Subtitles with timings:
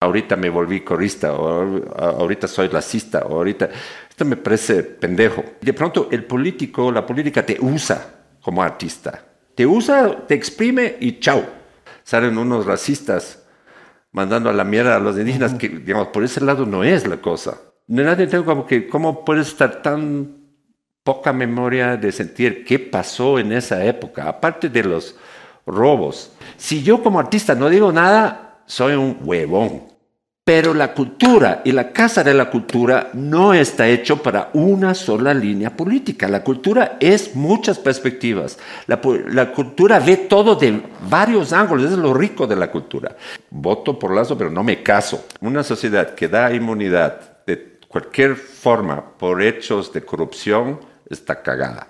[0.00, 3.68] ahorita me volví corista, o ahorita soy racista, o ahorita...
[4.08, 5.44] Esto me parece pendejo.
[5.60, 9.24] De pronto el político, la política te usa como artista.
[9.54, 11.44] Te usa, te exprime y chao.
[12.02, 13.42] Salen unos racistas
[14.12, 17.18] mandando a la mierda a los indígenas, que digamos, por ese lado no es la
[17.18, 17.58] cosa.
[17.86, 20.36] Nadie tengo como que, ¿cómo puedes estar tan
[21.02, 24.28] poca memoria de sentir qué pasó en esa época?
[24.28, 25.16] Aparte de los
[25.66, 26.32] robos.
[26.56, 29.89] Si yo como artista no digo nada, soy un huevón.
[30.50, 35.32] Pero la cultura y la Casa de la Cultura no está hecho para una sola
[35.32, 36.26] línea política.
[36.26, 38.58] La cultura es muchas perspectivas.
[38.88, 39.00] La,
[39.52, 41.92] cultura ve todo de varios ángulos.
[41.92, 43.16] Es lo rico de la cultura.
[43.48, 45.24] Voto por Lazo, pero no me caso.
[45.40, 51.89] Una sociedad que da inmunidad de cualquier forma por hechos de corrupción está cagada.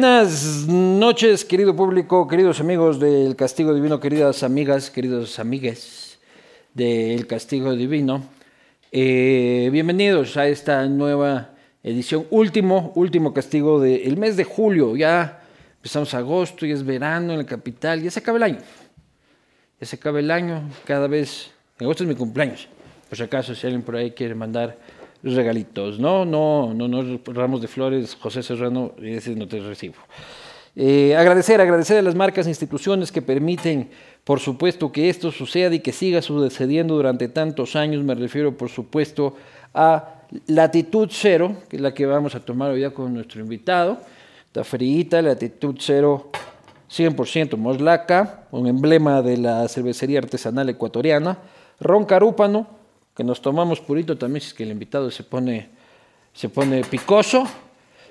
[0.00, 6.18] Buenas noches, querido público, queridos amigos del Castigo Divino, queridas amigas, queridos amigues
[6.72, 8.24] del Castigo Divino.
[8.92, 11.50] Eh, bienvenidos a esta nueva
[11.82, 14.96] edición, último, último castigo del mes de julio.
[14.96, 15.42] Ya
[15.76, 18.58] empezamos agosto, y es verano en la capital, ya se acaba el año.
[19.78, 21.50] Ya se acaba el año, cada vez.
[21.78, 22.68] agosto es mi cumpleaños.
[23.06, 24.78] Por si acaso, si alguien por ahí quiere mandar
[25.22, 25.98] regalitos.
[25.98, 29.96] No, no, no, no, ramos de flores, José Serrano, ese no te recibo.
[30.76, 33.90] Eh, agradecer, agradecer a las marcas e instituciones que permiten,
[34.24, 38.04] por supuesto, que esto suceda y que siga sucediendo durante tantos años.
[38.04, 39.36] Me refiero, por supuesto,
[39.74, 43.98] a Latitud Cero, que es la que vamos a tomar hoy con nuestro invitado.
[44.46, 46.30] Está friita, Latitud Cero
[46.90, 51.38] 100% Moslaca, un emblema de la cervecería artesanal ecuatoriana.
[51.78, 52.66] Ron Carúpano,
[53.14, 55.68] que nos tomamos purito también, si es que el invitado se pone,
[56.32, 57.44] se pone picoso.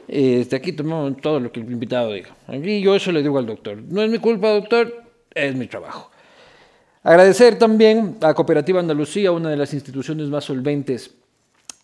[0.08, 2.36] Este, aquí tomamos todo lo que el invitado diga.
[2.48, 3.78] Aquí yo eso le digo al doctor.
[3.78, 6.10] No es mi culpa, doctor, es mi trabajo.
[7.04, 11.16] Agradecer también a Cooperativa Andalucía, una de las instituciones más solventes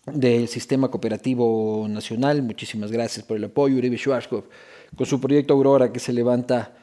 [0.04, 2.42] del sistema cooperativo nacional.
[2.42, 3.76] Muchísimas gracias por el apoyo.
[3.76, 4.46] Uribe Schwarzkopf,
[4.94, 6.76] con su proyecto Aurora, que se levanta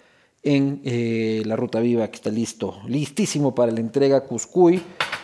[0.44, 4.82] en eh, la Ruta Viva, que está listo, listísimo para la entrega Cuscuy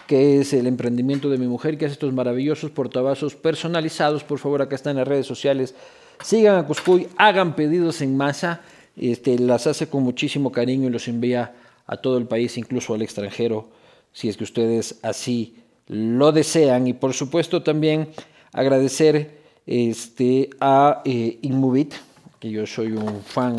[0.09, 4.23] que es el emprendimiento de mi mujer, que hace estos maravillosos portavasos personalizados.
[4.23, 5.75] Por favor, acá están las redes sociales.
[6.23, 8.61] Sigan a Cuscuy, hagan pedidos en masa.
[8.97, 11.53] Este, las hace con muchísimo cariño y los envía
[11.85, 13.69] a todo el país, incluso al extranjero,
[14.11, 16.87] si es que ustedes así lo desean.
[16.87, 18.09] Y por supuesto también
[18.51, 19.37] agradecer
[19.67, 21.93] este, a eh, Inmovit,
[22.39, 23.57] que yo soy un fan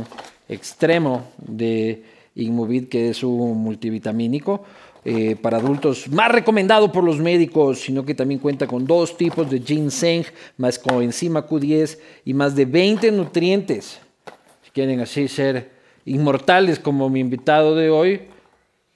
[0.50, 2.02] extremo de
[2.34, 4.64] Inmovit, que es un multivitamínico.
[5.02, 9.50] Eh, para adultos más recomendado por los médicos, sino que también cuenta con dos tipos
[9.50, 10.26] de ginseng,
[10.58, 13.98] más coenzima Q10 y más de 20 nutrientes.
[14.62, 15.70] Si quieren así ser
[16.04, 18.20] inmortales como mi invitado de hoy,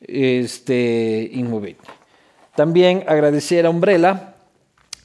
[0.00, 1.31] este,
[2.54, 4.34] También agradecer a Umbrella,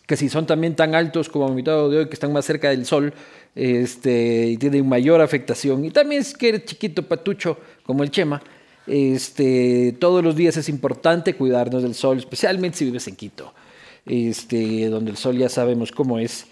[0.10, 2.72] que si son también tan altos como mi invitado de hoy, que están más cerca
[2.72, 3.14] del sol,
[3.54, 5.86] este, y tienen mayor afectación.
[5.86, 8.42] Y también si eres chiquito, patucho, como el Chema,
[8.88, 13.54] este, todos los días es importante cuidarnos del sol, especialmente si vives en Quito,
[14.08, 16.48] este, donde el sol ya sabemos cómo es.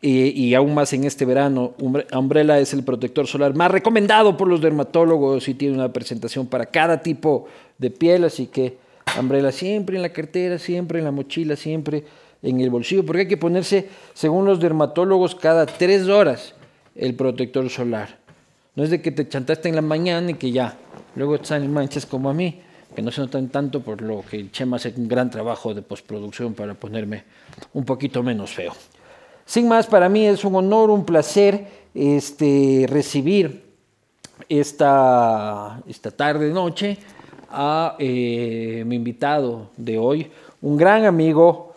[0.00, 1.74] y aún más en este verano,
[2.12, 6.66] Umbrella es el protector solar más recomendado por los dermatólogos y tiene una presentación para
[6.66, 8.76] cada tipo de piel, así que
[9.18, 12.04] Umbrella siempre en la cartera, siempre en la mochila, siempre
[12.42, 16.54] en el bolsillo, porque hay que ponerse, según los dermatólogos, cada tres horas
[16.94, 18.18] el protector solar.
[18.74, 20.76] No es de que te chantaste en la mañana y que ya,
[21.16, 22.60] Luego están manchas como a mí,
[22.94, 25.82] que no se notan tanto, por lo que el Chema hace un gran trabajo de
[25.82, 27.24] postproducción para ponerme
[27.72, 28.72] un poquito menos feo.
[29.44, 33.64] Sin más, para mí es un honor, un placer este, recibir
[34.48, 36.98] esta, esta tarde, noche,
[37.50, 40.30] a eh, mi invitado de hoy,
[40.62, 41.69] un gran amigo,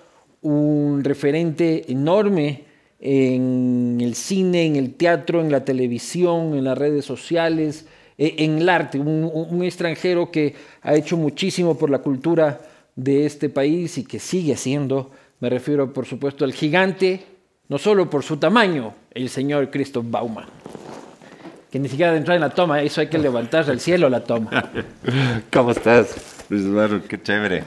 [0.43, 2.63] un referente enorme
[2.99, 7.85] en el cine, en el teatro, en la televisión, en las redes sociales,
[8.17, 12.61] eh, en el arte, un, un extranjero que ha hecho muchísimo por la cultura
[12.95, 15.11] de este país y que sigue haciendo.
[15.39, 17.25] Me refiero, por supuesto, al gigante,
[17.67, 20.45] no solo por su tamaño, el señor Christoph Baumann.
[21.71, 24.23] Que ni siquiera de entrar en la toma, eso hay que levantar al cielo la
[24.23, 24.71] toma.
[25.51, 27.01] ¿Cómo estás, Luis Eduardo?
[27.07, 27.63] Qué chévere.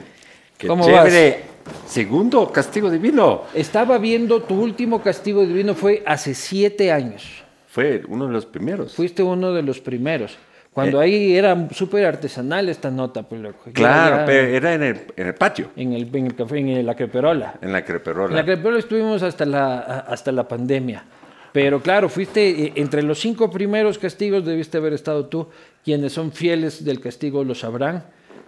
[0.57, 1.56] Qué ¿Cómo chévere.
[1.85, 3.43] Segundo castigo divino.
[3.53, 7.43] Estaba viendo tu último castigo divino fue hace siete años.
[7.67, 8.93] Fue uno de los primeros.
[8.95, 10.37] Fuiste uno de los primeros.
[10.73, 13.71] Cuando ahí era súper artesanal esta nota, pues loco.
[13.73, 16.85] Claro, ya pero era en el, en el patio, En el, en el café, en
[16.85, 17.55] la creperola.
[17.63, 18.35] en la En creperola.
[18.35, 21.03] la creperola estuvimos hasta la, hasta la pandemia.
[21.51, 25.47] Pero claro, fuiste eh, entre los cinco primeros castigos, debiste haber estado tú.
[25.83, 28.03] Quienes son fieles del castigo lo sabrán.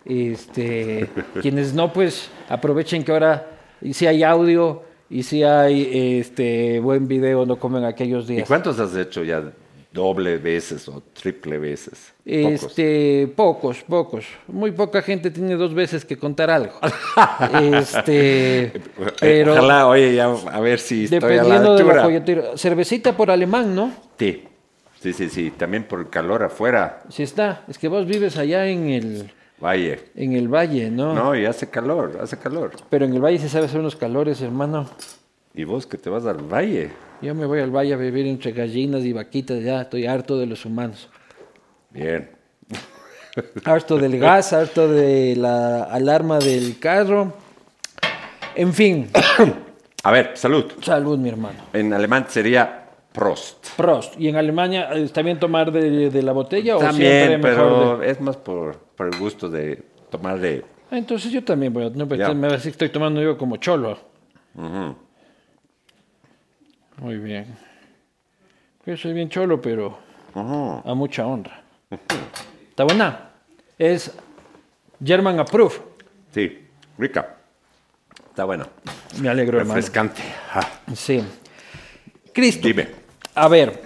[0.05, 1.09] Este,
[1.41, 3.47] quienes no, pues aprovechen que ahora,
[3.81, 8.47] y si hay audio y si hay este, buen video, no comen aquellos ¿Y días.
[8.47, 9.51] cuántos has hecho ya
[9.91, 12.13] doble veces o triple veces?
[12.23, 12.63] Pocos.
[12.63, 14.25] Este, pocos, pocos.
[14.47, 16.73] Muy poca gente tiene dos veces que contar algo.
[17.73, 18.71] este,
[19.19, 22.43] pero Ojalá, oye, ya a ver si estoy a la dependiendo de la coyuntura.
[22.55, 23.91] Cervecita por alemán, ¿no?
[24.19, 24.43] Sí,
[25.01, 25.51] sí, sí, sí.
[25.51, 27.01] También por el calor afuera.
[27.09, 27.63] Sí está.
[27.67, 29.31] Es que vos vives allá en el,
[29.61, 29.99] Valle.
[30.15, 31.13] en el valle, ¿no?
[31.13, 32.71] No, y hace calor, hace calor.
[32.89, 34.89] Pero en el valle se sabe hacer unos calores, hermano.
[35.53, 36.91] Y vos que te vas al valle.
[37.21, 40.45] Yo me voy al valle a vivir entre gallinas y vaquitas, ya estoy harto de
[40.45, 41.09] los humanos.
[41.89, 42.29] Bien.
[43.65, 47.33] Harto del gas, harto de la alarma del carro.
[48.55, 49.09] En fin,
[50.03, 50.65] A ver, salud.
[50.81, 51.59] salud, mi hermano.
[51.73, 52.78] En alemán sería
[53.19, 53.67] Prost.
[53.75, 54.17] Prost.
[54.17, 58.01] ¿Y en Alemania eh, está bien tomar de, de la botella o También, mejor pero
[58.03, 60.49] es más por, por el gusto de tomar de...
[60.59, 60.65] de...
[60.89, 61.89] Ah, Entonces yo también voy a...
[61.89, 62.33] No, pues, Ya.
[62.33, 63.99] me decir que estoy tomando yo como cholo.
[66.97, 67.57] Muy bien.
[68.85, 69.97] Yo soy bien cholo, pero
[70.33, 71.61] a mucha honra.
[72.69, 73.31] ¿Está buena?
[73.77, 74.13] Es
[75.03, 75.81] German Approved.
[76.33, 76.57] Sí,
[76.97, 77.35] rica.
[78.29, 78.65] Está bueno.
[79.21, 79.75] Me alegro, hermano.
[79.75, 80.21] Refrescante.
[80.53, 81.21] Ah, Sí.
[82.33, 82.65] Cristo.
[82.67, 82.98] Dime.
[83.39, 83.79] A ver,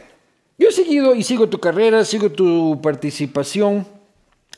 [0.58, 3.86] yo he seguido y sigo tu carrera, sigo tu participación.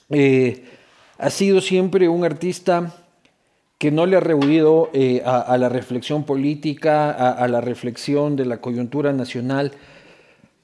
[0.09, 0.63] Eh,
[1.17, 2.95] has sido siempre un artista
[3.77, 8.37] que no le ha rehuido eh, a, a la reflexión política, a, a la reflexión
[8.37, 9.73] de la coyuntura nacional,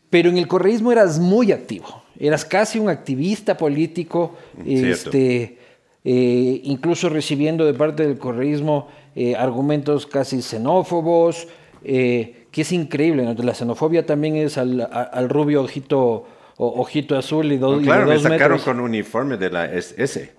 [0.10, 5.10] pero en el correísmo eras muy activo, eras casi un activista político, Cierto.
[5.10, 5.58] este,
[6.06, 11.50] eh, incluso recibiendo de parte del correísmo eh, argumentos casi xenófobos,
[11.84, 13.34] eh, que es increíble, ¿no?
[13.44, 16.28] la xenofobia también es al, al rubio ojito,
[16.58, 18.64] o- ojito azul y, do- y de claro, me dos sacaron metros.
[18.64, 20.34] con uniforme de la SS.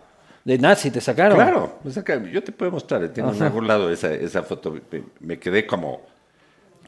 [0.45, 1.37] De nazi te sacaron.
[1.37, 2.27] Claro, me sacaron.
[2.27, 4.73] yo te puedo mostrar, tengo en algún lado esa, esa foto.
[4.91, 6.01] Me, me quedé como,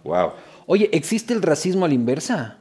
[0.02, 0.32] wow,
[0.66, 2.58] Oye, ¿existe el racismo a la inversa?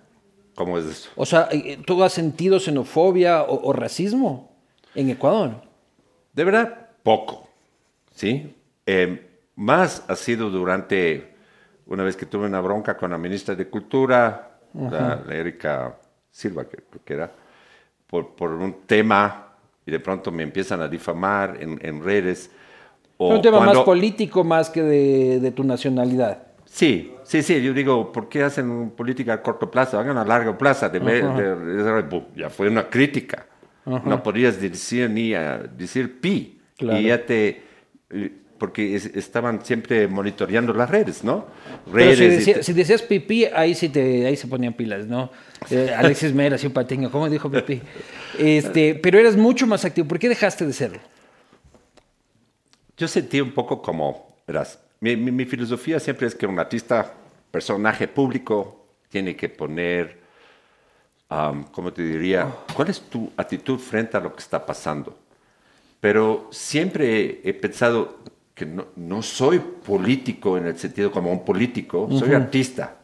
[0.56, 1.10] ¿cómo es eso?
[1.15, 4.51] O sea, eh, ¿tú has sentido xenofobia o, o racismo
[4.94, 5.62] en Ecuador?
[6.33, 7.48] De verdad, poco,
[8.13, 8.54] ¿sí?
[8.86, 11.32] Eh, más ha sido durante,
[11.88, 15.95] una vez que tuve una bronca con la ministra de Cultura, la, la Erika
[16.31, 17.31] Silva, que que era,
[18.07, 19.48] por, por un tema,
[19.86, 22.50] y de pronto me empiezan a difamar en, en redes.
[23.17, 26.48] o un tema más cuando- político más que de, de tu nacionalidad.
[26.65, 30.00] Sí, sí, sí, yo digo, ¿por qué hacen política a corto plazo?
[30.00, 30.89] Hagan a largo plazo.
[30.89, 33.46] De, de- de- ya fue una crítica.
[33.86, 36.60] No podías decir ni a, decir pi.
[36.77, 37.00] Claro.
[37.00, 37.62] Y ya te...
[38.63, 41.46] Porque es- estaban siempre monitoreando las redes, ¿no?
[41.91, 42.17] Pero Redes.
[42.46, 45.29] si, decía- decías pipí, ahí sí te, ahí se ponían pilas, ¿no?
[45.70, 47.82] Eh, Alexis Mera, así un patiño, ¿cómo dijo pipí?
[48.39, 50.08] Este, pero eras mucho más activo.
[50.08, 51.00] ¿Por qué dejaste de serlo?
[52.96, 57.13] Yo sentí un poco como, verás, mi, mi- mi filosofía siempre es que un artista,
[57.51, 60.20] personaje público, tiene que poner,
[61.74, 62.48] ¿cómo te diría?
[62.74, 65.20] ¿Cuál es tu actitud frente a lo que está pasando?
[66.00, 68.20] Pero siempre he pensado
[68.53, 72.98] que no, no soy político en el sentido como un político, soy artista.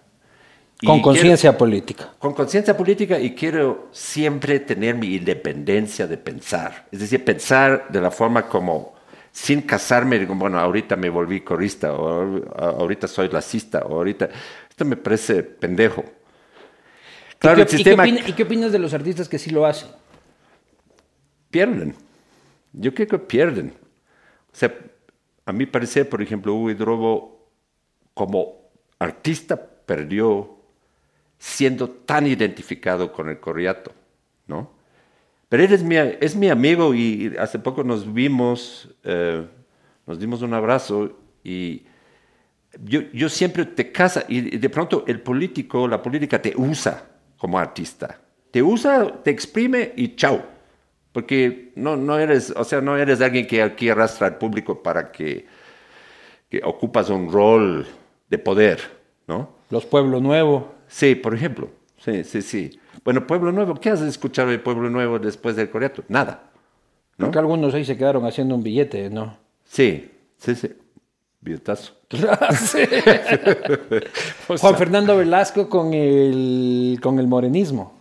[0.86, 2.14] Con conciencia política.
[2.20, 6.88] con conciencia política y quiero siempre tener mi independencia de pensar.
[6.92, 8.94] Es decir, pensar de la forma como,
[9.32, 14.30] sin casarme, digo, bueno, ahorita me volví corista, o ahorita soy lacista, o ahorita...
[14.70, 16.06] Esto me parece pendejo.
[17.40, 19.38] Claro, ¿Y, el qué, y qué sistema opina- y qué opinas de los artistas que
[19.38, 19.90] sí lo hacen?
[21.50, 21.96] pierden.
[22.74, 23.74] Yo creo que pierden.
[24.54, 24.74] O sea,
[25.50, 27.50] a mi parecer, por ejemplo, Hugo Hidrobo,
[28.14, 30.60] como artista, perdió
[31.40, 33.92] siendo tan identificado con el corriato.
[34.46, 34.72] ¿no?
[35.50, 39.44] Pero él es mi, es mi amigo y hace poco nos vimos, eh,
[40.06, 41.82] nos dimos un abrazo y
[42.84, 47.58] yo, yo siempre te casa y de pronto el político, la política te usa como
[47.58, 48.22] artista.
[48.52, 50.59] Te usa, te exprime y chao.
[51.20, 55.12] Porque no, no eres, o sea, no eres alguien que aquí arrastra al público para
[55.12, 55.46] que,
[56.48, 57.86] que ocupas un rol
[58.30, 58.80] de poder,
[59.28, 59.50] ¿no?
[59.70, 60.76] Los Pueblo Nuevo.
[60.88, 61.70] Sí, por ejemplo.
[61.98, 62.80] Sí, sí, sí.
[63.04, 66.06] Bueno, Pueblo Nuevo, ¿qué has escuchado de Pueblo Nuevo después del coreato?
[66.08, 66.52] Nada.
[67.18, 67.26] ¿no?
[67.26, 69.36] Porque algunos ahí se quedaron haciendo un billete, ¿no?
[69.66, 70.72] Sí, sí, sí.
[71.42, 71.96] Billetazo.
[72.56, 72.80] Sí.
[74.58, 78.00] Juan Fernando Velasco con el, con el morenismo.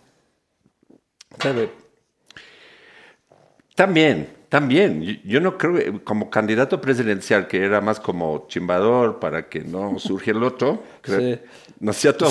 [1.40, 1.87] ¿Sabe?
[3.78, 5.20] También, también.
[5.24, 9.98] Yo, no creo, que como candidato presidencial, que era más como chimbador para que no
[10.00, 11.40] surge el otro, creo- Sí.
[11.78, 12.26] ¿no es cierto?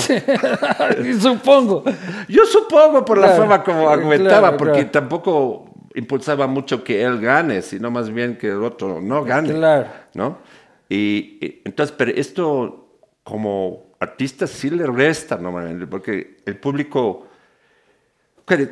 [1.18, 1.84] Supongo.
[2.28, 4.90] Yo supongo por la forma como argumentaba, claro, porque claro.
[4.90, 9.54] tampoco impulsaba mucho que él gane, sino más bien que el otro no gane.
[9.54, 9.86] Claro.
[10.12, 10.38] ¿No?
[10.86, 12.90] Y, y entonces, pero esto
[13.22, 17.24] como artista sí le resta normalmente, porque el público...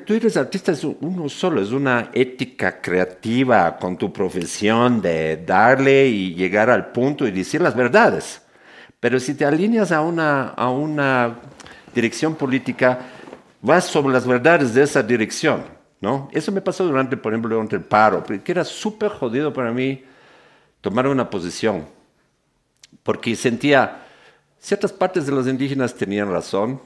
[0.07, 5.37] Tú eres artista, es un- uno solo, es una ética creativa con tu profesión de
[5.45, 8.41] darle y llegar al punto y decir las verdades.
[9.01, 11.37] Pero si te alineas a una, a una
[11.95, 13.01] dirección política,
[13.61, 15.65] vas sobre las verdades de esa dirección,
[16.01, 16.29] ¿no?
[16.33, 20.03] Eso me pasó durante, por ejemplo, durante el paro, que era súper jodido para mí
[20.81, 21.87] tomar una posición,
[23.03, 24.03] porque sentía,
[24.59, 26.81] ciertas partes de los indígenas tenían razón,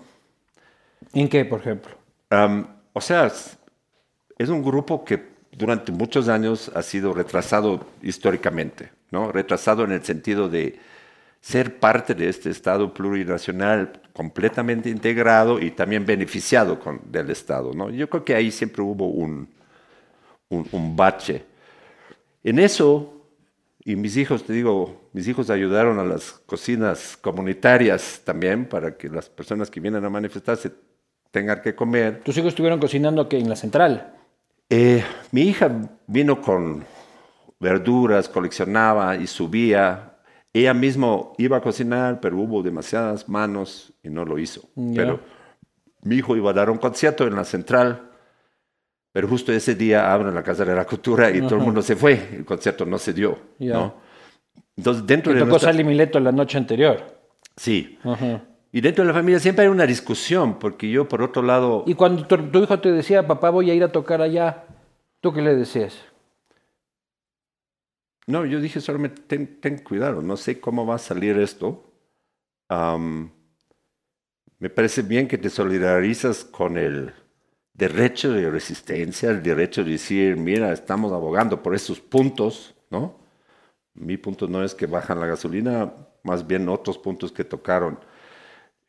[1.13, 1.93] ¿En qué, por ejemplo?
[2.31, 3.27] Am, o sea,
[4.39, 9.31] es, un grupo que durante muchos años ha sido retrasado históricamente, ¿no?
[9.31, 10.79] Retrasado en el sentido de
[11.41, 17.91] ser parte de este Estado plurinacional completamente integrado y también beneficiado con, del Estado, ¿no?
[17.91, 19.49] Yo creo que ahí siempre hubo un,
[20.49, 21.45] un, un bache.
[22.43, 23.23] En eso,
[23.85, 29.09] y mis hijos, te digo, mis hijos ayudaron a las cocinas comunitarias también para que
[29.09, 30.71] las personas que vienen a manifestarse
[31.31, 32.21] tengan que comer.
[32.25, 34.15] Tus hijos estuvieron cocinando que en la central.
[34.69, 35.71] Eh, mi hija
[36.07, 36.85] vino con
[37.59, 40.17] verduras, coleccionaba y subía.
[40.53, 44.63] Ella mismo iba a cocinar, pero hubo demasiadas manos y no lo hizo.
[44.95, 45.21] Pero
[46.03, 48.11] mi hijo iba a dar un concierto en la central,
[49.13, 51.95] pero justo ese día abren la Casa de la Cultura y todo el mundo se
[51.97, 52.15] fue.
[52.33, 53.39] El concierto no se dio.
[53.59, 53.75] Ya.
[53.75, 53.95] ¿no?
[54.77, 57.19] Entonces, dentro de tocó nuestra- Sally Mileto la noche anterior.
[57.57, 57.99] Sí.
[58.03, 58.43] Ajá.
[58.73, 61.95] Y dentro de la familia siempre hay una discusión, porque yo, por otro lado, Y
[61.95, 64.65] cuando tu, tu hijo te decía, papá, voy a ir a tocar allá,
[65.21, 65.99] ¿tú qué le decías?
[68.27, 71.85] No, yo dije solamente ten, ten cuidado, no sé cómo va a salir esto.
[74.59, 77.13] Me parece bien que te solidarizas con el
[77.75, 83.19] derecho de resistencia, el derecho de decir, mira, estamos abogando por esos puntos, ¿no?
[83.95, 87.99] Mi punto no es que bajan la gasolina, más bien otros puntos que tocaron.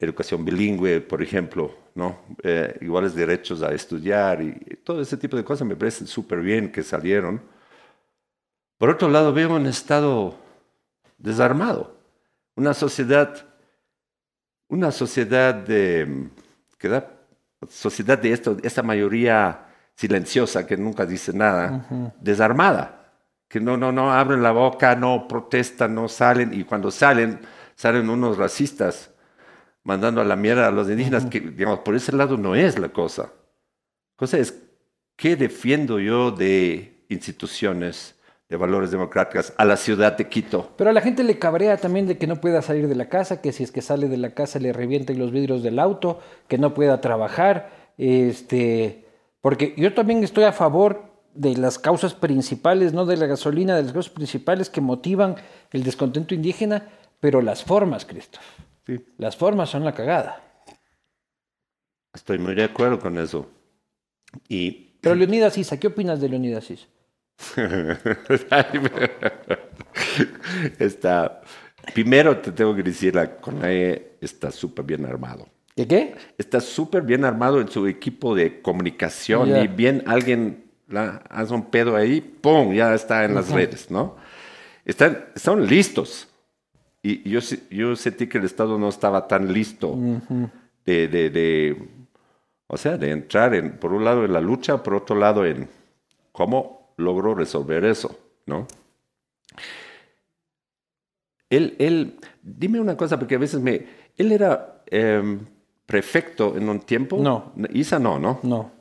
[0.01, 2.21] Educación bilingüe, por ejemplo, ¿no?
[2.41, 4.51] Eh, iguales derechos a estudiar y
[4.83, 7.39] todo ese tipo de cosas me parecen súper bien que salieron.
[8.79, 10.35] Por otro lado, veo un Estado
[11.19, 11.95] desarmado,
[12.55, 13.45] una sociedad,
[14.69, 16.29] una sociedad de,
[16.79, 17.07] que da,
[17.69, 21.85] sociedad de esto, esta mayoría silenciosa que nunca dice nada,
[22.19, 23.13] desarmada,
[23.47, 27.39] que no, no, no abren la boca, no protestan, no salen, y cuando salen,
[27.75, 29.10] salen unos racistas
[29.83, 32.89] mandando a la mierda a los indígenas, que digamos, por ese lado no es la
[32.89, 33.31] cosa.
[34.15, 34.61] cosa es,
[35.15, 38.15] ¿qué defiendo yo de instituciones,
[38.47, 40.71] de valores democráticos a la ciudad de Quito?
[40.77, 43.41] Pero a la gente le cabrea también de que no pueda salir de la casa,
[43.41, 46.57] que si es que sale de la casa le revienten los vidrios del auto, que
[46.57, 49.05] no pueda trabajar, este,
[49.41, 53.83] porque yo también estoy a favor de las causas principales, no de la gasolina, de
[53.83, 55.35] las causas principales que motivan
[55.71, 58.39] el descontento indígena, pero las formas, Cristo.
[58.85, 59.05] Sí.
[59.17, 60.43] Las formas son la cagada.
[62.13, 63.49] Estoy muy de acuerdo con eso.
[64.47, 66.87] Y Pero Leonidas Issa, ¿qué opinas de Leonidas Issa?
[70.79, 71.41] está,
[71.93, 75.47] primero te tengo que decir, la CONAE está súper bien armado.
[75.75, 76.15] ¿Qué qué?
[76.37, 79.63] Está súper bien armado en su equipo de comunicación Ya.
[79.63, 82.73] y bien alguien la, hace un pedo ahí, ¡pum!
[82.73, 84.17] Ya está en las redes, ¿no?
[84.83, 86.27] Están, están listos.
[87.03, 87.39] Y yo,
[87.69, 89.97] yo sentí que el Estado no estaba tan listo
[90.85, 91.89] de, de, de,
[92.67, 95.67] o sea, de entrar en, por un lado en la lucha, por otro lado en
[96.31, 98.67] cómo logró resolver eso, ¿no?
[101.49, 103.85] Él, él, dime una cosa, porque a veces me,
[104.17, 105.39] él era em,
[105.85, 107.17] prefecto en un tiempo.
[107.17, 107.51] No.
[107.73, 108.39] Isa no, ¿no?
[108.43, 108.71] No.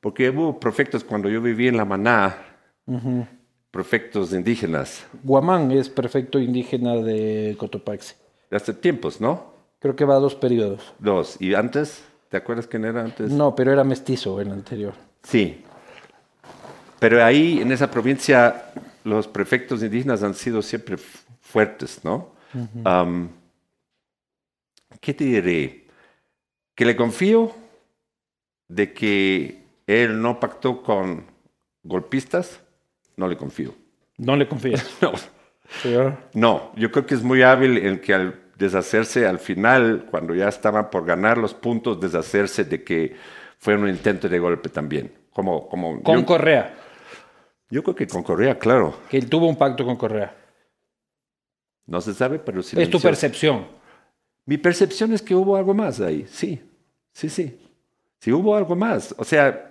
[0.00, 2.36] Porque hubo prefectos cuando yo viví en La Maná,
[3.70, 8.14] prefectos indígenas, Guamán es prefecto indígena de Cotopaxi.
[8.50, 9.52] de hace tiempos, ¿no?
[9.78, 10.92] Creo que va a dos periodos.
[10.98, 11.36] Dos.
[11.40, 12.02] ¿Y antes?
[12.30, 13.30] ¿Te acuerdas quién era antes?
[13.30, 14.94] No, pero era mestizo el anterior.
[15.22, 15.62] Sí.
[16.98, 18.72] Pero ahí, en esa provincia,
[19.04, 22.32] los prefectos indígenas han sido siempre fu- fuertes, ¿no?
[25.00, 25.86] ¿Qué te diré?
[26.74, 27.52] Que le confío
[28.68, 31.24] de que él no pactó con
[31.82, 32.60] golpistas,
[33.18, 33.74] no le confío.
[34.16, 34.88] No le confías.
[35.02, 35.12] No,
[35.82, 36.16] Señor.
[36.32, 40.48] no, yo creo que es muy hábil en que al deshacerse al final, cuando ya
[40.48, 43.14] estaban por ganar los puntos, deshacerse de que
[43.58, 45.12] fue un intento de golpe también.
[45.30, 46.74] Como, como Con yo- Correa,
[47.70, 48.98] Yo creo que con Correa, claro.
[49.10, 50.34] que él tuvo un pacto con Correa.
[51.86, 52.80] No se sabe, pero sí.
[52.80, 53.66] Es tu percepción.
[54.46, 56.26] Mi percepción es que hubo algo más ahí.
[56.28, 56.60] Sí,
[57.12, 57.60] sí, sí.
[58.20, 59.14] Sí hubo algo más.
[59.18, 59.67] O sea,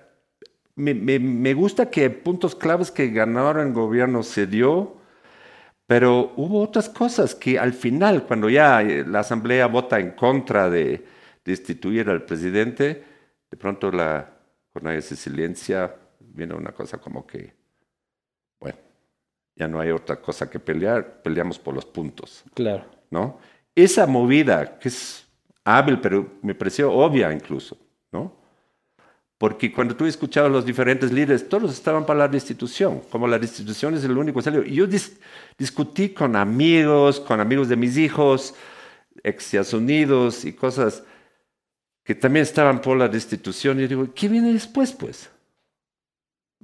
[0.78, 4.96] me, me- me gusta que puntos claves que ganaron el gobierno se dio,
[5.86, 10.70] pero hubo otras cosas que al final, cuando ya eh, la Asamblea vota en contra
[10.70, 11.06] de
[11.44, 13.04] destituir al presidente,
[13.52, 14.30] de pronto la
[14.74, 17.54] jornada se silencia, viene una cosa como que,
[18.60, 18.78] bueno,
[19.56, 22.44] ya no hay otra cosa que pelear, peleamos por los puntos.
[22.54, 22.86] Claro.
[23.10, 23.40] ¿no?
[23.74, 25.26] Esa movida, que es
[25.64, 27.78] hábil, pero me pareció obvia incluso,
[28.12, 28.34] ¿no?
[29.38, 33.38] Porque cuando tú escuchabas a los diferentes líderes, todos estaban para la destitución, como la
[33.38, 34.64] destitución es el único salió.
[34.64, 35.18] Y yo dis-
[35.58, 38.56] discutí con amigos, con amigos de mis hijos,
[39.24, 41.04] ex Unidos y cosas
[42.04, 43.80] que también estaban por la destitución.
[43.80, 45.30] Y digo, ¿qué viene después, pues?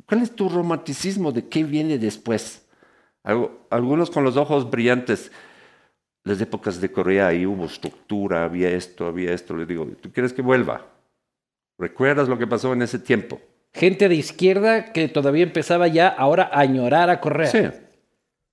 [0.08, 2.66] ¿Cuál es tu romanticismo de qué viene después?
[3.70, 5.32] Algunos con los ojos brillantes
[6.24, 9.56] las épocas de Corea ahí hubo estructura, había esto, había esto.
[9.56, 10.93] Le digo, ¿tú quieres que vuelva?
[11.78, 13.42] ¿Recuerdas lo que pasó en ese tiempo?
[13.74, 17.48] Gente de izquierda que todavía empezaba ya ahora a añorar a Correa.
[17.48, 17.60] Sí,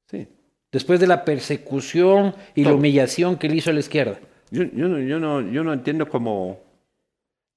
[0.06, 0.28] sí.
[0.72, 4.18] Después de la persecución y la humillación que le hizo a la izquierda.
[4.50, 6.58] Yo, yo, no, yo, no, yo no entiendo cómo...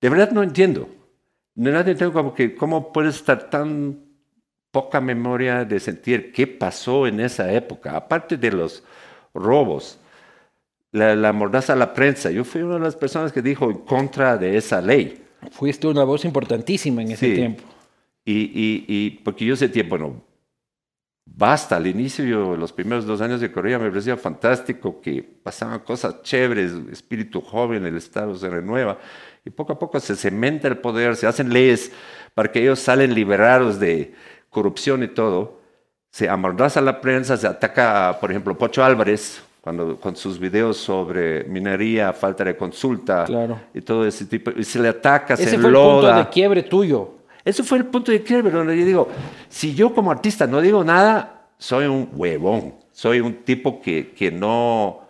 [0.01, 0.89] De verdad no entiendo.
[1.55, 3.99] De verdad entiendo como que cómo puedes estar tan
[4.71, 7.95] poca memoria de sentir qué pasó en esa época.
[7.95, 8.83] Aparte de los
[9.33, 9.99] robos,
[10.91, 12.29] la, la mordaza a la prensa.
[12.31, 15.22] Yo fui una de las personas que dijo en contra de esa ley.
[15.51, 17.35] Fuiste una voz importantísima en ese Sí.
[17.35, 17.63] tiempo.
[18.25, 20.23] Y, y, y porque yo sentía, bueno,
[21.25, 25.79] basta, al inicio, yo, los primeros dos años de Corea me parecía fantástico que pasaban
[25.81, 28.97] cosas chéveres, espíritu joven, el Estado se renueva,
[29.45, 31.91] y poco a poco se cementa el poder, se hacen leyes
[32.33, 34.13] para que ellos salen liberados de
[34.49, 35.59] corrupción y todo,
[36.09, 41.45] se amordaza la prensa, se ataca, por ejemplo, Pocho Álvarez, cuando, con sus videos sobre
[41.45, 43.57] minería, falta de consulta Claro.
[43.73, 46.63] y todo ese tipo, y se le ataca, se Ese fue el punto de quiebre
[46.63, 47.11] tuyo.
[47.45, 49.07] Eso fue el punto de quiebre donde yo digo,
[49.47, 54.31] si yo como artista no digo nada, soy un huevón, soy un tipo que, que,
[54.31, 55.07] no,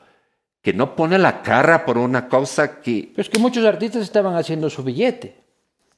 [0.61, 3.09] que no pone la cara por una cosa que...
[3.15, 5.35] Pero es que muchos artistas estaban haciendo su billete.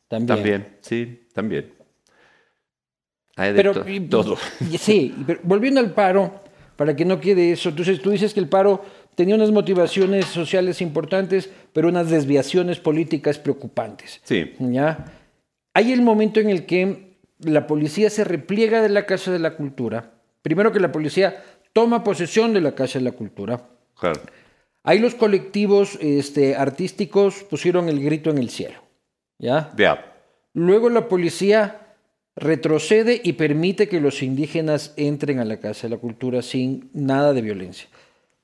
[0.07, 0.27] También.
[0.37, 1.73] También, sí, también.
[3.35, 4.37] Hay de Pero, to- todo.
[4.79, 6.41] Sí, pero volviendo al paro,
[6.75, 8.83] para que no quede eso, entonces tú dices que el paro
[9.15, 14.21] tenía unas motivaciones sociales importantes, pero unas desviaciones políticas preocupantes.
[14.23, 15.05] Sí, ¿Ya?
[15.73, 19.55] Hay el momento en el que la policía se repliega de la Casa de la
[19.55, 20.11] Cultura.
[20.41, 23.61] Primero que la policía toma posesión de la Casa de la Cultura.
[23.99, 24.21] claro.
[24.87, 28.83] Ahí los colectivos este, artísticos pusieron el grito en el cielo.
[29.39, 29.73] ¿Ya?
[29.75, 30.15] Ya,
[30.55, 31.84] Luego la policía
[32.35, 37.33] retrocede y permite que los indígenas entren a la Casa de la Cultura sin nada
[37.33, 37.87] de violencia.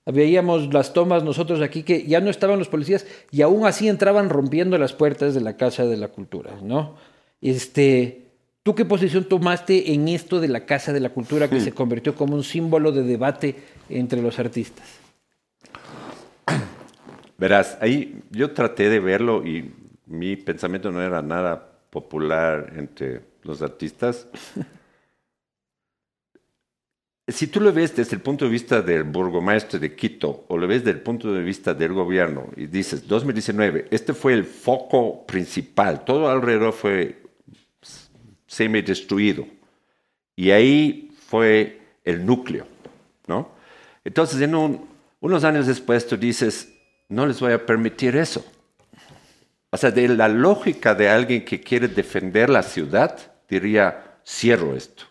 [0.05, 4.29] Veíamos las tomas nosotros aquí que ya no estaban los policías y aún así entraban
[4.29, 6.95] rompiendo las puertas de la Casa de la Cultura, ¿no?
[7.41, 8.23] Este,
[8.63, 12.15] ¿tú qué posición tomaste en esto de la Casa de la Cultura que se convirtió
[12.15, 13.55] como un símbolo de debate
[13.89, 14.85] entre los artistas?
[17.41, 19.73] verás, ahí yo traté de verlo y
[20.05, 24.27] mi pensamiento no era nada popular entre los artistas.
[27.27, 30.67] Si tú lo ves desde el punto de vista del burgomaestre de Quito o lo
[30.67, 35.25] ves desde el punto de vista del gobierno y dices 2019, este fue el foco
[35.25, 37.21] principal, todo alrededor fue
[38.47, 39.47] semi destruido
[40.35, 42.65] y ahí fue el núcleo,
[43.27, 43.49] ¿no?
[44.03, 44.85] Entonces, en un-
[45.21, 46.73] unos años después tú dices,
[47.07, 48.43] no les voy a permitir eso.
[49.69, 55.03] O sea, de la lógica de alguien que quiere defender la ciudad, diría, cierro esto.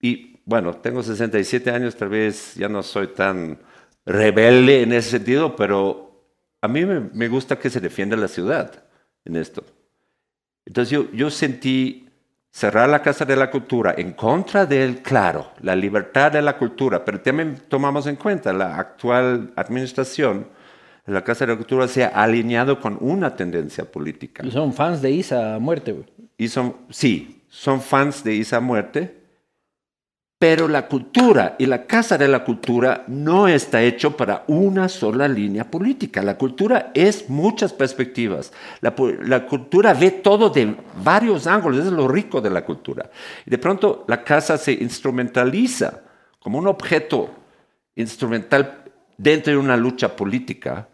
[0.00, 3.58] Y bueno, tengo 67 años, tal vez ya no soy tan
[4.04, 6.26] rebelde en ese sentido, pero
[6.60, 8.84] a mí me, gusta que se defienda la ciudad
[9.24, 9.64] en esto.
[10.64, 12.08] Entonces yo, yo sentí
[12.50, 17.04] cerrar la Casa de la Cultura en contra del, claro, la libertad de la cultura,
[17.04, 20.46] pero también tomamos en cuenta la actual administración,
[21.06, 24.44] la Casa de la Cultura se ha alineado con una tendencia política.
[24.46, 25.96] Y son fans de Isa a muerte.
[26.38, 29.20] Y son, sí, son fans de Isa Muerte,
[30.38, 35.28] pero la cultura y la Casa de la Cultura no está hecho para una sola
[35.28, 36.22] línea política.
[36.22, 38.52] La cultura es muchas perspectivas.
[38.80, 43.10] La, la cultura ve todo de varios ángulos, es lo rico de la cultura.
[43.46, 46.02] Y de pronto la Casa se instrumentaliza
[46.40, 47.30] como un objeto
[47.94, 48.84] instrumental
[49.16, 50.88] dentro de una lucha política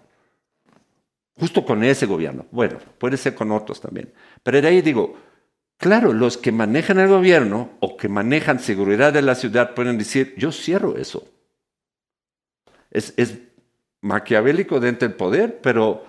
[1.39, 2.47] justo con ese gobierno.
[2.51, 4.13] Bueno, puede ser con otros también.
[4.43, 5.17] Pero de ahí digo,
[5.77, 10.35] claro, los que manejan el gobierno o que manejan seguridad de la ciudad pueden decir,
[10.37, 11.27] yo cierro eso.
[12.91, 13.39] Es, es
[14.01, 16.05] maquiavélico dentro del poder, pero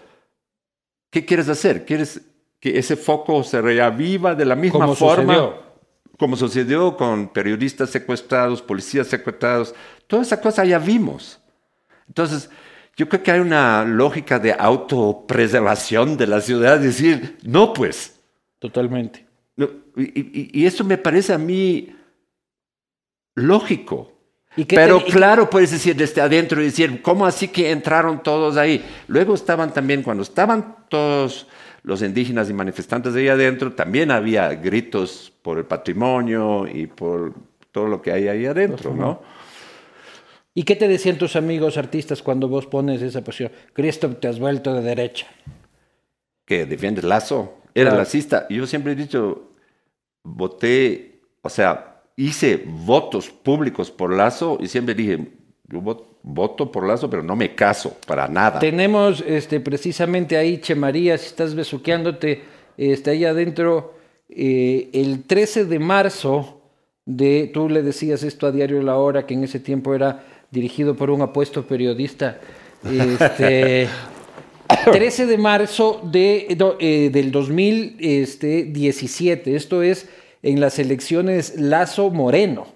[1.09, 1.85] ¿qué quieres hacer?
[1.85, 2.21] ¿Quieres
[2.59, 5.33] que ese foco se reaviva de la misma Como forma?
[5.33, 5.69] sucedió.
[6.17, 9.73] Como sucedió con periodistas secuestrados, policías secuestrados,
[10.07, 11.39] toda esa cosa ya vimos.
[12.07, 12.49] Entonces,
[12.99, 18.19] yo creo que hay una lógica de autopreservación de la ciudad, decir, no, pues.
[18.59, 19.25] Totalmente.
[19.55, 21.95] No, y, y- y eso me parece a mí
[23.35, 24.11] lógico.
[24.55, 28.21] ¿Y qué Pero te- claro, puedes decir desde adentro y decir, ¿cómo así que entraron
[28.21, 28.83] todos ahí?
[29.07, 31.47] Luego estaban también, cuando estaban todos
[31.83, 37.33] los indígenas y manifestantes ahí adentro, también había gritos por el patrimonio y por
[37.71, 39.21] todo lo que hay ahí adentro, ¿no?
[40.59, 43.51] ¿Y qué te decían tus amigos artistas cuando vos pones esa posición?
[43.71, 45.25] Cristo, te has vuelto de derecha.
[46.45, 47.97] que defiende Lazo, era Claro.
[48.03, 48.45] lacista.
[48.49, 49.51] Yo siempre he dicho,
[50.23, 55.27] voté, o sea, hice votos públicos por Lazo y siempre dije,
[55.67, 58.59] yo vo- voto por Lazo, pero no me caso para nada.
[58.59, 62.41] Tenemos este, precisamente ahí, Che María, si estás besuqueándote,
[62.77, 63.93] este, ahí adentro,
[64.27, 66.61] eh, el 13 de marzo,
[67.05, 70.95] de, tú le decías esto a Diario La Hora, que en ese tiempo era dirigido
[70.95, 72.39] por un apuesto periodista.
[72.81, 73.89] Este,
[74.93, 80.07] 13 de marzo de, no, eh, del 2017, esto es
[80.43, 82.67] en las elecciones Lazo Moreno.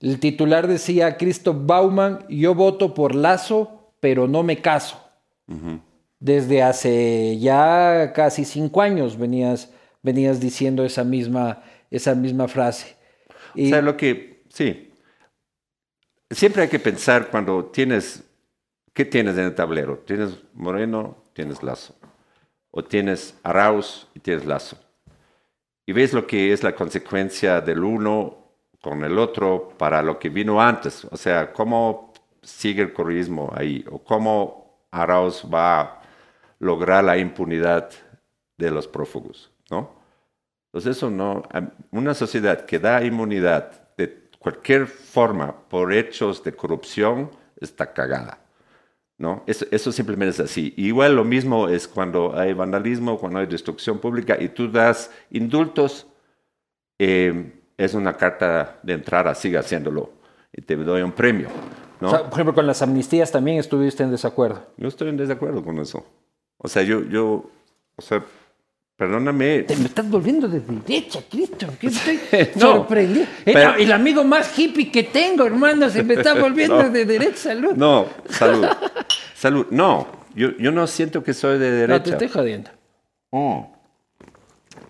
[0.00, 5.00] El titular decía, Christoph Bauman, yo voto por Lazo, pero no me caso.
[6.18, 9.70] Desde hace ya casi cinco años venías,
[10.02, 12.96] venías diciendo esa misma, esa misma frase.
[13.54, 14.90] Y- O sea, lo que, sí.
[16.34, 18.24] Siempre hay que pensar cuando tienes,
[18.92, 19.98] ¿qué tienes en el tablero?
[19.98, 21.94] Tienes Moreno, tienes Lazo.
[22.72, 24.76] O tienes Arauz y tienes Lazo.
[25.86, 28.38] Y ves lo que es la consecuencia del uno
[28.82, 31.04] con el otro para lo que vino antes.
[31.04, 33.84] O sea, cómo sigue el correísmo ahí.
[33.88, 36.02] O cómo Arauz va a
[36.58, 37.90] lograr la impunidad
[38.56, 39.88] de los prófugos, ¿no?
[40.66, 41.44] Entonces eso no,
[41.92, 43.83] una sociedad que da inmunidad
[44.44, 48.38] cualquier forma por hechos de corrupción está cagada,
[49.16, 49.42] ¿no?
[49.46, 50.74] Eso, eso simplemente es así.
[50.76, 56.06] Igual lo mismo es cuando hay vandalismo, cuando hay destrucción pública y tú das indultos,
[56.98, 60.12] eh, es una carta de entrada, siga haciéndolo
[60.52, 61.48] y te doy un premio,
[62.02, 62.08] ¿no?
[62.08, 64.62] o sea, por ejemplo, con las amnistías también estuviste en desacuerdo.
[64.76, 66.04] yo estoy en desacuerdo con eso.
[66.58, 67.50] O sea, yo, yo,
[67.96, 68.22] o sea,
[68.96, 71.66] perdóname, Te me estás volviendo de derecha, Cristo.
[71.80, 72.20] que estoy
[72.56, 73.24] No, sorprendido.
[73.44, 76.90] Eh, pero- el amigo más hippie que tengo, hermano, se me está volviendo No.
[76.90, 77.36] de derecha.
[77.36, 77.72] Salud.
[77.74, 78.66] No, salud.
[79.34, 79.66] salud.
[79.70, 82.10] No, yo, yo no siento que soy de No, te derecha.
[82.12, 82.70] estoy jodiendo.
[83.30, 83.70] Oh.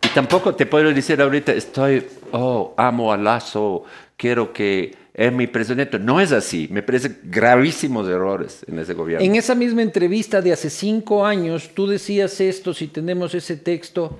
[0.02, 3.84] Y tampoco te puedo decir ahorita, estoy, oh, amo a Lazo,
[4.16, 5.98] quiero que es mi presidente.
[6.00, 6.68] No es así.
[6.70, 9.24] Me parece gravísimos errores en ese gobierno.
[9.24, 14.18] En esa misma entrevista de hace cinco años, tú decías esto, si tenemos ese texto,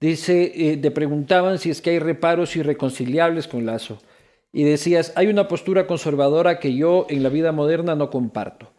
[0.00, 4.00] dice, eh, te preguntaban si es que hay reparos irreconciliables con Lazo.
[4.52, 8.72] Y decías, hay una postura conservadora que yo en la vida moderna no comparto,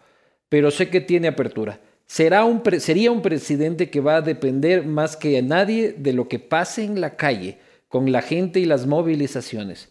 [0.47, 1.79] pero sé que tiene apertura.
[2.07, 6.27] Será un sería un presidente que va a depender más que a nadie de lo
[6.27, 9.89] que pase en la calle, con la gente y las movilizaciones.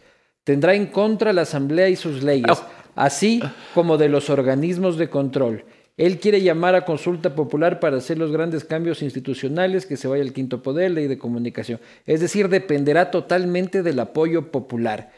[0.48, 2.62] Tendrá en contra la Asamblea y sus leyes,
[2.94, 3.42] así
[3.74, 5.66] como de los organismos de control.
[5.98, 10.22] Él quiere llamar a consulta popular para hacer los grandes cambios institucionales, que se vaya
[10.22, 11.80] el quinto poder, ley de comunicación.
[12.06, 15.10] Es decir, dependerá totalmente del apoyo popular.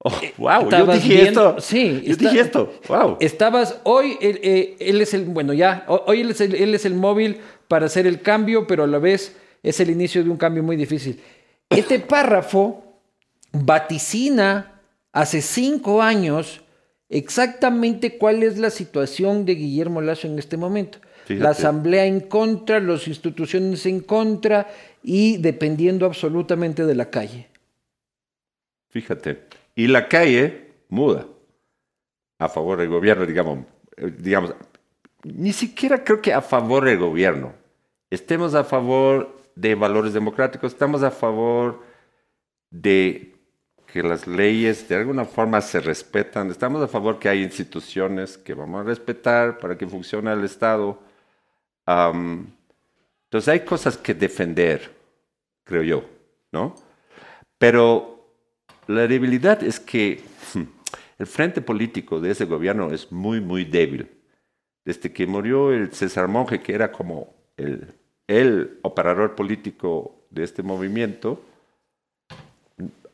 [0.00, 1.56] Oh, wow, yo dije esto.
[1.60, 2.74] sí, yo está- dije esto.
[2.88, 3.16] Wow.
[3.20, 6.74] Estabas hoy, él, eh, él es el, bueno, ya, ho- hoy él es el, él
[6.74, 7.38] es el móvil
[7.68, 10.76] para hacer el cambio, pero a la vez es el inicio de un cambio muy
[10.76, 11.18] difícil.
[11.70, 12.83] Este párrafo
[13.54, 14.80] vaticina
[15.12, 16.62] hace cinco años
[17.08, 20.98] exactamente cuál es la situación de Guillermo Lazo en este momento.
[21.24, 21.42] Fíjate.
[21.42, 24.68] La asamblea en contra, las instituciones en contra
[25.02, 27.48] y dependiendo absolutamente de la calle.
[28.90, 29.44] Fíjate.
[29.74, 31.26] Y la calle muda
[32.38, 34.54] a favor del gobierno, digamos, eh, digamos,
[35.22, 37.54] ni siquiera creo que a favor del gobierno.
[38.10, 41.82] Estemos a favor de valores democráticos, estamos a favor
[42.70, 43.33] de
[43.94, 48.52] que las leyes de alguna forma se respetan, estamos a favor que hay instituciones que
[48.52, 50.98] vamos a respetar para que funcione el Estado.
[51.86, 52.44] Am,
[53.26, 54.92] entonces hay cosas que defender,
[55.62, 56.04] creo yo,
[56.50, 56.74] ¿no?
[57.56, 58.32] Pero
[58.88, 60.62] la debilidad es que hmm,
[61.20, 64.10] el frente político de ese gobierno es muy, muy débil.
[64.84, 67.94] Desde que murió el César Monge, que era como el,
[68.26, 71.40] el operador político de este movimiento,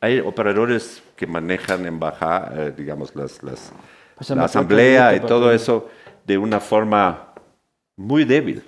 [0.01, 3.71] hay operadores que manejan en baja, eh, digamos, las, las-
[4.15, 5.89] Pues la asamblea y todo eso
[6.25, 7.33] de una forma
[7.95, 8.63] muy débil.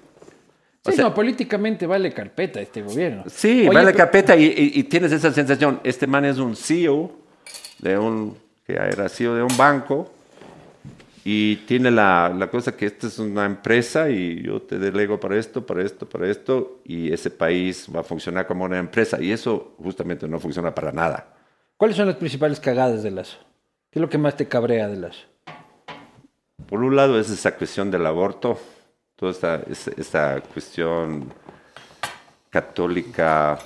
[0.86, 3.24] O Sí, sea- no, políticamente vale carpeta este gobierno.
[3.28, 6.26] Sí, Oye, va a la pero- carpeta y, y- y tienes esa sensación, este man
[6.26, 7.12] es un CEO
[7.80, 10.13] de un, que era CEO de un banco
[11.26, 15.38] y tiene la, la cosa que esta es una empresa y yo te delego para
[15.38, 19.32] esto, para esto, para esto y ese país va a funcionar como una empresa y
[19.32, 21.34] eso justamente no funciona para nada.
[21.78, 23.38] ¿Cuáles son las principales cagadas de Lazo?
[23.90, 25.22] ¿Qué es lo que más te cabrea de Lazo?
[26.68, 28.60] Por un lado es esa cuestión del aborto,
[29.16, 29.62] toda esta,
[29.98, 31.32] esta, cuestión
[32.50, 33.60] católica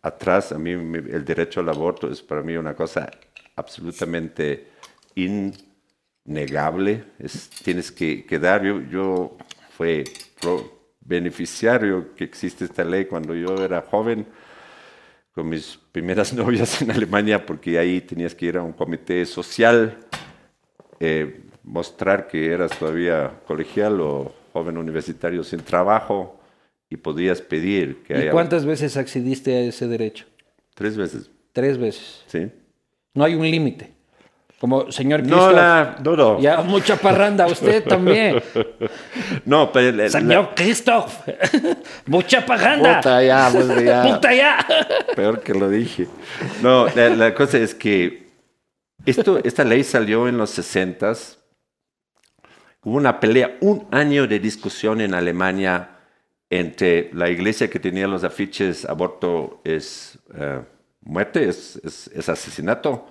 [0.00, 0.52] atrás.
[0.52, 3.10] A mí el derecho al aborto es para mí una cosa
[3.54, 4.68] absolutamente
[6.26, 7.04] innegable.
[7.18, 8.64] Es, tienes que, que dar.
[8.64, 9.36] Yo, yo
[9.70, 10.04] fui
[10.40, 14.26] pro- beneficiario que existe esta ley cuando yo era joven
[15.32, 19.98] con mis primeras novias en Alemania porque ahí tenías que ir a un comité social
[20.98, 26.40] eh, mostrar que eras todavía colegial o joven universitario sin trabajo
[26.88, 30.26] y podías pedir que ¿Y haya cuántas veces accediste a ese derecho?
[30.74, 32.22] tres veces, Tres veces.
[32.26, 32.50] ¿sí?
[33.14, 33.92] No hay un límite.
[34.58, 38.42] Como señor No, Christoph, la, no, no, ya mucha parranda, usted también.
[39.44, 41.12] no, pero la- Señor Christoph,
[42.06, 42.96] mucha parranda.
[42.96, 44.02] Puta, ya, pues, ya.
[44.14, 44.66] Puta ya.
[45.14, 46.08] Peor que lo dije.
[46.62, 48.30] No, la, la cosa es que
[49.04, 51.12] esto, esta ley salió en los 60
[52.82, 55.90] Hubo una pelea, un año de discusión en Alemania
[56.48, 60.60] entre la iglesia que tenía los afiches aborto es eh,
[61.00, 63.08] muerte, es, es- es asesinato,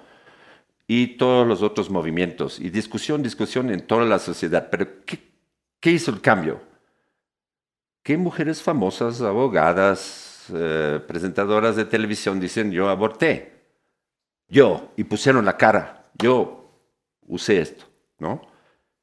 [0.88, 2.60] y todos los otros movimientos.
[2.60, 4.68] Y discusión, discusión en toda la sociedad.
[4.70, 5.20] Pero ¿qué,
[5.80, 6.62] qué hizo el cambio?
[8.06, 13.52] que mujeres famosas, abogadas, eh, presentadoras de televisión dicen yo aborté.
[14.48, 16.70] Yo, y pusieron la cara, yo
[17.26, 17.86] usé esto,
[18.20, 18.44] ¿no?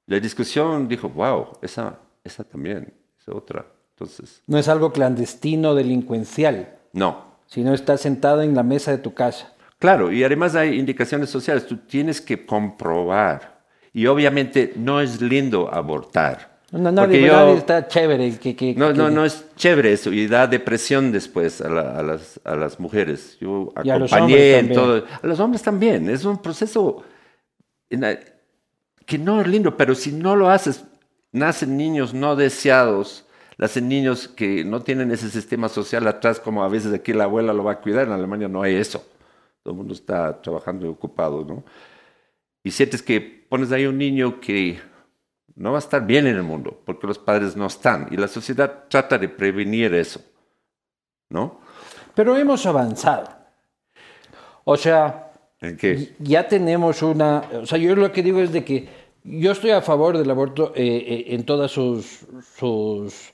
[0.06, 3.66] La discusión dijo, wow, esa, esa también, esa otra.
[3.90, 7.24] Entonces, No es algo clandestino, delincuencial, no.
[7.46, 9.52] sino está sentado en la mesa de tu casa.
[9.82, 13.60] Claro, y además hay indicaciones sociales, tú tienes que comprobar.
[13.92, 16.52] Y obviamente no es lindo abortar.
[16.70, 18.38] No, no, Porque yo- está chévere.
[18.38, 21.98] Que, que- No, que- no, no es chévere eso y da depresión después a, la-
[21.98, 23.36] a las, a las mujeres.
[23.40, 24.80] Yo Y a los acompañé hombres en también.
[24.80, 25.04] todo.
[25.20, 26.08] A los hombres también.
[26.08, 27.02] Es un proceso
[27.90, 28.18] la-
[29.04, 30.84] que no es lindo, pero si no lo haces,
[31.32, 33.26] nacen niños no deseados,
[33.58, 37.52] nacen niños que no tienen ese sistema social atrás, como a veces aquí la abuela
[37.52, 38.06] lo va a cuidar.
[38.06, 39.04] En Alemania no hay eso.
[39.62, 41.64] Todo el mundo está trabajando y ocupado, ¿no?
[42.64, 44.80] Y sientes que pones ahí un niño que
[45.54, 48.28] no va a estar bien en el mundo porque los padres no están y la
[48.28, 50.20] sociedad trata de prevenir eso,
[51.28, 51.60] ¿no?
[52.14, 53.28] Pero hemos avanzado.
[54.64, 56.14] O sea, ¿En qué?
[56.18, 57.42] ya tenemos una...
[57.62, 58.88] O sea, yo lo que digo es de que
[59.24, 63.32] yo estoy a favor del aborto eh, eh, en todas sus, sus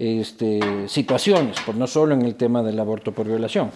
[0.00, 3.70] este, situaciones, por no solo en el tema del aborto por violación.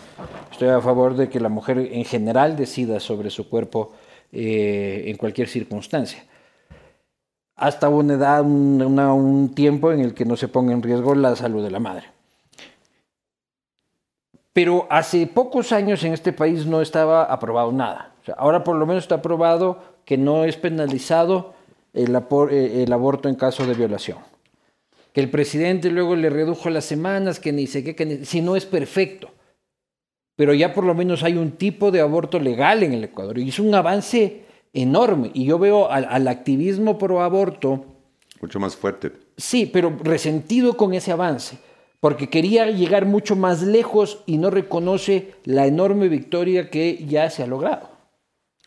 [0.51, 3.93] Estoy a favor de que la mujer en general decida sobre su cuerpo
[4.33, 6.25] eh, en cualquier circunstancia.
[7.57, 11.15] Hasta una edad, un, una- un tiempo en el que no se ponga en riesgo
[11.15, 12.07] la salud de la madre.
[14.53, 18.13] Pero hace pocos años en este país no estaba aprobado nada.
[18.23, 21.55] O sea, ahora por lo menos está aprobado que no es penalizado
[21.93, 22.15] el,
[22.51, 24.19] eh, el aborto en caso de violación.
[25.15, 28.43] Que el presidente luego le redujo las semanas, que ni sé qué, que ni- si
[28.43, 29.31] no es perfecto.
[30.37, 33.49] Pero ya por lo menos hay un tipo de aborto legal en el Ecuador y
[33.49, 35.31] es un avance enorme.
[35.33, 37.87] Y yo veo al, al activismo pro aborto
[38.41, 39.13] Mucho más fuerte.
[39.39, 41.57] Sí, pero resentido con ese avance,
[42.01, 47.43] porque quería llegar mucho más lejos y no reconoce la enorme victoria que ya se
[47.43, 47.89] ha logrado.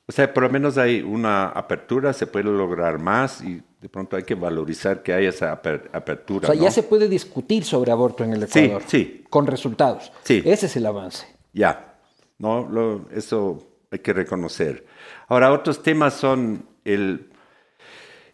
[0.07, 4.15] O sea, por lo menos hay una apertura, se puede lograr más y De pronto
[4.15, 6.47] hay que valorizar que haya esa aper- apertura.
[6.49, 6.63] O sea, ¿no?
[6.63, 8.81] ya se puede discutir sobre aborto en el Ecuador.
[8.87, 9.23] sí.
[9.29, 10.11] Con resultados.
[10.23, 10.41] Sí.
[10.45, 11.27] Ese es el avance.
[11.53, 11.95] Ya,
[12.39, 14.85] no, Lo- eso hay que reconocer.
[15.27, 17.29] Ahora, otros temas son el...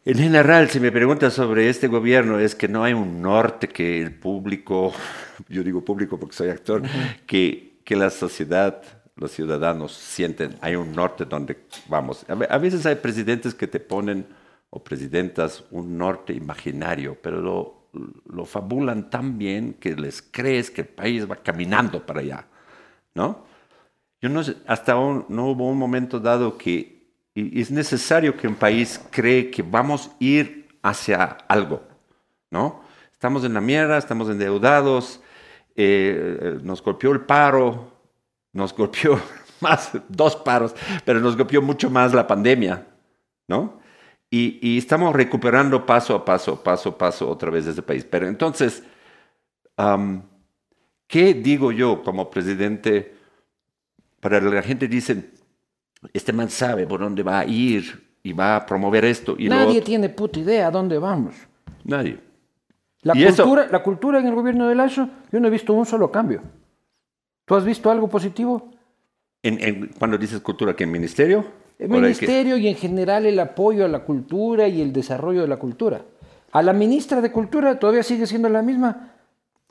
[0.06, 4.02] En general, si me preguntas sobre este gobierno, es que no hay un norte que
[4.02, 4.92] el público,
[5.50, 6.82] yo digo público porque soy actor,
[7.26, 8.82] que, que la sociedad,
[9.16, 12.26] los ciudadanos sienten, hay un norte donde vamos.
[12.28, 14.26] A veces hay presidentes que te ponen,
[14.76, 17.90] o presidentas, un norte imaginario, pero lo,
[18.26, 22.48] lo fabulan tan bien que les crees que el país va caminando para allá,
[23.14, 23.46] ¿no?
[24.22, 27.04] Yo no hasta un- no hubo un momento dado que
[27.36, 31.84] es necesario que un país cree que vamos a ir hacia algo,
[32.50, 32.82] ¿no?
[33.12, 35.22] Estamos en la mierda, estamos endeudados,
[35.76, 37.92] eh, eh, nos golpeó el paro,
[38.54, 39.20] nos golpeó
[39.62, 42.88] más, dos paros, pero nos golpeó mucho más la pandemia,
[43.48, 43.83] ¿no?
[44.36, 48.04] Y, y estamos recuperando paso a paso, paso a paso otra vez ese país.
[48.04, 48.82] Pero entonces,
[49.78, 50.24] am,
[51.08, 53.14] ¿qué digo yo como presidente?
[54.20, 55.30] Para la gente dicen,
[56.14, 59.78] este man sabe por dónde va a ir y va a promover esto y Nadie
[59.78, 59.84] otro".
[59.84, 61.36] tiene puta idea a dónde vamos.
[61.84, 62.18] Nadie.
[63.04, 65.86] La eso- cultura, la cultura en el gobierno de Lazo, yo no he visto un
[65.86, 66.42] solo cambio.
[67.46, 68.72] ¿Tú has visto algo positivo?
[69.44, 71.46] En, en- cuando dices cultura, ¿qué ministerio?
[71.80, 75.58] El ministerio y en general el apoyo a la cultura y el desarrollo de la
[75.58, 76.02] cultura.
[76.52, 79.12] A la ministra de Cultura todavía sigue siendo la misma.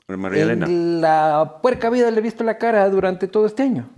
[0.07, 0.65] María Elena.
[0.65, 3.89] En la puerca vida le he visto la cara durante todo este año.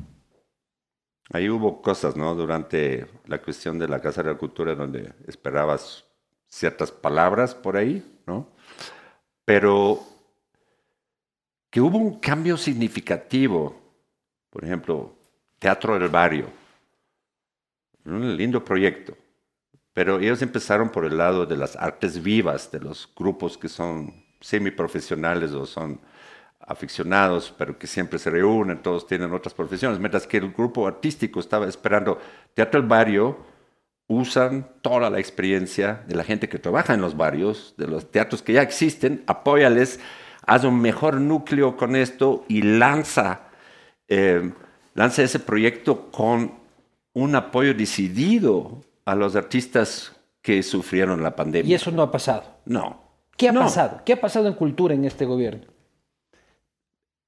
[1.32, 2.36] Ahí hubo cosas, ¿no?
[2.36, 6.06] Durante la cuestión de la Casa de la Cultura, donde esperabas
[6.48, 8.50] ciertas palabras por ahí, ¿no?
[9.44, 10.00] Pero
[11.72, 13.76] que hubo un cambio significativo.
[14.52, 15.16] Por ejemplo,
[15.58, 16.65] Teatro del Barrio.
[18.06, 19.18] Un lindo proyecto.
[19.94, 24.26] Pero ellos empezaron por el lado de las artes vivas, de los grupos que son
[24.42, 26.00] semiprofesionales o son
[26.60, 31.40] aficionados, pero que siempre se reúnen, todos tienen otras profesiones, mientras que el grupo artístico
[31.40, 32.20] estaba esperando
[32.54, 33.38] Teatro del Barrio,
[34.08, 38.42] usan toda la experiencia de la gente que trabaja en los barrios, de los teatros
[38.42, 40.00] que ya existen, apóyales,
[40.46, 43.42] haz un mejor núcleo con esto y lanza,
[44.08, 44.52] eh,
[44.94, 46.65] lanza ese proyecto con
[47.16, 51.72] un apoyo decidido a los artistas que sufrieron la pandemia.
[51.72, 52.44] Y eso no ha pasado.
[52.66, 53.02] No.
[53.38, 53.62] ¿Qué ha No.
[53.62, 54.02] pasado?
[54.06, 55.66] ¿Qué ha pasado en cultura en este gobierno?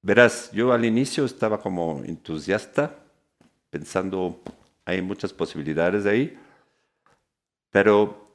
[0.02, 2.96] Verás, yo al inicio estaba como entusiasta,
[3.70, 4.40] pensando,
[4.86, 6.38] hay muchas posibilidades ahí,
[7.72, 8.28] pero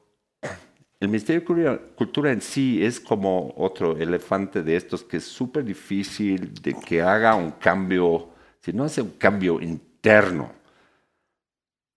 [0.99, 5.23] el Ministerio de Cultura- Cultura en sí es como otro elefante de estos que es
[5.23, 8.29] súper difícil de que haga un cambio,
[8.61, 10.51] si no hace un cambio interno,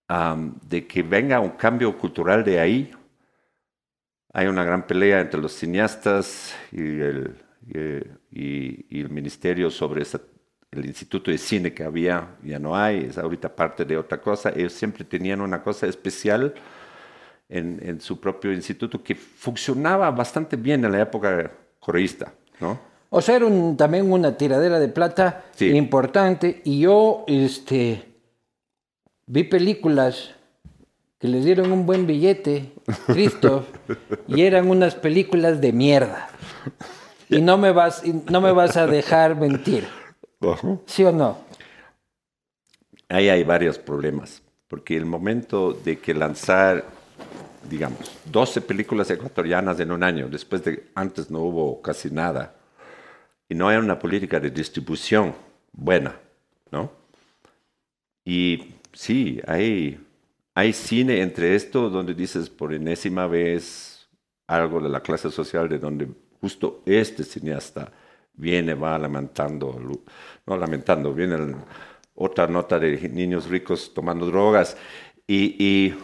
[0.08, 2.90] am, de que venga un cambio cultural de ahí.
[4.32, 10.02] Hay una gran pelea entre los cineastas y el, y, y- y el ministerio sobre
[10.02, 10.20] esa-
[10.70, 14.50] el instituto de cine que había, ya no hay, es ahorita parte de otra cosa.
[14.54, 16.54] Ellos siempre tenían una cosa especial
[17.48, 22.78] en, en su propio instituto que funcionaba bastante bien en la época correísta, ¿no?
[23.08, 25.70] O sea, era un- también una tiradera de plata Sí.
[25.70, 26.60] importante.
[26.64, 28.04] Y yo este,
[29.26, 30.34] vi películas
[31.18, 32.72] que les dieron un buen billete,
[33.06, 33.66] Christoph,
[34.28, 36.28] y eran unas películas de mierda.
[37.28, 39.88] Y no me vas, y no me vas a dejar mentir.
[40.86, 41.38] ¿Sí o no?
[43.08, 46.84] Ahí hay varios problemas, porque el momento de que lanzar,
[47.68, 52.54] digamos, 12 películas ecuatorianas en un año, después de antes no hubo casi nada,
[53.48, 55.34] y no hay una política de distribución
[55.72, 56.16] buena,
[56.70, 56.90] ¿no?
[58.24, 60.00] Y sí, hay,
[60.54, 64.08] hay cine entre esto donde dices por enésima vez
[64.46, 66.08] algo de la clase social de donde
[66.40, 67.92] justo este cineasta
[68.34, 69.78] viene, va lamentando,
[70.46, 71.56] no lamentando, viene el-
[72.18, 74.76] otra nota de niños ricos tomando drogas
[75.26, 75.94] y, y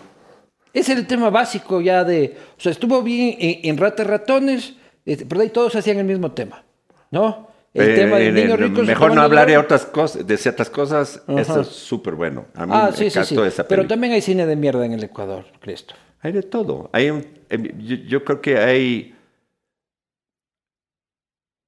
[0.74, 2.36] era el tema básico ya de...
[2.58, 4.74] O sea, estuvo bien en, en Ratas Ratones,
[5.06, 6.64] este, pero ahí todos hacían el mismo tema,
[7.10, 7.48] ¿no?
[7.74, 8.86] El eh, tema de en- niños en- ricos...
[8.86, 12.46] mejor no hablar de otras cosas, de ciertas cosas, eso es súper bueno.
[12.54, 13.40] A mí Ah, me sí, sí, sí.
[13.40, 15.94] esa Pero también hay cine de mierda en el Ecuador, Cristo.
[16.20, 16.90] Hay de todo.
[16.92, 19.14] Hay un- em, yo, yo creo que hay...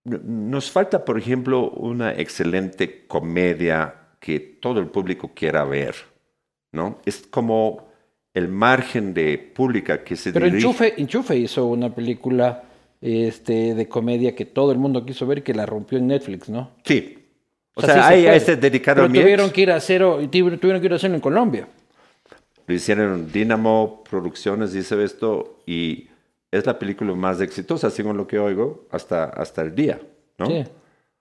[0.05, 5.95] no- Nos falta, por ejemplo, una excelente comedia que todo el público quiera ver,
[6.73, 6.99] ¿no?
[7.07, 7.89] Es como
[8.35, 10.67] el margen de pública que se Pero dirige...
[10.67, 12.64] Enchufe, Enchufe hizo una película
[13.05, 16.71] este, de comedia que todo el mundo quiso ver que la rompió en Netflix, ¿no?
[16.85, 17.19] Sí.
[17.75, 18.37] O, O sea, sí se hay puede.
[18.37, 21.69] este dedicado Pero tuvieron que ir a hacerlo, tuvieron que ir a hacerlo en Colombia.
[22.67, 26.09] Lo hicieron en Dynamo Producciones, dice esto, y
[26.51, 30.01] es la película más exitosa, según lo que oigo, hasta, hasta el día,
[30.39, 30.47] ¿no?
[30.47, 30.65] Sí.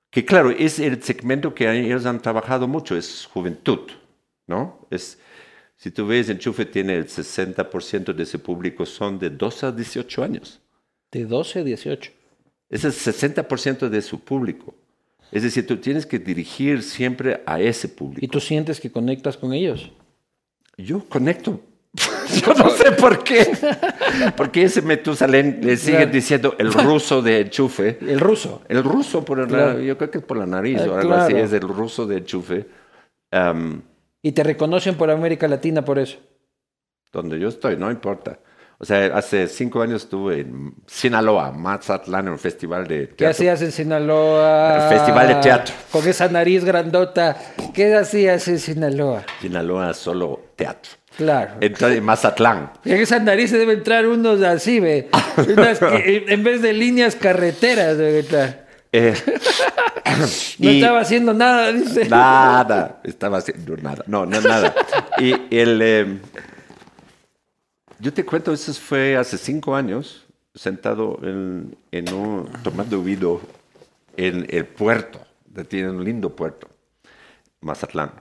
[0.10, 3.80] Que claro, es el segmento que ellos han trabajado mucho, es juventud,
[4.48, 4.88] ¿no?
[4.90, 5.20] Es,
[5.76, 10.24] si tú ves, Enchufe tiene el 60% de ese público son de 12 a 18
[10.24, 10.62] años.
[11.14, 12.12] De 12 a 18.
[12.70, 14.74] Ese es el 60% de su público.
[15.32, 18.26] Es decir, tú tienes que dirigir siempre a ese público.
[18.26, 19.92] ¿Y tú sientes que conectas con ellos?
[20.78, 21.62] Yo conecto.
[22.46, 23.48] Yo no sé por qué.
[24.36, 26.12] Porque ese Metusalén le sigue Claro.
[26.12, 27.98] diciendo el ruso de enchufe.
[28.02, 28.64] El ruso.
[28.68, 29.80] El ruso, por el- Claro.
[29.80, 32.18] yo creo que es por la nariz Ah, o algo así, es el ruso de
[32.18, 32.66] enchufe.
[34.24, 36.18] Y te reconocen por América Latina por eso.
[37.12, 38.40] donde yo estoy, no importa.
[38.84, 43.30] O sea, hace cinco años estuve en Sinaloa, Mazatlán, en un festival de ¿Qué teatro.
[43.30, 44.88] hacías en Sinaloa?
[44.90, 45.74] Festival de teatro.
[45.90, 47.38] Con esa nariz grandota.
[47.74, 49.24] ¿Qué hacías en Sinaloa?
[49.40, 50.92] Sinaloa solo teatro.
[51.16, 51.52] Claro.
[51.62, 52.74] Entonces, en Mazatlán.
[52.84, 55.08] En esa nariz se debe entrar unos así, ve.
[55.38, 58.66] Unas que- en vez de líneas carreteras debe entrar.
[58.92, 59.14] Eh,
[60.60, 62.10] No y- estaba haciendo nada, dice.
[62.10, 64.04] Nada, estaba haciendo nada.
[64.08, 64.76] No, no, nada.
[65.20, 65.80] Y el.
[65.82, 66.18] eh,
[68.04, 72.50] yo te cuento, eso fue hace cinco años, sentado en, en un.
[72.62, 73.40] tomando vino
[74.18, 75.20] en el puerto.
[75.70, 76.68] Tiene un lindo puerto,
[77.62, 78.12] Mazatlán.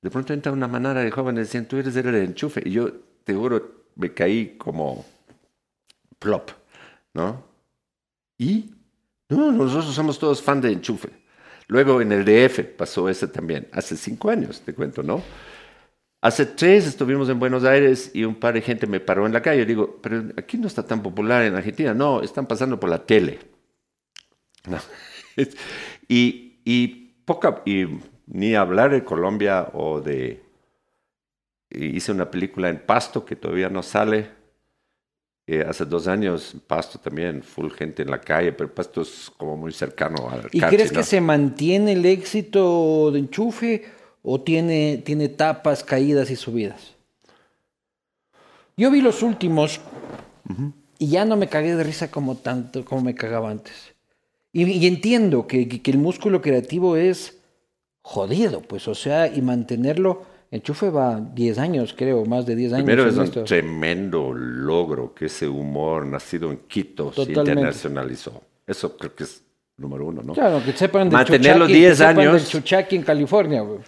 [0.00, 2.62] De pronto entra una manada de jóvenes diciendo, tú eres el enchufe.
[2.64, 2.92] Y yo,
[3.24, 5.04] te juro, me caí como
[6.20, 6.50] plop,
[7.14, 7.42] ¿no?
[8.38, 8.70] Y
[9.28, 11.08] no, nosotros somos todos fan de Enchufe.
[11.66, 15.22] Luego en el DF pasó ese también, hace cinco años, te cuento, ¿no?
[16.24, 19.42] Hace tres estuvimos en Buenos Aires y un par de gente me paró en la
[19.42, 19.66] calle.
[19.66, 21.92] Digo, pero aquí no está tan popular en Argentina.
[21.92, 23.40] No, están pasando por la tele.
[24.66, 24.78] No.
[26.08, 26.86] Y, y
[27.24, 27.86] poca, y
[28.26, 30.42] ni hablar de Colombia o de...
[31.68, 34.30] Hice una película en Pasto que todavía no sale.
[35.46, 39.58] Eh, hace dos años, Pasto también, full gente en la calle, pero Pasto es como
[39.58, 41.00] muy cercano al ¿Y crees ¿no?
[41.00, 43.84] que se mantiene el éxito de enchufe
[44.26, 46.94] o tiene, tiene etapas, caídas y subidas?
[48.76, 49.80] Yo vi los últimos
[50.98, 53.94] y ya no me cagué de risa como tanto como me cagaba antes.
[54.52, 57.38] Y, y entiendo que, que- que el músculo creativo es
[58.02, 60.22] jodido, pues, o sea, y mantenerlo.
[60.50, 62.84] Enchufe va 10 años, creo, más de 10 años.
[62.84, 63.42] Primero es un esto.
[63.44, 67.50] tremendo logro que ese humor nacido en Quito se Totalmente.
[67.52, 68.40] internacionalizó.
[68.64, 69.42] Eso creo que es
[69.76, 70.32] número uno, ¿no?
[70.32, 72.32] Claro, que sepan de Chuchaki, que 10 sepan años.
[72.34, 73.80] del Chuchaki en California, güey.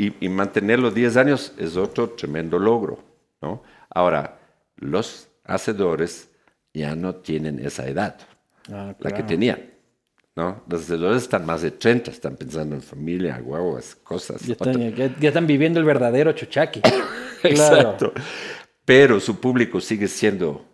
[0.00, 3.02] Y, y mantenerlo 10 años es otro tremendo logro,
[3.42, 3.62] ¿no?
[3.90, 4.38] Ahora,
[4.76, 6.30] los hacedores
[6.72, 8.16] ya no tienen esa edad,
[8.70, 9.26] Ah, la que claro.
[9.26, 9.60] tenían,
[10.36, 10.62] ¿no?
[10.68, 14.40] Los hacedores están más de 30, están pensando en familia, guaguas, cosas.
[14.42, 16.80] Ya están, ya- ya están viviendo el verdadero Chuchaki.
[17.42, 18.12] Exacto.
[18.84, 20.64] Pero su público sigue siendo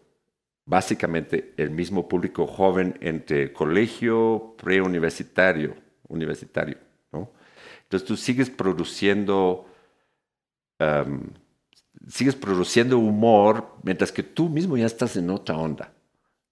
[0.66, 5.74] básicamente el mismo público joven entre colegio, preuniversitario,
[6.08, 6.76] universitario.
[7.84, 9.66] Entonces tú sigues produciendo,
[10.80, 11.20] um,
[12.08, 15.92] sigues produciendo humor mientras que tú mismo ya estás en otra onda.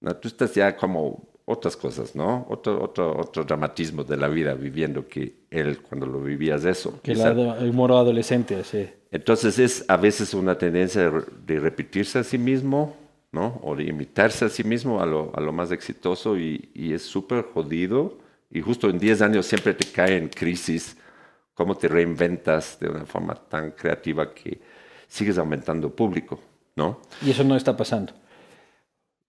[0.01, 0.15] ¿no?
[0.17, 2.47] Tú estás ya como otras cosas, ¿no?
[2.49, 7.01] Otro, otro, otro dramatismo de la vida viviendo que él cuando lo vivías eso.
[7.03, 8.89] Que Quizá- el humor adolescente, sí.
[9.11, 11.11] entonces es a veces una tendencia
[11.45, 12.97] de repetirse a sí mismo,
[13.33, 13.61] ¿no?
[13.65, 17.03] O de imitarse a sí mismo a lo, a lo más exitoso y, y es
[17.03, 18.19] súper jodido.
[18.51, 20.97] Y justo en 10 años siempre te cae en crisis
[21.63, 24.61] cómo te reinventas de una forma tan creativa que
[25.07, 26.41] sigues aumentando público,
[26.75, 27.03] ¿no?
[27.25, 28.13] Y eso no está pasando.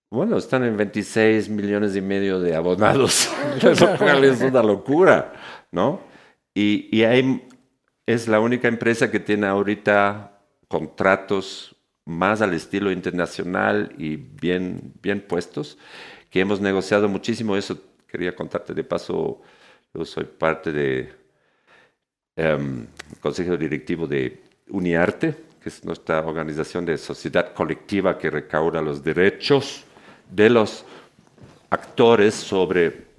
[0.10, 3.30] Bueno, están en 26 millones y medio de abonados,
[3.62, 5.32] lo cual es una locura,
[5.72, 6.00] ¿no?
[6.56, 7.48] Y, y hay,
[8.08, 15.22] es la única empresa que tiene ahorita contratos más al estilo internacional y bien, bien
[15.22, 15.78] puestos,
[16.32, 17.56] que hemos negociado muchísimo.
[17.56, 19.40] Eso quería contarte de paso,
[19.94, 21.23] yo soy parte de
[22.36, 22.86] em,
[23.22, 29.84] consejo directivo de Uniarte, que es nuestra organización de sociedad colectiva que recauda los derechos
[30.30, 30.86] de los
[31.70, 33.14] actores sobre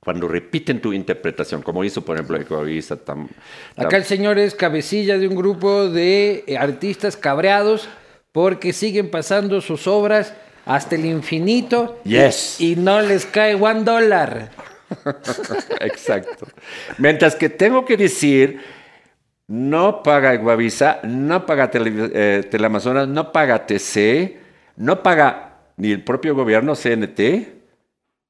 [0.00, 2.96] cuando repiten tu interpretación, como hizo, por ejemplo, Ecoavisa.
[2.96, 3.28] Tam,
[3.76, 7.88] tam- Acá el señor es cabecilla de un grupo de eh, artistas cabreados
[8.32, 10.34] porque siguen pasando sus obras
[10.66, 12.60] hasta el infinito y- Yes.
[12.60, 14.50] y, no les cae one dólar.
[15.80, 16.46] Exacto.
[16.98, 18.60] Mientras que tengo que decir,
[19.48, 24.38] no paga Ecoavisa, no paga Tele, eh, Teleamazonas, no paga TC,
[24.76, 27.20] no paga ni el propio gobierno CNT,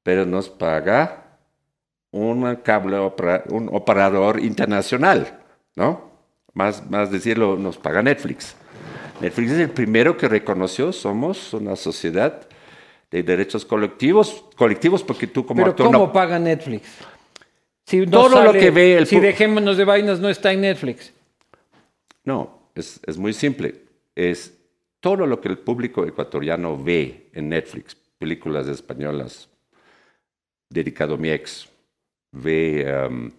[0.03, 1.37] pero nos paga
[2.11, 5.39] un cable opera- un operador internacional,
[5.75, 6.11] ¿no?
[6.53, 8.55] Más, más decirlo, nos paga Netflix.
[9.21, 12.41] Netflix es el primero que reconoció, somos una sociedad
[13.13, 16.11] de derechos colectivos, colectivos porque tú como Pero actor ¿cómo no...
[16.11, 16.97] paga Netflix?
[17.85, 21.13] Si no Todo lo que ve el Si dejémonos de vainas no está en Netflix.
[22.23, 23.81] No, es, es muy simple.
[24.15, 24.57] Es
[24.99, 29.47] todo lo que el público ecuatoriano ve en Netflix, películas españolas,
[30.67, 31.69] dedicado a mi ex,
[32.31, 33.29] ve um,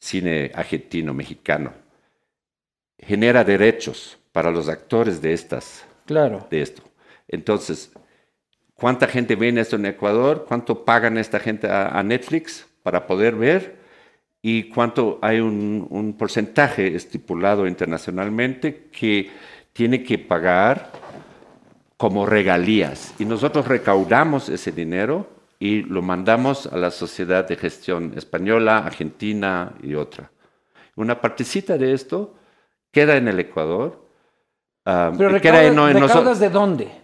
[0.00, 1.72] cine argentino, mexicano,
[2.98, 6.44] genera derechos para los actores de estas Claro.
[6.50, 6.82] de esto.
[7.28, 7.92] Entonces,
[8.82, 10.44] ¿cuánta gente ve en esto en Ecuador?
[10.48, 13.76] ¿Cuánto pagan esta gente a, a Netflix para poder ver?
[14.42, 19.30] ¿Y cuánto hay un, un porcentaje estipulado internacionalmente que
[19.72, 20.90] tiene que pagar
[21.96, 23.14] como regalías?
[23.20, 25.28] Y nosotros recaudamos ese dinero
[25.60, 30.32] y lo mandamos a la sociedad de gestión española, argentina y otra.
[30.96, 32.34] Una partecita de esto
[32.90, 34.04] queda en el Ecuador.
[34.86, 37.01] ah, Pero queda en- no, en recaudas de dónde?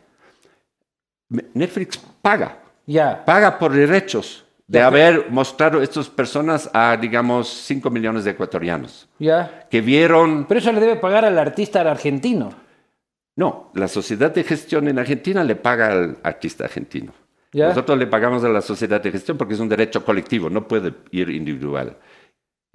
[1.29, 3.25] Netflix paga, Ya.
[3.25, 9.67] paga por derechos de haber mostrado estas personas a, digamos, 5 millones de ecuatorianos Ya.
[9.71, 12.51] que vieron, Pero eso le debe pagar al artista argentino.
[13.37, 17.13] no, la sociedad de gestión en Argentina le paga al artista argentino.
[17.53, 17.69] Ya.
[17.69, 20.93] Nosotros le pagamos a la sociedad de gestión porque es un derecho colectivo, no puede
[21.13, 21.97] ir individual.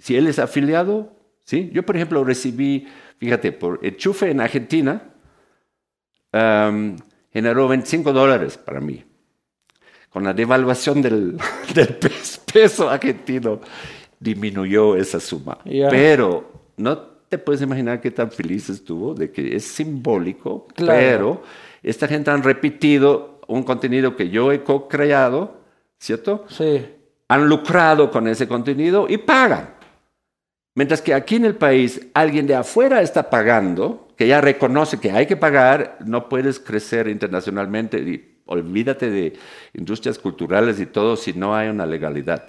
[0.00, 1.12] Si él es afiliado,
[1.44, 1.70] ¿sí?
[1.72, 2.88] Yo, por ejemplo, recibí,
[3.18, 5.02] fíjate, por enchufe en Argentina,
[7.34, 9.04] generó 25 dólares para mí.
[10.08, 11.36] Con la devaluación del,
[11.74, 13.60] del pes- peso argentino,
[14.18, 15.58] disminuyó esa suma.
[15.66, 15.88] Ya.
[15.90, 16.96] Pero no
[17.28, 20.92] te puedes imaginar qué tan feliz estuvo de que es simbólico, Claro.
[20.98, 21.42] pero
[21.82, 25.60] esta gente han repetido un contenido que yo he co-creado,
[25.98, 26.46] ¿cierto?
[26.48, 26.86] Sí.
[27.28, 29.74] han lucrado con ese contenido y pagan.
[30.76, 35.10] Mientras que aquí en el país alguien de afuera está pagando, que ya reconoce que
[35.10, 39.32] hay que pagar, no puedes crecer internacionalmente y olvídate de
[39.72, 42.46] industrias culturales y todo si no hay una legalidad.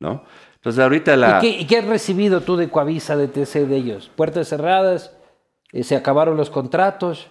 [0.00, 0.24] ¿no?
[0.56, 1.38] Entonces ahorita la...
[1.38, 4.10] ¿Y, qué, y qué has recibido tú de Coavisa, de TC de ellos?
[4.14, 5.16] ¿Puertas cerradas?
[5.72, 7.28] Eh, ¿Se acabaron los contratos?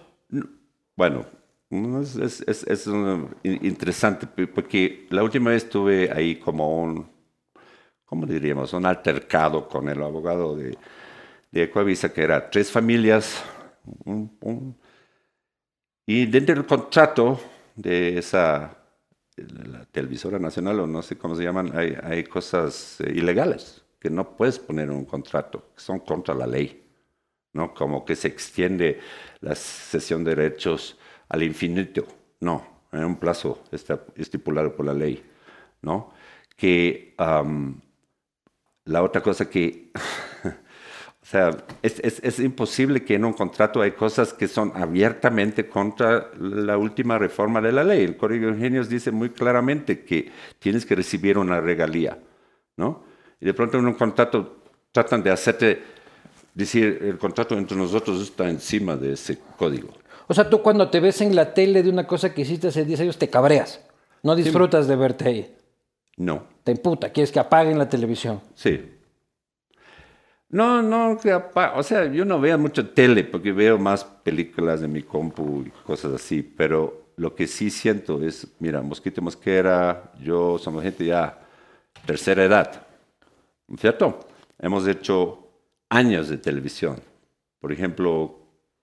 [0.96, 1.26] Bueno,
[1.70, 3.32] no, es, es- es- es, in-
[3.62, 7.10] interesante porque la última vez tuve ahí como un,
[8.04, 8.72] ¿cómo diríamos?
[8.72, 10.76] Un altercado con el abogado de,
[11.54, 13.44] de Ecuavisa, que era tres familias,
[16.04, 17.40] y dentro del contrato
[17.76, 18.76] de esa
[19.92, 24.58] televisora nacional, o no sé cómo se llaman, hay, cosas eh, ilegales que no puedes
[24.58, 26.82] poner en un contrato, que son contra la ley.
[27.52, 27.72] ¿no?
[27.72, 29.00] Como que se extiende
[29.40, 30.98] la cesión de derechos
[31.28, 32.04] al infinito.
[32.40, 33.62] No, en un plazo
[34.16, 35.24] estipulado por la ley,
[35.82, 36.12] ¿no?
[36.56, 37.14] Que
[38.84, 39.92] la otra cosa que,
[41.24, 45.66] o sea, es, es- es imposible que en un contrato hay cosas que son abiertamente
[45.68, 48.04] contra la última reforma de la ley.
[48.04, 52.18] El Código de Ingenios dice muy claramente que tienes que recibir una regalía,
[52.76, 53.04] ¿no?
[53.40, 54.58] Y de pronto en un contrato
[54.92, 55.82] tratan de hacerte
[56.54, 59.88] decir, el contrato entre nosotros está encima de ese código.
[60.28, 62.84] O sea, tú cuando te ves en la tele de una cosa que hiciste hace
[62.84, 63.80] 10 años, te cabreas.
[64.22, 65.56] No disfrutas de verte ahí.
[66.16, 67.10] No, Te imputa.
[67.10, 68.40] Quieres que apaguen la televisión.
[68.54, 68.90] sí.
[70.54, 71.18] No, no,
[71.74, 75.70] o sea, yo no veo mucho tele porque veo más películas de mi compu y
[75.84, 81.40] cosas así, pero lo que sí siento es, mira, Mosquito Mosquera, yo somos gente ya
[82.06, 82.86] tercera edad,
[83.66, 84.20] ¿no es ¿cierto?
[84.60, 85.48] Hemos hecho
[85.88, 87.00] años de televisión.
[87.58, 88.38] Por ejemplo,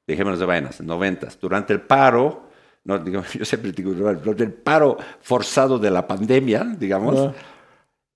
[0.05, 1.39] dejémonos de vainas, noventas.
[1.39, 2.49] Durante el paro,
[2.83, 7.33] no, digo, yo siempre digo, durante el paro forzado de la pandemia, digamos, Ah.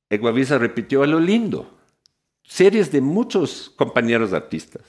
[0.10, 1.75] Ecuavisa repitió a lo lindo.
[2.48, 4.84] Series de muchos compañeros artistas.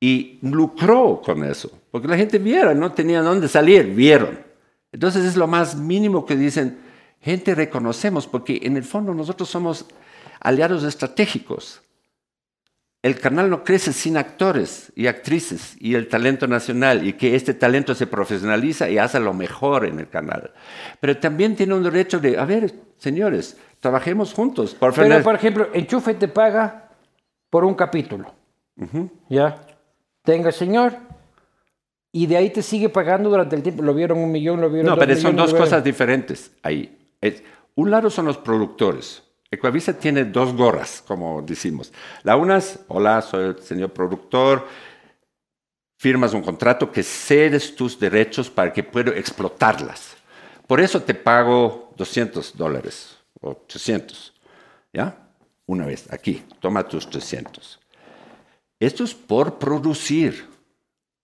[0.00, 1.70] Y lucró con eso.
[1.90, 4.38] Porque la gente viera, no tenía dónde salir, vieron.
[4.92, 6.78] Entonces es lo más mínimo que dicen,
[7.20, 9.86] gente reconocemos, porque en el fondo nosotros somos
[10.40, 11.82] aliados estratégicos.
[13.02, 17.54] El canal no crece sin actores y actrices y el talento nacional y que este
[17.54, 20.52] talento se profesionaliza y hace lo mejor en el canal.
[21.00, 24.74] Pero también tiene un derecho de, a ver, señores, trabajemos juntos.
[24.74, 25.22] Por Pero, favor.
[25.22, 26.88] por ejemplo, Enchufe te paga
[27.50, 28.32] por un capítulo.
[29.28, 29.60] ¿Ya?
[30.22, 30.94] Tenga, señor.
[32.12, 33.82] Y de ahí te sigue pagando durante el tiempo.
[33.82, 36.96] Lo vieron un millón, lo vieron No, dos pero son millones, dos cosas diferentes ahí.
[37.20, 37.42] Es-
[37.74, 39.22] un lado son los productores.
[39.50, 41.92] Ecuavisa tiene dos gorras, como decimos.
[42.22, 44.66] La una es, hola, soy el señor productor,
[45.98, 50.16] firmas un contrato que cedes tus derechos para que pueda explotarlas.
[50.66, 54.34] Por eso te pago 200 dólares o 300,
[54.92, 55.16] ¿ya?
[55.66, 57.80] Una vez, aquí, toma tus 300.
[58.78, 60.46] Esto es por producir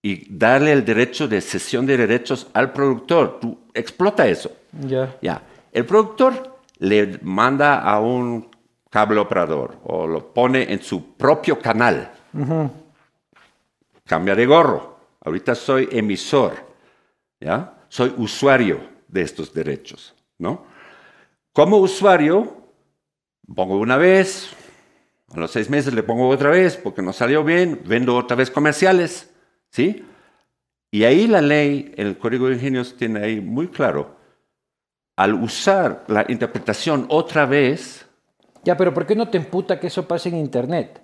[0.03, 3.39] y darle el derecho de cesión de derechos al productor.
[3.41, 4.51] Tú explota eso.
[4.73, 5.17] Ya.
[5.23, 5.43] Ya.
[5.71, 8.51] El productor le manda a un
[8.91, 12.13] cable operador o lo pone en su propio canal.
[14.05, 14.99] Cambia de gorro.
[15.25, 16.55] Ahorita soy emisor,
[17.41, 17.75] ¿ya?
[17.89, 20.67] Soy usuario de estos derechos, ¿no?
[21.53, 22.57] Como usuario,
[23.55, 24.51] pongo una vez,
[25.35, 28.51] a los seis meses le pongo otra vez porque no salió bien, vendo otra vez
[28.51, 29.31] comerciales,
[29.71, 30.05] ¿sí?
[30.91, 34.17] Y ahí la ley, el Código de Ingenios tiene ahí muy claro,
[35.17, 38.07] al usar la interpretación otra vez,
[38.65, 41.01] Ya, pero ¿por qué no te emputa que eso pase en Internet?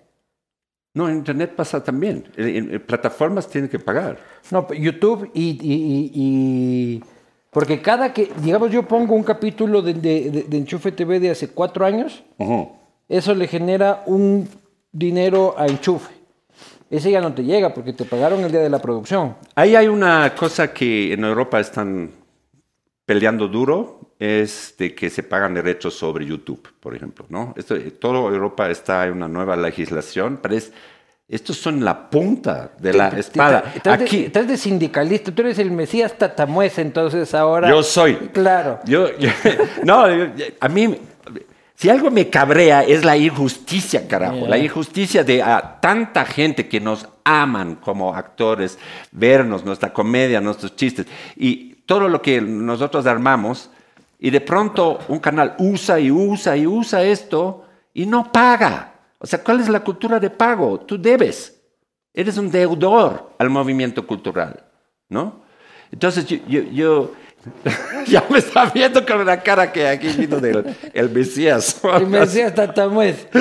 [0.95, 4.19] no, en Internet pasa también, en, en- en plataformas tienen que pagar.
[4.51, 7.03] No, YouTube y, y- y- y-
[7.59, 11.31] Porque cada que, digamos, yo pongo un capítulo de, de- de- de Enchufe TV de
[11.31, 12.23] hace cuatro años,
[13.09, 14.49] eso le genera un
[14.93, 16.13] dinero a Enchufe.
[16.89, 19.35] Ese ya no te llega porque te pagaron el día de la producción.
[19.57, 22.11] Ahí hay una cosa que en Europa están
[23.05, 27.55] peleando duro, es de que se pagan derechos sobre YouTube, por ejemplo, ¿no?
[27.57, 30.73] Esto, toda Europa está en una nueva legislación, pero es,
[31.29, 33.73] estos son la punta de la espada.
[33.75, 37.69] Estás de, Aquí, estás de sindicalista, tú eres el Mesías Tatamuez, entonces ahora...
[37.69, 38.15] yo soy.
[38.33, 38.81] Claro.
[38.87, 39.29] Yo, yo-
[39.85, 40.27] no, yo-
[40.59, 40.97] a mí,
[41.75, 44.47] si algo me cabrea es la injusticia, carajo.
[44.49, 48.79] La injusticia de a tanta gente que nos aman como actores,
[49.13, 51.07] vernos, nuestra comedia, nuestros chistes
[51.37, 53.71] y todo lo que nosotros armamos.
[54.19, 57.65] Y de pronto un canal usa y usa y usa esto
[57.95, 58.95] y no paga.
[59.19, 60.81] O sea, ¿cuál es la cultura de pago?
[60.81, 61.61] Tú debes.
[62.15, 64.65] Eres un deudor al movimiento cultural,
[65.09, 65.43] ¿no?
[65.91, 67.13] Entonces yo, yo,
[68.07, 71.81] ya me está viendo con una cara que aquí vino del el Mesías.
[71.97, 73.27] El Mesías Tatamuez.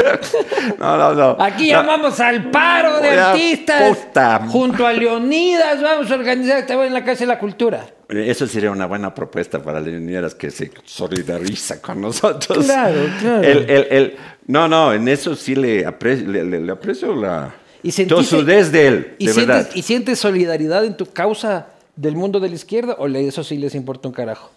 [0.79, 1.37] No, no, no.
[1.39, 1.77] Aquí No.
[1.81, 3.97] llamamos al paro de artistas.
[3.97, 4.39] puta.
[4.47, 7.85] Junto a Leonidas vamos a organizar esta en la Casa de la Cultura.
[8.09, 12.65] Eso sería una buena propuesta para Leonidas que se solidariza con nosotros.
[12.65, 13.43] Claro, claro.
[13.43, 14.15] El- el- el-
[14.47, 17.53] no, no, en eso sí le aprecio, le, le- le aprecio la
[17.83, 19.69] Y sentiste- de él, ¿Y de sientes, verdad.
[19.73, 21.67] ¿Y sientes solidaridad en tu causa
[21.97, 24.51] del mundo de la izquierda o eso sí les importa un carajo?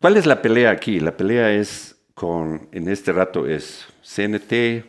[0.00, 1.00] ¿Cuál es la pelea aquí?
[1.00, 4.84] La pelea es con, en este rato es CNT,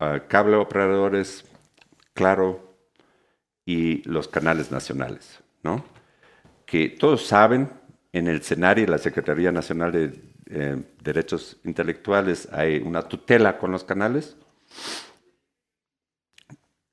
[0.00, 1.44] ah, cable operadores,
[2.14, 2.74] Claro
[3.64, 5.84] y los canales nacionales, ¿no?
[6.66, 7.70] Que todos saben,
[8.12, 13.70] en el escenario de la Secretaría Nacional de eh, Derechos Intelectuales hay una tutela con
[13.70, 14.36] los canales.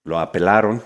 [0.04, 0.84] Lo apelaron,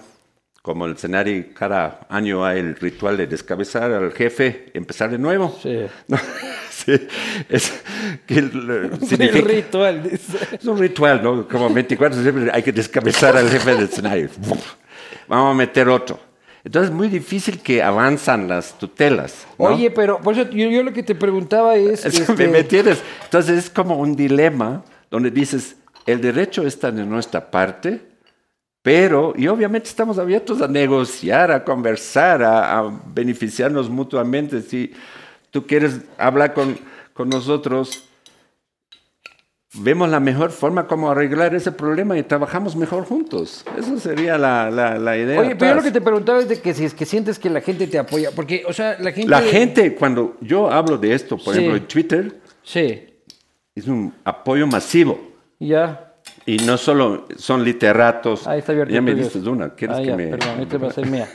[0.62, 5.58] como el escenario cada año hay el ritual de descabezar al jefe, empezar de nuevo.
[5.62, 5.86] Sí.
[6.08, 6.18] No,
[6.70, 7.08] sí,
[7.50, 7.82] es,
[8.26, 10.04] que el- El significa- ritual.
[10.04, 10.38] dice.
[10.54, 11.48] es un ritual, ¿no?
[11.48, 14.30] Como 24 de septiembre hay que descabezar al jefe del escenario.
[15.28, 16.20] Vamos a meter otro.
[16.64, 19.46] Entonces es muy difícil que avanzan las tutelas.
[19.58, 19.66] ¿no?
[19.66, 22.06] Oye, pero por eso yo, yo lo que te preguntaba es...
[22.06, 23.02] Este, ¿Me, me entiendes?
[23.24, 28.02] Entonces es como un dilema donde dices, el derecho está de nuestra parte,
[28.90, 34.64] pero, y obviamente estamos abiertos a negociar, a conversar, a, a beneficiarnos mutuamente.
[34.64, 34.92] Si
[35.52, 36.76] tú quieres hablar con,
[37.14, 38.04] con nosotros,
[39.76, 43.64] vemos la mejor forma como arreglar ese problema y trabajamos mejor juntos.
[43.78, 45.40] Esa sería la, la, la idea.
[45.40, 47.52] Oye, pero yo lo que te preguntaba es de que si es que sientes que
[47.52, 49.30] la gente te apoya, porque, o sea, la gente...
[49.30, 51.60] La gente, cuando yo hablo de esto, por Sí.
[51.60, 53.04] ejemplo, en Twitter, Sí,
[53.76, 55.20] es un apoyo masivo.
[55.60, 56.08] ya.
[56.50, 58.48] Y no solo son literatos.
[58.48, 58.92] Ahí está abierto.
[58.94, 59.70] Ya me diste una.
[59.76, 60.28] ¿Quieres Ah, que ya, me.?
[60.30, 61.28] Perdón, esta va a ser mía.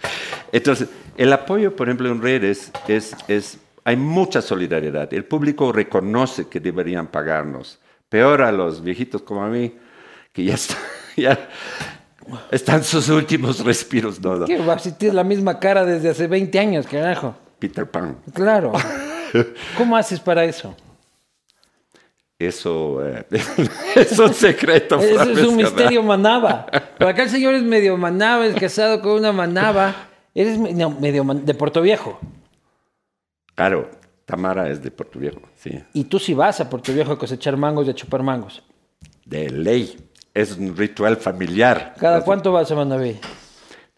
[0.52, 3.58] Entonces, el apoyo, por ejemplo, en redes es, es.
[3.84, 5.12] Hay mucha solidaridad.
[5.12, 7.80] El público reconoce que deberían pagarnos.
[8.08, 9.74] Peor a los viejitos como a mí,
[10.32, 10.76] que ya, está-
[11.16, 11.48] ya
[12.52, 14.20] están sus últimos respiros.
[14.20, 14.46] No, no.
[14.46, 14.78] ¿Qué va?
[14.78, 17.34] Si tienes la misma cara desde hace 20 años, carajo.
[17.58, 18.18] Peter Pan.
[18.34, 18.72] Claro.
[19.76, 20.76] ¿Cómo haces para eso?
[22.40, 23.26] Eso eh,
[23.96, 24.98] es un secreto.
[24.98, 26.66] Eso es un misterio manaba.
[26.96, 29.94] Pero acá el señor es medio manaba, es casado con una manaba.
[30.34, 32.18] Eres no, medio man- de Puerto Viejo.
[33.54, 33.90] Claro,
[34.24, 35.84] Tamara es de Puerto Viejo, sí.
[35.92, 38.62] Y tú sí vas a Puerto Viejo a cosechar mangos y a chupar mangos.
[39.26, 40.08] De ley.
[40.32, 41.94] Es un ritual familiar.
[41.98, 43.18] ¿Cada cuánto vas a Manaví?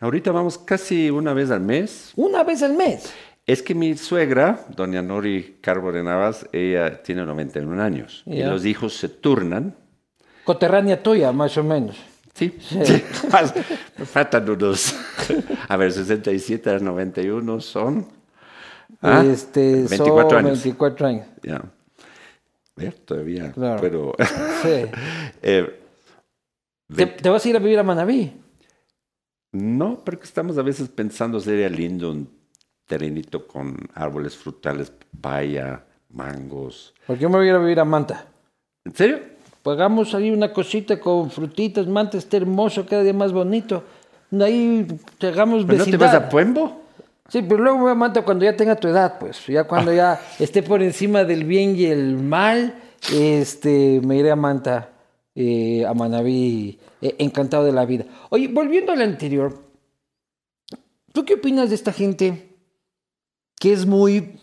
[0.01, 2.11] Ahorita vamos casi una vez al mes.
[2.16, 3.14] Una vez al mes.
[3.47, 8.22] Es que mi suegra, doña Nori Carbo de Navas, ella tiene 91 años.
[8.26, 8.49] Y Ya.
[8.49, 9.74] los hijos se turnan.
[10.45, 11.97] Coterránea tuya, más o menos.
[12.34, 12.78] Sí, Sí.
[12.84, 13.03] sí.
[14.05, 14.95] Faltan unos.
[15.68, 18.07] A ver, 67 a 91 son.
[19.03, 19.24] ¿ah?
[19.26, 20.62] Este, 24 son años.
[20.62, 21.26] 24 años.
[21.43, 21.62] Ya.
[22.76, 23.53] Ver, todavía.
[23.53, 23.80] Claro.
[23.80, 24.12] Pero.
[24.62, 24.86] Sí.
[25.43, 25.78] eh,
[26.95, 28.32] ¿Te, te vas a ir a vivir a Manaví?
[29.53, 32.41] No, porque estamos a veces pensando sería lindo un
[32.93, 36.93] terrenito con árboles frutales, papaya, mangos.
[37.07, 38.26] ¿Por qué me voy a ir a vivir a Manta?
[38.84, 39.18] ¿En serio?
[39.62, 43.82] Pagamos ahí una cosita con frutitas, Manta está hermoso, cada día más bonito.
[44.38, 44.86] Ahí
[45.16, 46.07] te hagamos ¿Pero no te vecindad.
[46.07, 46.82] vas a Puembo?
[47.30, 49.47] Sí, pero luego me voy a Manta cuando ya tenga tu edad, pues.
[49.47, 52.74] Ya cuando ya esté por encima del bien y el mal,
[53.11, 54.90] este, me iré a Manta,
[55.34, 58.05] eh, a Manabí, eh, encantado de la vida.
[58.28, 59.62] Oye, volviendo al anterior,
[61.14, 62.51] ¿tú qué opinas de esta gente
[63.63, 64.39] que es muy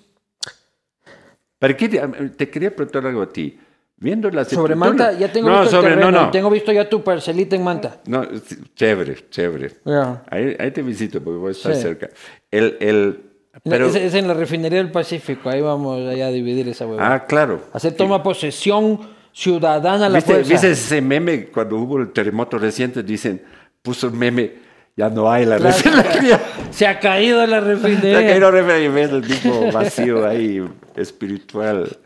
[1.60, 2.00] ¿Para qué te,
[2.38, 3.60] te quería preguntar algo a ti?
[3.98, 5.12] Viendo las sobre Manta?
[5.12, 6.32] Ya tengo no, visto el sobre, terreno, no, no.
[6.32, 7.98] tengo visto ya tu parcelita en Manta.
[8.08, 9.74] No, sí, chévere, chévere.
[9.84, 10.24] Ya.
[10.30, 11.82] Ahí, ahí te visito porque voy a estar Sí.
[11.82, 12.08] cerca.
[12.50, 13.20] El, el,
[13.66, 17.14] pero, es, es en la refinería del Pacífico, ahí vamos allá a dividir esa hueva.
[17.14, 17.62] ah, claro.
[17.74, 19.02] Hacer toma posesión
[19.34, 20.50] ciudadana la ¿Viste, fuerza.
[20.50, 23.04] viste ese meme cuando hubo el terremoto reciente?
[23.04, 23.42] Dicen,
[23.82, 24.54] puso el meme,
[24.96, 25.76] ya no hay la Claro.
[25.76, 26.40] refinería.
[26.80, 28.20] Se ha caído la Se refinería.
[28.20, 30.66] ha caído la refinería el mismo vacío ahí
[30.96, 31.98] espiritual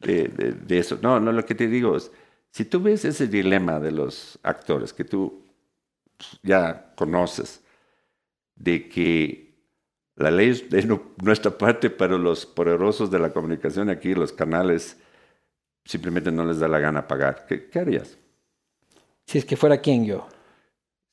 [0.00, 0.98] de, de- de eso.
[1.00, 2.10] No, no, lo que te digo es,
[2.50, 5.44] si tú ves ese dilema de los actores que tú
[6.42, 7.62] ya conoces,
[8.54, 9.54] de que
[10.16, 14.32] la ley es de nu- nuestra parte, pero los poderosos de la comunicación aquí, los
[14.32, 14.98] canales,
[15.84, 17.46] simplemente no les da la gana pagar.
[17.48, 18.18] ¿Qué, qué harías?
[19.26, 20.26] Si es que fuera quien yo.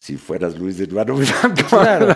[0.05, 1.63] Si fueras Luis Eduardo Blanco.
[1.67, 2.15] Claro.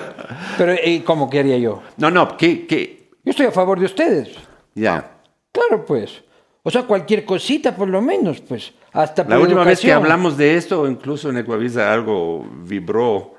[0.60, 1.82] Pero, ¿y ¿cómo que haría yo?
[1.98, 2.68] No, no, ¿qué?
[2.68, 3.10] qué?
[3.24, 4.30] Yo estoy a favor de ustedes.
[4.76, 5.18] Ya.
[5.52, 6.22] Claro, pues.
[6.62, 8.74] O sea, cualquier cosita, por lo menos, pues.
[8.94, 13.34] Hasta La última vez que hablamos de esto, incluso en Ecuavisa algo vibró.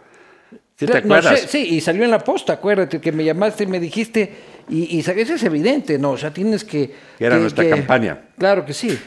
[0.74, 1.42] ¿Sí te no acuerdas?
[1.42, 4.34] sé, sí, y salió en la posta, acuérdate que me llamaste y me dijiste,
[4.68, 6.10] y, y sabes, es evidente, ¿no?
[6.10, 6.92] O sea, tienes que...
[7.18, 8.30] Que era nuestra campaña.
[8.36, 8.98] Claro que sí.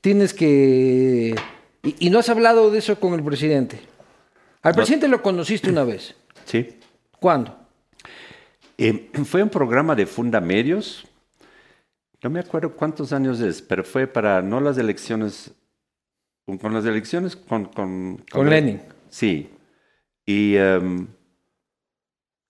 [0.00, 1.34] Tienes que...
[1.82, 3.90] Y, y no has hablado de eso con el presidente.
[4.62, 6.14] Al presidente lo conociste una vez.
[6.44, 6.78] Sí.
[7.18, 7.56] ¿Cuándo?
[8.78, 11.06] Eh, fue un programa de Fundamedios.
[12.22, 15.52] No me acuerdo cuántos años es, pero fue para no las elecciones,
[16.46, 17.64] con, con las elecciones con...
[17.66, 18.80] Con, Con Lenin.
[19.08, 19.50] Sí.
[20.24, 21.06] Y em,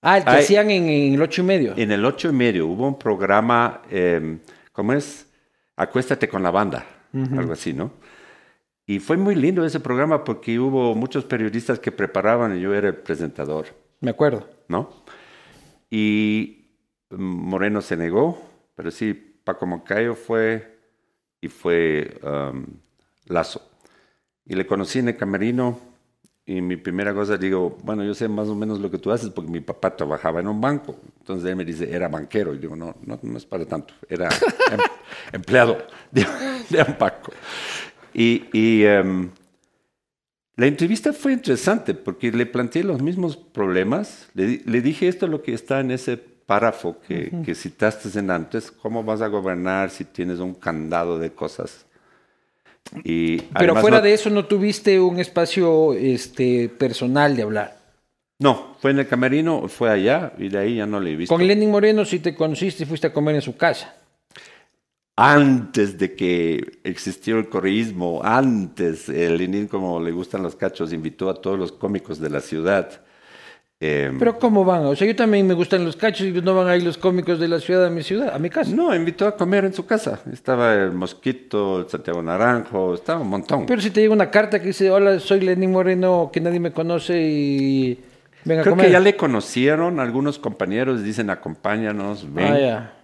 [0.05, 1.75] Ah, el que hacían en, en el ocho y medio.
[1.77, 4.41] en el ocho y medio hubo un programa, em,
[4.73, 5.27] ¿cómo es?
[5.77, 7.93] Acuéstate con la banda, algo así, ¿no?
[8.93, 12.88] Y fue muy lindo ese programa porque hubo muchos periodistas que preparaban y yo era
[12.88, 13.68] el presentador.
[14.01, 14.47] Me acuerdo.
[14.68, 14.90] ¿no?
[15.88, 16.66] Y
[17.09, 18.38] mm, Moreno se negó,
[18.74, 20.78] pero sí, Paco Moncayo fue
[21.40, 22.66] y fue um,
[23.28, 23.62] Lazo.
[24.45, 25.78] Y le conocí en el camerino
[26.45, 29.30] y mi primera cosa digo, bueno, yo sé más o menos lo que tú haces
[29.30, 30.97] porque mi papá trabajaba en un banco.
[31.20, 32.53] Entonces él me dice, era banquero.
[32.53, 34.28] Y digo, no, no, no es para tanto, era
[34.70, 34.80] em-
[35.32, 35.78] empleado
[36.11, 36.26] de,
[36.68, 37.32] de un banco.
[38.15, 39.31] Y, y, em,
[40.57, 44.29] la entrevista fue interesante porque le planteé los mismos problemas.
[44.35, 48.71] Le, le dije esto lo que está en ese párrafo que, que citaste en antes.
[48.71, 51.87] ¿Cómo vas a gobernar si tienes un candado de cosas?
[53.05, 57.79] Y Pero fuera no- de eso, ¿no tuviste un espacio este, personal de hablar?
[58.39, 61.35] No, fue en el camerino, fue allá y de ahí ya no le he visto.
[61.35, 63.95] Con Lenin Moreno sí te conociste y fuiste a comer en su casa.
[65.17, 71.29] Antes de que existiera el correísmo, antes, el Lenin, como le gustan los cachos, invitó
[71.29, 73.03] a todos los cómicos de la ciudad.
[73.79, 74.87] Em, Pero ¿cómo van?
[74.87, 77.49] O sea, yo también me gustan los cachos y no van ahí los cómicos de
[77.49, 78.71] la ciudad a mi ciudad, a mi casa.
[78.75, 80.21] No, invitó a comer en su casa.
[80.33, 83.67] Estaba el Mosquito, el Santiago Naranjo, estaba un montón.
[83.67, 86.73] Pero si te llega una carta que dice, hola, soy Lenin Moreno, que nadie me
[86.73, 88.01] conoce y
[88.45, 88.87] venga a Creo comer.
[88.87, 92.47] que ya le conocieron algunos compañeros, dicen acompáñanos, ven.
[92.53, 92.95] Ah, ya.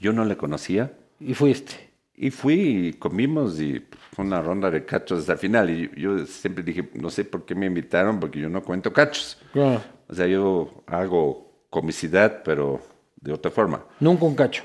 [0.00, 0.92] Yo no le conocía.
[1.26, 1.90] Y fuiste.
[2.14, 5.70] Y fui y comimos y fue una ronda de cachos hasta el final.
[5.70, 9.38] Y yo siempre dije, no sé por qué me invitaron, porque yo no cuento cachos.
[9.52, 9.82] Claro.
[10.08, 12.80] O sea, yo hago comicidad, pero
[13.20, 13.84] de otra forma.
[14.00, 14.62] Nunca un cacho.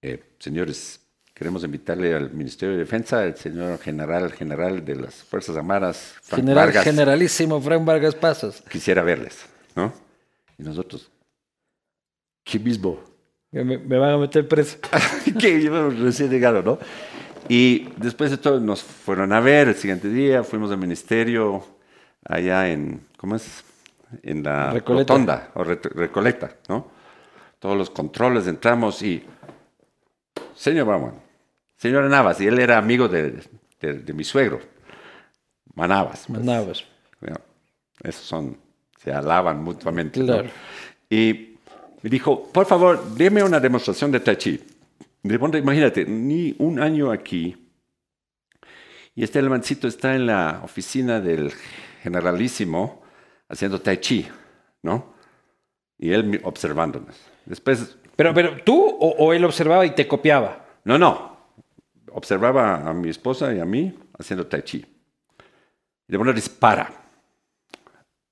[0.00, 1.00] eh, señores,
[1.34, 6.42] queremos invitarle al Ministerio de Defensa, el señor general, general de las Fuerzas Armadas, Frank
[6.42, 6.84] general, Vargas.
[6.84, 8.62] Generalísimo Frank Vargas Pasos.
[8.68, 9.46] Quisiera verles,
[9.76, 9.92] ¿no?
[10.58, 11.10] Y nosotros,
[12.44, 13.00] ¿qué mismo?
[13.50, 14.78] Me, me van a meter preso.
[15.38, 15.68] que
[15.98, 16.78] recién llegado, ¿no?
[17.48, 21.64] Y después de todo nos fueron a ver el siguiente día, fuimos al ministerio
[22.24, 23.64] allá en, ¿cómo es?
[24.22, 25.14] En la Recoleta.
[25.14, 26.88] rotonda, o re, Recoleta, ¿no?
[27.58, 29.24] Todos los controles, entramos y,
[30.54, 31.14] señor Bauman,
[31.76, 33.42] señor Navas, y él era amigo de,
[33.80, 34.60] de, de mi suegro,
[35.74, 36.24] Manabas.
[36.26, 36.84] Pues, Manabas.
[37.20, 37.36] Bueno,
[38.02, 38.58] esos son,
[38.98, 40.20] se alaban mutuamente.
[40.20, 40.44] Claro.
[40.44, 40.50] ¿no?
[41.08, 41.51] Y
[42.02, 44.60] me dijo, por favor, deme una demostración de Tai Chi.
[45.22, 47.62] De pronto, imagínate, ni un año aquí,
[49.14, 51.52] y este mancito está en la oficina del
[52.02, 53.02] generalísimo
[53.48, 54.26] haciendo Tai Chi,
[54.82, 55.14] ¿no?
[55.98, 57.14] Y él observándonos.
[57.44, 57.98] Después...
[58.16, 60.66] Pero, pero tú o, o él observaba y te copiaba.
[60.84, 61.36] No, no.
[62.12, 64.78] Observaba a mi esposa y a mí haciendo Tai Chi.
[64.78, 66.90] Y de pronto dispara.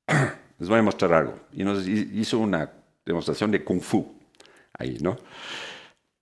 [0.58, 1.34] Les voy a mostrar algo.
[1.52, 2.70] Y nos hizo una
[3.04, 4.14] demostración de Kung Fu
[4.78, 5.18] ahí, ¿no?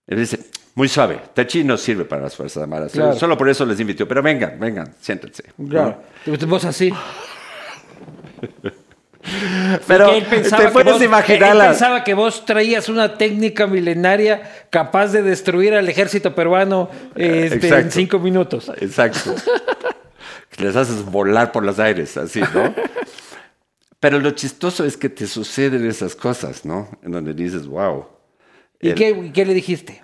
[0.07, 0.39] Él dice,
[0.75, 2.93] muy suave, Tai Chi no sirve para las Fuerzas Armadas.
[2.93, 3.15] Claro.
[3.15, 4.07] Solo por eso les invito.
[4.09, 5.45] Pero vengan, vengan, siéntense.
[5.69, 6.03] Claro.
[6.25, 6.47] ¿no?
[6.47, 6.93] Vos así.
[9.87, 13.67] Pero él pensaba te puedes que vos, imaginar él pensaba que vos traías una técnica
[13.67, 18.71] milenaria capaz de destruir al ejército peruano este, en cinco minutos.
[18.81, 19.35] Exacto.
[20.59, 22.75] Les haces volar por los aires, así, ¿no?
[24.01, 26.89] Pero lo chistoso es que te suceden esas cosas, ¿no?
[27.03, 28.07] En donde dices, wow.
[28.81, 30.03] ¿Y El- qué, qué le dijiste?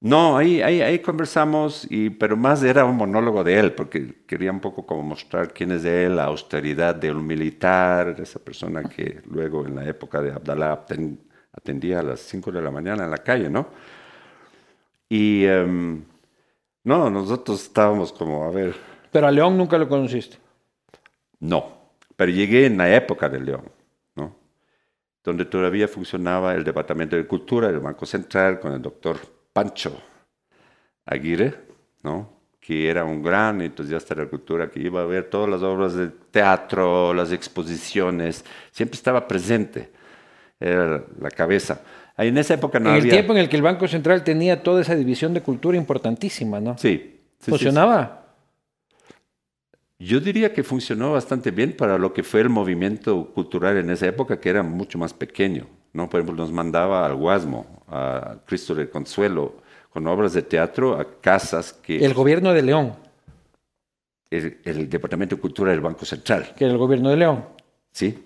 [0.00, 4.50] No, ahí, ahí, ahí conversamos, y, pero más era un monólogo de él, porque quería
[4.52, 8.86] un poco como mostrar quién es de él, la austeridad de un militar, esa persona
[8.86, 11.18] que luego en la época de Abdalá aten-
[11.52, 13.68] atendía a las 5 de la mañana en la calle, ¿no?
[15.08, 16.04] Y em,
[16.84, 18.74] no, nosotros estábamos como, a ver,
[19.12, 20.36] Pero a León nunca lo conociste.
[21.40, 21.73] no,
[22.16, 23.64] pero llegué en la época de León,
[24.14, 24.36] ¿no?
[25.22, 29.18] Donde todavía funcionaba el Departamento de Cultura del Banco Central con el doctor
[29.52, 30.00] Pancho
[31.06, 31.54] Aguirre,
[32.02, 32.32] ¿no?
[32.60, 35.94] Que era un gran entusiasta de la cultura, que iba a ver todas las obras
[35.94, 39.90] de teatro, las exposiciones, siempre estaba presente,
[40.58, 41.80] era la cabeza.
[42.16, 43.12] En esa época no en el había...
[43.12, 46.78] tiempo en el que el Banco Central tenía toda esa división de cultura importantísima, ¿no?
[46.78, 47.20] Sí.
[47.38, 48.23] sí, sí, ¿Funcionaba?
[49.98, 54.06] Yo diría que funcionó bastante bien para lo que fue el movimiento cultural en esa
[54.06, 55.66] época, que era mucho más pequeño.
[55.92, 56.10] ¿no?
[56.10, 59.54] Por ejemplo, nos mandaba al Guasmo, a Cristo del Consuelo,
[59.90, 62.94] con obras de teatro a casas que El gobierno de León,
[64.30, 66.52] el, el Departamento de Cultura del Banco Central.
[66.56, 67.44] que era el gobierno de León.
[67.92, 68.18] Sí,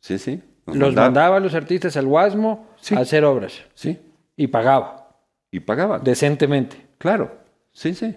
[0.00, 0.40] sí, sí.
[0.66, 2.94] Nos Los mandaba- mandaba a los artistas al Guasmo Sí.
[2.94, 3.60] a hacer obras.
[3.74, 3.98] Sí,
[4.36, 5.08] Y pagaba,
[5.50, 6.04] y pagaban.
[6.04, 6.76] decentemente.
[6.98, 7.36] Claro,
[7.72, 8.16] sí, sí.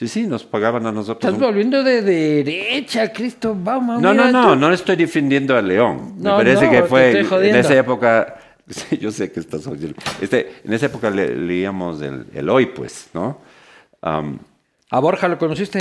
[0.00, 1.30] Sí, sí, nos pagaban a nosotros.
[1.30, 4.00] Estás volviendo de derecha, Cristo Bauman.
[4.00, 6.14] No, no, no, no estoy defendiendo a León.
[6.16, 8.40] No, Me parece no, que fue en esa época.
[8.66, 9.96] sí, yo sé que estás oyendo.
[10.18, 13.42] Este, en esa época le- leíamos el, el hoy, pues, ¿no?
[14.00, 15.80] ¿A Borja lo conociste?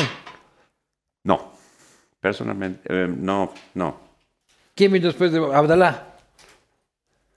[1.24, 1.54] no,
[2.20, 4.02] personalmente, eh, no, no.
[4.76, 6.08] ¿Quién vino después de Abdalá?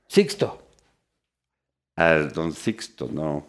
[0.09, 0.61] Sixto.
[1.95, 3.47] Al don Sixto, no.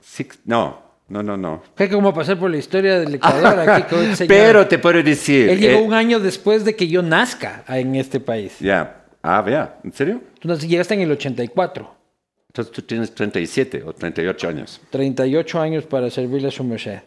[0.00, 1.62] Six, no, no, no, no.
[1.74, 4.28] Fue como pasar por la historia del Ecuador aquí con el señor.
[4.28, 5.48] Pero te puedo decir.
[5.50, 8.58] Él llegó eh, un año después de que yo nazca en este país.
[8.60, 9.04] Ya.
[9.22, 10.20] Ah, vea, ¿en serio?
[10.40, 11.96] Tú llegaste en el 84.
[12.48, 14.80] Entonces tú tienes 37 o 38 años.
[14.90, 17.00] 38 años para servirle a su merced.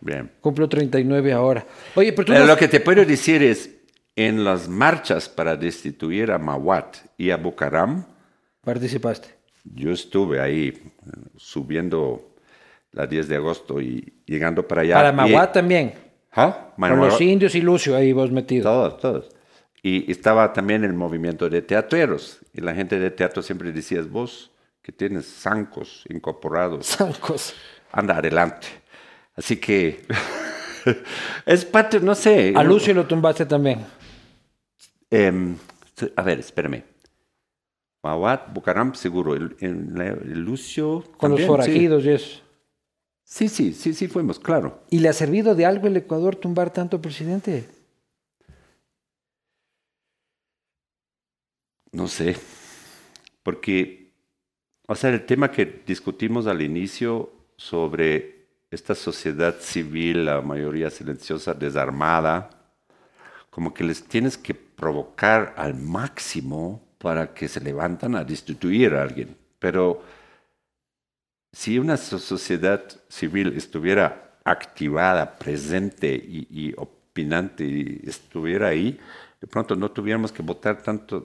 [0.00, 0.30] Bien.
[0.40, 1.64] Cumplo 39 ahora.
[1.94, 3.70] Oye, pero tú Pero no- lo que te puedo decir es,
[4.16, 8.04] en las marchas para destituir a Mawat y a Bucaram,
[8.62, 9.28] participaste.
[9.64, 10.80] yo estuve ahí eh,
[11.36, 12.33] subiendo
[12.94, 14.94] la 10 de agosto y llegando para allá.
[14.94, 15.94] Para Y- Maguá también.
[16.32, 16.70] ¿Ah?
[16.76, 18.64] Con los indios y Lucio ahí vos metido.
[18.64, 19.28] Todos, todos.
[19.82, 22.38] Y estaba también el movimiento de teatreros.
[22.52, 24.50] Y la gente de teatro siempre decía, vos
[24.82, 26.86] que tienes zancos incorporados.
[26.86, 27.54] Zancos.
[27.92, 28.66] Anda adelante.
[29.36, 30.00] Así que
[31.46, 32.52] es parte, no sé.
[32.56, 33.84] A Lucio lo tumbaste también.
[35.10, 35.56] Em,
[36.16, 36.82] a ver, espérame.
[38.02, 39.34] Mawat, Bucaram, seguro.
[39.34, 41.04] El, el- el Lucio.
[41.16, 42.40] Con los también, forajidos y eso.
[43.24, 43.48] Sí.
[43.48, 44.82] sí, sí, sí, fuimos, claro.
[44.90, 47.66] ¿Y le ha servido de algo el Ecuador tumbar tanto presidente?
[51.92, 52.36] No sé.
[53.42, 54.12] Porque,
[54.86, 61.54] o sea, el tema que discutimos al inicio sobre esta sociedad civil, la mayoría silenciosa,
[61.54, 62.50] desarmada,
[63.50, 69.02] como que les tienes que provocar al máximo para que se levantan a destituir a
[69.02, 69.36] alguien.
[69.58, 70.02] Pero
[71.54, 78.98] si una so- sociedad civil estuviera activada, presente y, y opinante y estuviera ahí,
[79.40, 81.24] de pronto no tuviéramos que votar tanto,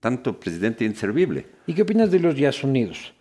[0.00, 1.46] tanto presidente inservible.
[1.66, 3.12] ¿Y qué opinas de los Yasunidos?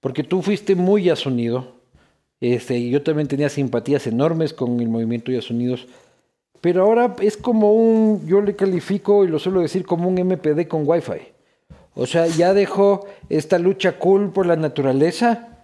[0.00, 1.76] Porque tú fuiste muy Yasunido.
[2.40, 5.86] Este, yo también tenía simpatías enormes con el movimiento Yasunidos.
[6.60, 10.66] Pero ahora es como un, yo le califico y lo suelo decir como un MPD
[10.68, 11.32] con Wi-Fi.
[11.94, 15.55] O sea, ya dejó esta lucha cool por la naturaleza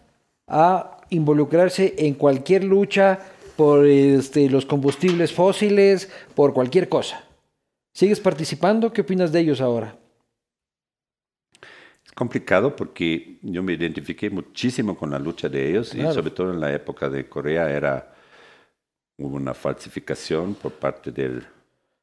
[0.49, 3.19] a involucrarse en cualquier lucha
[3.57, 7.25] por este, los combustibles fósiles, por cualquier cosa.
[7.95, 8.93] ¿Sigues participando?
[8.93, 9.97] ¿Qué opinas de ellos ahora?
[12.05, 16.11] Es complicado porque yo me identifiqué muchísimo con la lucha de ellos Claro.
[16.11, 18.15] y sobre todo en la época de Corea era
[19.19, 21.47] hubo una falsificación por parte del-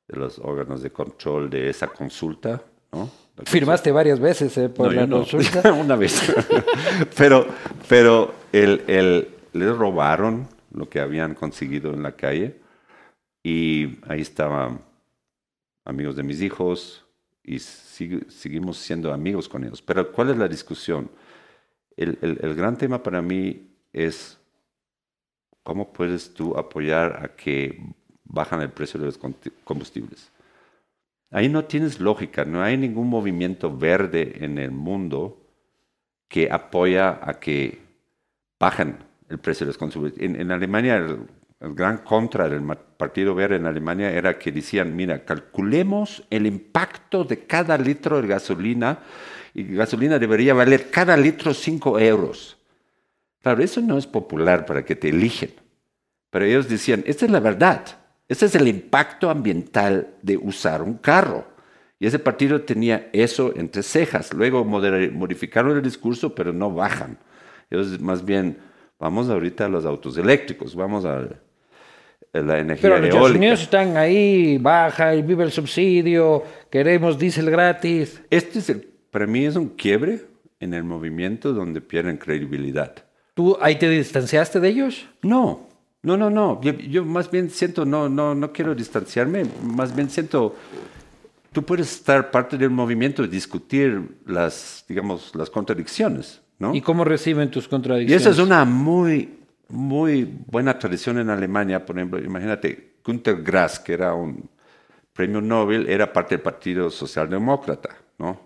[0.07, 2.61] de los órganos de control de esa consulta,
[3.45, 5.17] Firmaste varias veces eh, por No, la no.
[5.19, 5.71] consulta.
[5.73, 6.33] Una vez.
[7.17, 7.47] pero
[7.87, 12.59] pero el, el- les robaron lo que habían conseguido en la calle
[13.43, 14.81] y ahí estaban
[15.85, 17.05] amigos de mis hijos
[17.43, 19.81] y sigue- seguimos siendo amigos con ellos.
[19.81, 21.09] Pero ¿cuál es la discusión?
[21.95, 24.37] El, el- el gran tema para mí es
[25.63, 27.81] cómo puedes tú apoyar a que
[28.25, 29.19] bajan el precio de los
[29.63, 30.29] combustibles.
[31.32, 35.45] Ahí no tienes lógica, no hay ningún movimiento verde en el mundo
[36.27, 37.80] que apoya a que
[38.59, 38.97] bajen
[39.30, 40.19] el precio de los combustibles.
[40.19, 41.19] En, Alemania, el,
[41.59, 42.63] el gran contra del
[42.97, 48.27] Partido Verde en Alemania era que decían, mira, calculemos el impacto de cada litro de
[48.27, 48.99] gasolina
[49.53, 52.57] y gasolina debería valer cada litro 5 euros.
[53.41, 55.51] Claro, eso no es popular para que te eligen.
[56.30, 57.99] Pero ellos decían, esta es la verdad.
[58.30, 61.47] Este es el impacto ambiental de usar un carro.
[61.99, 64.34] Y ese partido tenía eso entre cejas.
[64.34, 67.17] Luego modificaron el discurso, pero no bajan.
[67.69, 68.57] Ellos más bien,
[68.99, 71.27] vamos ahorita a los autos eléctricos, vamos a,
[72.32, 73.32] la energía Pero los Estados.
[73.32, 78.21] Unidos están ahí, baja y vive el subsidio, queremos diésel gratis.
[78.30, 80.21] Este es el, para mí es un quiebre
[80.59, 82.93] en el movimiento donde pierden credibilidad.
[83.34, 85.07] ¿Tú ahí te distanciaste de ellos?
[85.21, 85.68] No,
[86.02, 86.62] no, no, no.
[86.62, 90.56] Yo, yo más bien siento, no, no, no quiero distanciarme, más bien siento,
[91.52, 96.74] tú puedes estar parte del movimiento y discutir las, digamos, las contradicciones, ¿no?
[96.74, 98.22] ¿Y cómo reciben tus Y contradicciones?
[98.22, 101.86] esa es una muy, muy buena tradición en Alemania.
[101.86, 104.50] Por ejemplo, imagínate, Günter Grass, que era un
[105.14, 108.39] premio Nobel, era parte del Partido Socialdemócrata, ¿no?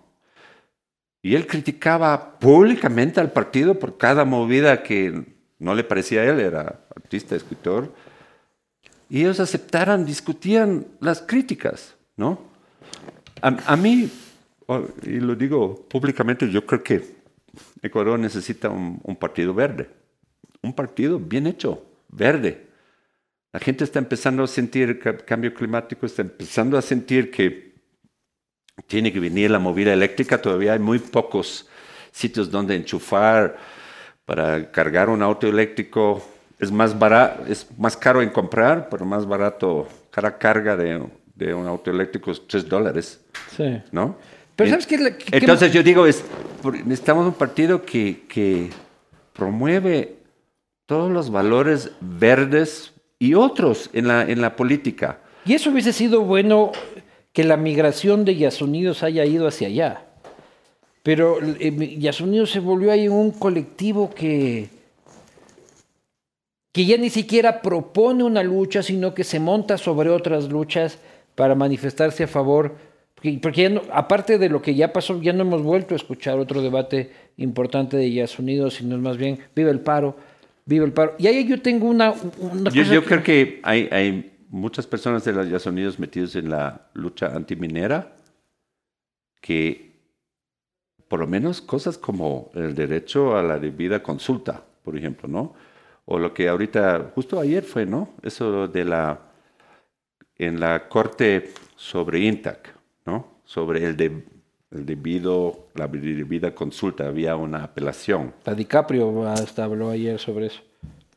[1.22, 6.40] Y él criticaba públicamente al partido por cada movida que no le parecía a él,
[6.40, 7.92] era artista, escritor.
[9.08, 12.40] Y ellos aceptaron, discutían las críticas, ¿no?
[13.42, 14.10] A, a mí,
[14.66, 17.14] oh, y lo digo públicamente, yo creo que
[17.82, 19.90] Ecuador necesita un, partido verde,
[20.62, 22.66] un partido bien hecho, verde.
[23.52, 27.74] La gente está empezando a sentir el ca- cambio climático, está empezando a sentir que
[28.86, 30.40] tiene que venir la movida eléctrica.
[30.40, 31.68] Todavía hay muy pocos
[32.10, 33.56] sitios donde enchufar
[34.24, 36.22] para cargar un auto eléctrico.
[36.58, 39.86] Es más, barato, es más caro en comprar, pero más barato.
[40.10, 41.02] Cada carga de,
[41.34, 43.20] de un auto eléctrico es 3 dólares,
[43.56, 43.80] Sí.
[43.92, 44.16] ¿no?
[44.56, 44.96] Pero ¿sabes qué?
[45.18, 46.24] Qué- entonces yo digo, es,
[46.84, 48.70] necesitamos un partido que, que
[49.32, 50.16] promueve
[50.86, 55.18] todos los valores verdes y otros en la, en la política.
[55.44, 56.70] Y eso hubiese sido bueno
[57.32, 60.03] que la migración de Yasunidos haya ido hacia allá.
[61.04, 64.68] Pero eh, Yasunidos se volvió ahí un colectivo que,
[66.72, 70.98] que ya ni siquiera propone una lucha, sino que se monta sobre otras luchas
[71.34, 72.74] para manifestarse a favor.
[73.14, 75.96] Porque, porque ya no- aparte de lo que ya pasó, ya no hemos vuelto a
[75.98, 80.16] escuchar otro debate importante de Yasunidos, sino es más bien, vive el paro,
[80.64, 81.14] vive el paro.
[81.18, 84.86] Y ahí yo tengo una, una Yo, cosa yo que- creo que hay, hay muchas
[84.86, 88.16] personas de los Estados metidos en la lucha antiminera
[89.42, 89.93] que
[91.14, 95.54] por lo menos cosas como el derecho a la debida consulta, por ejemplo, ¿no?
[96.06, 98.08] O lo que ahorita, justo ayer fue, ¿no?
[98.20, 99.20] Eso de la,
[100.36, 102.74] en la corte sobre INTAC,
[103.06, 103.28] ¿no?
[103.44, 104.24] Sobre el, de,
[104.72, 108.34] el debido, la debida consulta, había una apelación.
[108.44, 110.62] La DiCaprio hasta habló ayer sobre eso.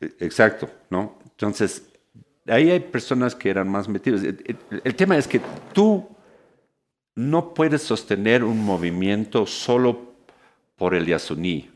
[0.00, 1.18] E, exacto, ¿no?
[1.24, 1.88] Entonces,
[2.46, 4.22] ahí hay personas que eran más metidas.
[4.22, 5.40] El, tema es que
[5.72, 6.08] tú
[7.18, 10.14] no puedes sostener un movimiento solo
[10.76, 11.68] por el Yasuní.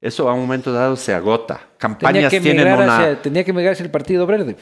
[0.00, 1.68] Eso a un momento dado se agota.
[1.76, 3.20] Campañas que tienen una...
[3.20, 4.56] tenía que migrarse el Partido Verde.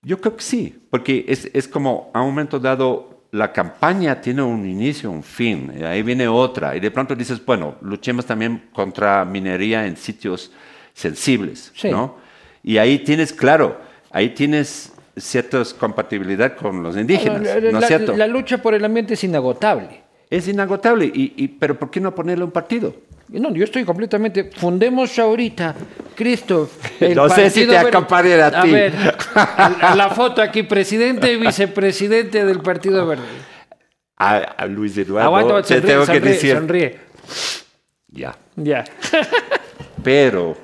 [0.00, 4.40] Yo creo que sí, porque es, es como a un momento dado la campaña tiene
[4.40, 8.70] un inicio, un fin, y ahí viene otra, y de pronto dices, bueno, luchemos también
[8.72, 10.50] contra minería en sitios
[10.94, 12.16] sensibles, ¿no?
[12.62, 13.78] Y ahí tienes, claro,
[14.10, 17.42] ahí tienes cierta compatibilidad con los indígenas,
[17.72, 18.16] ¿no es cierto?
[18.16, 20.02] La lucha por el ambiente es inagotable.
[20.28, 22.94] Es inagotable, y, y, pero ¿por qué no ponerle un partido?
[23.32, 24.50] No, yo estoy completamente.
[24.56, 25.74] Fundemos ahorita,
[26.16, 26.68] Cristo.
[27.14, 28.70] no sé si te acompañará a, ti.
[28.70, 33.24] A ver, la foto aquí, presidente y vicepresidente del Partido Verde.
[34.16, 36.56] A, Luis Eduardo, Aguanta, te tengo que decir.
[36.56, 36.98] Sonríe.
[38.08, 38.36] Ya.
[38.56, 38.84] Ya.
[40.02, 40.56] Pero,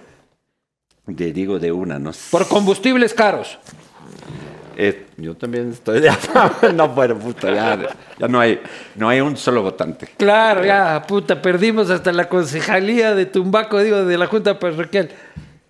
[1.16, 2.30] te digo de una, no sé.
[2.30, 3.58] Por combustibles caros.
[4.78, 6.10] Eh, yo también estoy de
[6.74, 8.60] no, bueno, puta, ya, ya, no, hay,
[8.94, 10.06] no hay un solo votante.
[10.18, 15.10] Claro, ya, puta, perdimos hasta la concejalía de Tumbaco, digo, de la Junta Parroquial.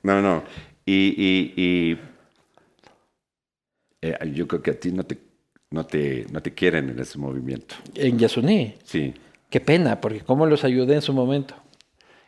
[0.03, 0.43] No, no.
[0.85, 1.99] Y, y, y
[4.03, 5.19] eh, yo creo que a ti no te,
[5.71, 7.77] no, te, no te quieren en ese movimiento.
[7.95, 8.75] ¿En Yasuní?
[8.85, 9.15] Sí.
[9.49, 11.55] Qué pena, porque ¿cómo los ayudé en su momento?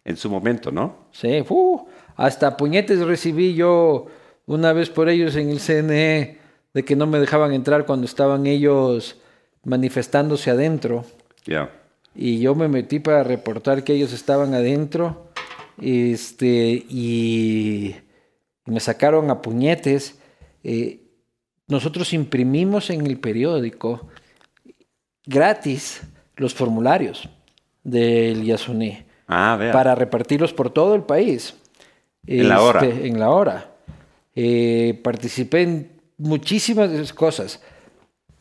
[0.05, 1.09] En su momento, ¿no?
[1.11, 4.07] Sí, uh, hasta puñetes recibí yo
[4.47, 6.38] una vez por ellos en el CNE
[6.79, 9.17] de que no me dejaban entrar cuando estaban ellos
[9.65, 11.05] manifestándose adentro.
[11.45, 11.73] Ya.
[12.15, 15.33] Y yo me metí para reportar que ellos estaban adentro.
[15.83, 17.97] Este, y
[18.65, 20.21] me sacaron a puñetes.
[20.63, 21.01] Eh,
[21.67, 24.07] nosotros imprimimos en el periódico
[25.27, 26.03] gratis
[26.37, 27.29] los formularios
[27.83, 31.57] del Yasuní ah, para repartirlos por todo el país.
[32.25, 32.85] En la hora.
[32.85, 33.73] Este, en la hora.
[34.37, 37.61] Eh, participé en muchísimas cosas.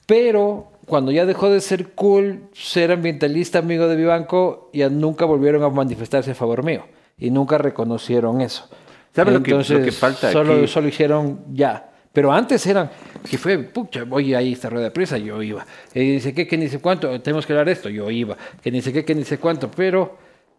[0.06, 5.64] Pero cuando ya dejó de ser cool ser ambientalista amigo de Vivanco, ya nunca volvieron
[5.64, 6.86] a manifestarse a favor mío.
[7.18, 8.70] Y nunca reconocieron eso.
[9.14, 11.92] ¿Sabes lo, que, falta solo, Solo hicieron ya.
[12.14, 12.90] Pero antes eran,
[13.30, 15.66] que fue, pucha, voy ahí esta rueda de presa, yo iba.
[15.94, 18.38] Y dice que, que ni sé cuánto, tenemos que hablar esto, yo iba.
[18.62, 19.70] Que ni sé qué, que ni sé cuánto.
[19.70, 20.18] Pero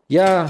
[0.08, 0.46] ya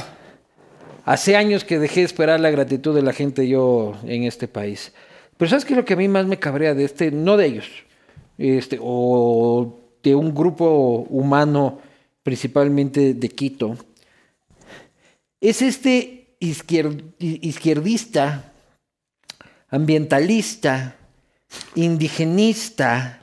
[1.04, 4.92] hace años que dejé de esperar la gratitud de la gente yo en este país.
[5.38, 7.12] Pero ¿sabes qué es lo que a mí más me cabrea de este?
[7.12, 7.66] No de ellos,
[8.36, 11.80] este, o de un grupo humano,
[12.24, 13.76] principalmente de Quito.
[15.40, 18.52] Es este izquierdista,
[19.70, 20.96] ambientalista,
[21.76, 23.20] indigenista,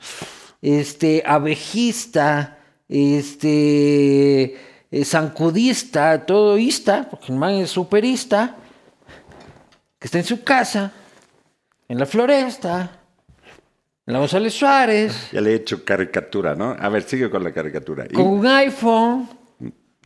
[0.62, 2.58] este, abejista,
[2.88, 4.56] este,
[4.90, 8.56] eh, zancudista, todoísta, porque el man es superista,
[9.98, 10.94] que está en su casa
[11.88, 13.00] en la floresta,
[14.06, 15.30] en la González Suárez.
[15.32, 16.76] Ya le he hecho caricatura, ¿no?
[16.78, 18.06] A ver, sigue con la caricatura.
[18.12, 19.28] Con un iPhone,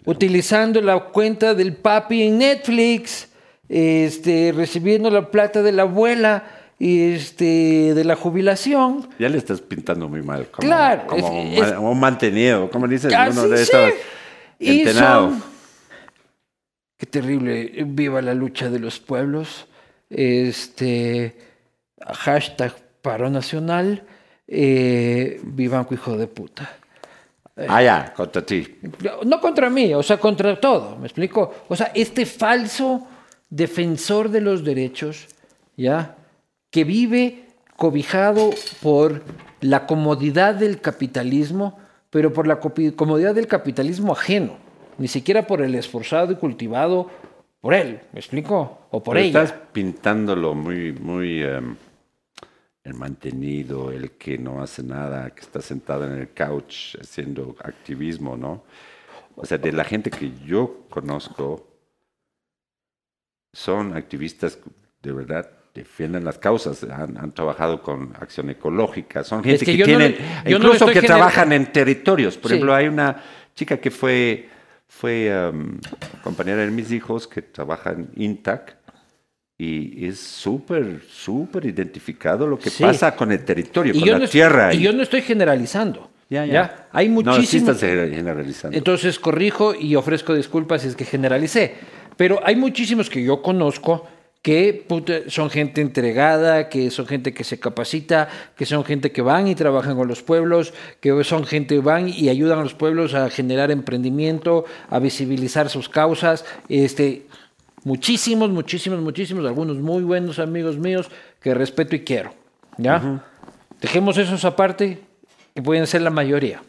[0.05, 3.28] utilizando la cuenta del papi en Netflix,
[3.69, 6.44] este, recibiendo la plata de la abuela
[6.78, 9.09] este, de la jubilación.
[9.19, 10.51] Ya le estás pintando muy mal.
[10.51, 11.07] Como, claro.
[11.07, 13.93] Como un mantenido, como dices uno de estos.
[14.59, 15.32] Entrenado.
[16.97, 17.85] Qué terrible.
[17.86, 19.66] Viva la lucha de los pueblos.
[20.09, 21.49] Este
[22.06, 22.72] hashtag
[23.02, 24.02] paro nacional,
[24.47, 26.70] eh, Vivanco hijo de puta.
[27.68, 28.78] ah, ya, contra ti.
[29.24, 31.55] No contra mí, o sea, contra todo, ¿me explico?
[31.68, 33.06] O sea, este falso
[33.48, 35.27] defensor de los derechos,
[35.77, 36.16] ¿ya?
[36.70, 37.47] Que vive
[37.77, 38.51] cobijado
[38.82, 39.22] por
[39.60, 41.78] la comodidad del capitalismo,
[42.10, 44.56] pero por la comodidad del capitalismo ajeno,
[44.98, 47.10] ni siquiera por el esforzado y cultivado
[47.60, 48.78] por él, ¿me explico?
[48.90, 49.43] O por ella.
[49.43, 51.43] Estás pintándolo muy, muy...
[51.43, 51.77] Em,
[52.85, 58.36] el mantenido, el que no hace nada, que está sentado en el couch haciendo activismo,
[58.36, 58.65] ¿no?
[59.36, 61.66] O sea, de la gente que yo conozco,
[63.52, 64.59] son activistas
[65.02, 70.16] de verdad defienden las causas, han, trabajado con acción ecológica, son gente que, tienen,
[70.47, 72.36] incluso que trabajan en territorios.
[72.36, 73.23] Por ejemplo, hay una
[73.55, 74.48] chica que fue,
[74.89, 75.78] fue um,
[76.23, 78.78] compañera de mis hijos que trabaja en INTAC
[79.62, 82.82] y es súper, súper identificado lo que Sí.
[82.82, 84.72] pasa con el territorio, Y con yo, la no, tierra.
[84.74, 86.10] y yo no estoy generalizando.
[86.30, 86.88] Ya, ya.
[86.92, 87.74] Hay No, sí muchísimos.
[87.74, 88.76] estás generalizando.
[88.76, 91.74] Entonces corrijo y ofrezco disculpas si es que generalicé.
[92.16, 94.06] Pero hay muchísimos que yo conozco
[94.42, 99.20] que puta, son gente entregada, que son gente que se capacita, que son gente que
[99.20, 102.72] van y trabajan con los pueblos, que son gente que van y ayudan a los
[102.74, 106.46] pueblos a generar emprendimiento, a visibilizar sus causas.
[106.70, 107.26] Este,
[107.85, 111.09] muchísimos, muchísimos, muchísimos, algunos muy buenos amigos míos
[111.40, 112.35] que respeto y quiero.
[112.77, 113.24] ¿Ya?
[113.81, 115.01] Dejemos esos aparte,
[115.55, 116.62] que pueden ser la mayoría.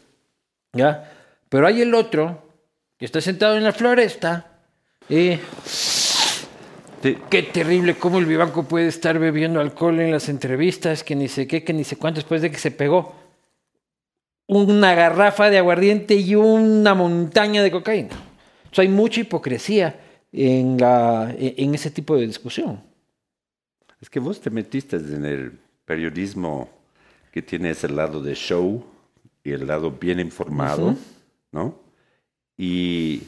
[0.72, 1.12] ¿Ya?
[1.48, 2.42] Pero hay el otro
[2.98, 4.46] que está sentado en la floresta.
[5.08, 5.38] Y
[7.02, 11.26] Sí, qué terrible cómo el Vivanco puede estar bebiendo alcohol en las entrevistas, que ni
[11.26, 13.16] sé qué, que ni sé cuánto, después de que se pegó
[14.46, 18.14] una garrafa de aguardiente y una montaña de cocaína.
[18.70, 19.96] O sea, hay mucha hipocresía
[20.32, 22.82] en, la, en ese tipo de discusión.
[24.00, 26.68] Es que vos te metiste en el periodismo
[27.30, 28.84] que tiene ese lado de show
[29.44, 30.96] y el lado bien informado,
[31.52, 31.78] ¿no?
[32.56, 33.22] Y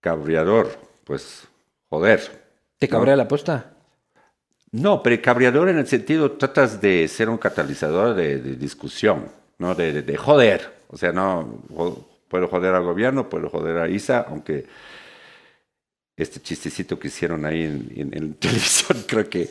[0.00, 0.70] cabreador,
[1.04, 1.46] pues,
[1.88, 2.20] joder.
[2.78, 2.90] ¿Te ¿no?
[2.92, 3.72] cabrea la posta?
[4.72, 9.26] No, pero cabreador en el sentido, tratas de ser un catalizador de, de discusión,
[9.58, 9.74] ¿no?
[9.74, 10.72] De, de- de joder.
[10.88, 11.62] O sea, no,
[12.28, 14.66] puedo joder al gobierno, puedo joder a ISA, aunque
[16.22, 19.48] este chistecito que hicieron ahí en, en- en televisión, creo que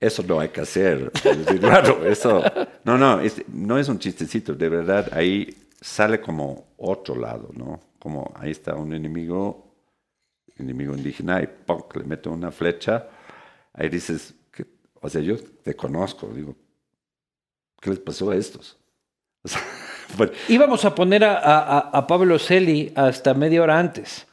[0.00, 1.10] eso no hay que hacer.
[1.60, 2.42] Claro, eso.
[2.84, 7.80] No, no, es- no es un chistecito, de verdad, ahí sale como otro lado, ¿no?
[7.98, 9.74] Como ahí está un enemigo,
[10.58, 11.48] enemigo indígena, y
[11.98, 13.08] le mete una flecha.
[13.72, 14.34] Ahí dices,
[15.00, 16.54] o sea, yo te conozco, digo,
[17.80, 18.78] ¿qué les pasó a estos?
[19.44, 19.60] O sea,
[20.16, 24.26] bueno, Íbamos a poner a Pablo Celi hasta media hora antes,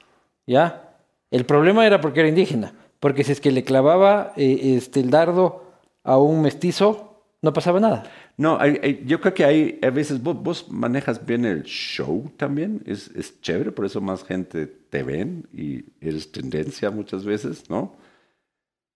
[0.48, 0.91] ¿ya?
[1.32, 5.10] El problema era porque era indígena, porque si es que le clavaba eh, este, el
[5.10, 5.64] dardo
[6.04, 8.04] a un mestizo, no pasaba nada.
[8.38, 8.60] no,
[9.06, 13.42] yo creo que hay, a veces vos, vos manejas bien el show también, es, es
[13.42, 17.96] chévere, por eso más gente te ven y eres tendencia muchas veces, ¿no?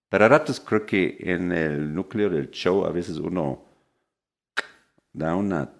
[0.08, 3.64] Pero a ratos creo que en el núcleo del show a veces uno
[5.12, 5.70] da una,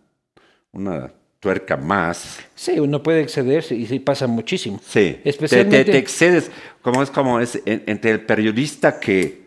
[0.72, 4.80] una tuerca más Sí, uno puede excederse y sí pasa muchísimo.
[4.86, 6.50] Sí, Especialmente- te, te- te excedes,
[6.82, 9.46] como es como es en- entre el periodista que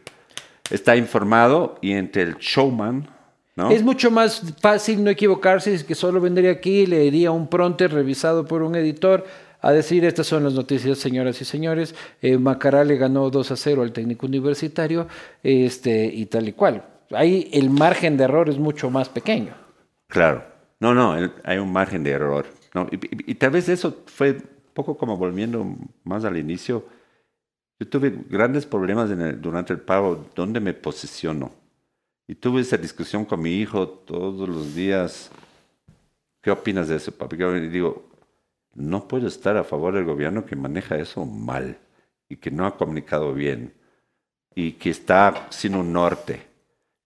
[0.69, 3.09] está informado y entre el showman,
[3.55, 3.71] ¿no?
[3.71, 8.45] Es mucho más fácil no equivocarse, es que solo vendría aquí, leería un pronter revisado
[8.45, 9.25] por un editor
[9.61, 11.93] a decir estas son las noticias, señoras y señores.
[12.21, 15.07] Eh, Macará le ganó 2 a 0 al técnico universitario
[15.43, 16.85] este, y tal y cual.
[17.11, 19.53] Ahí el margen de error es mucho más pequeño.
[20.07, 20.43] Claro,
[20.79, 22.45] no, no, hay un margen de error.
[22.91, 24.43] Y, y- y tal vez eso fue un
[24.73, 25.65] poco como volviendo
[26.03, 26.85] más al inicio.
[27.79, 29.09] Yo tuve grandes problemas
[29.41, 31.51] durante el pago, ¿dónde me posiciono?
[32.27, 35.31] Y tuve esa discusión con mi hijo todos los días.
[36.41, 37.35] ¿Qué opinas de eso, papi?
[37.37, 38.09] Le digo,
[38.75, 41.77] no puedo estar a favor del gobierno que maneja eso mal
[42.29, 43.73] y que no ha comunicado bien
[44.55, 46.47] y que está sin un norte.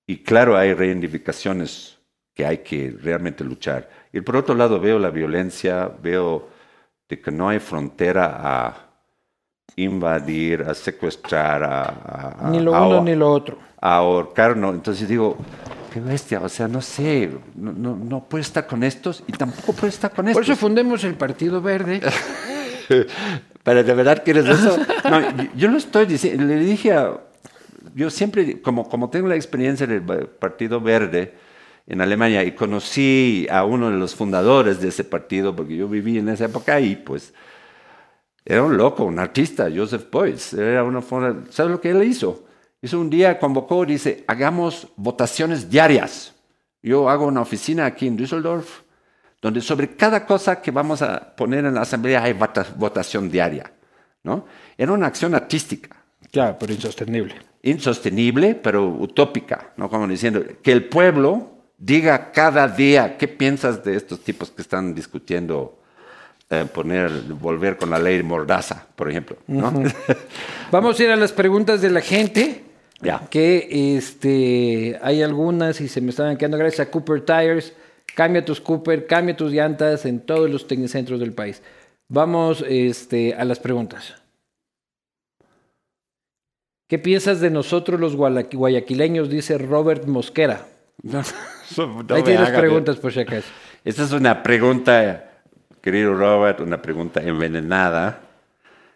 [0.08, 2.00] Y claro, hay reivindicaciones
[2.34, 3.90] que hay que realmente luchar.
[4.12, 6.50] Y por otro lado veo la violencia, veo
[7.10, 8.90] de que no hay frontera a
[9.76, 11.84] invadir, a secuestrar, a,
[12.48, 13.58] a- Ni lo a- uno ni lo otro.
[13.82, 14.70] a ahorcar, ¿no?
[14.72, 15.38] Entonces digo,
[15.92, 19.74] qué bestia, o sea, no sé, no, no, no puede estar con estos y tampoco
[19.74, 20.50] puede estar con Por estos.
[20.50, 22.02] eso fundemos el Partido Verde.
[23.64, 24.78] Pero de verdad quieres eso.
[25.10, 25.22] No,
[25.56, 27.14] yo, lo estoy diciendo, le dije a,
[27.96, 31.34] yo siempre, como, como tengo la experiencia del Partido Verde
[31.86, 36.18] en Alemania y conocí a uno de los fundadores de ese partido, porque yo viví
[36.18, 37.34] en esa época ahí, pues
[38.46, 40.54] era un loco, un artista, Joseph Beuys.
[40.54, 42.46] Era una forma, ¿sabes lo que él hizo?
[42.82, 46.34] Hizo un día, convocó, dice, hagamos votaciones diarias.
[46.82, 48.82] Yo hago una oficina aquí en Düsseldorf,
[49.42, 53.72] donde sobre cada cosa que vamos a poner en la asamblea hay vota- votación diaria.
[54.24, 54.46] ¿no?
[54.78, 55.96] Era una acción artística,
[56.32, 57.36] Claro, pero insostenible.
[57.62, 59.90] insostenible, pero utópica, ¿no?
[59.90, 64.95] como diciendo, que el pueblo diga cada día qué piensas de estos tipos que están
[64.95, 65.80] discutiendo
[66.50, 67.10] eh, poner,
[67.40, 69.38] volver con la ley Mordaza, por ejemplo.
[69.48, 69.72] ¿no?
[70.72, 72.64] Vamos a ir a las preguntas de la gente.
[73.02, 73.28] Ya.
[73.30, 77.74] Que este, hay algunas y se me estaban quedando gracias a Cooper Tires.
[78.16, 81.62] Cambia tus Cooper, cambia tus llantas en todos los tecnicentros del país.
[82.08, 84.14] Vamos este, a las preguntas.
[86.88, 89.30] ¿Qué piensas de nosotros los guayaquileños?
[89.30, 90.68] Dice Robert Mosquera.
[91.02, 91.24] No,
[91.77, 93.48] no Ahí tienes preguntas por si acaso.
[93.84, 95.31] Esta es una pregunta,
[95.81, 98.19] querido Robert, una pregunta envenenada.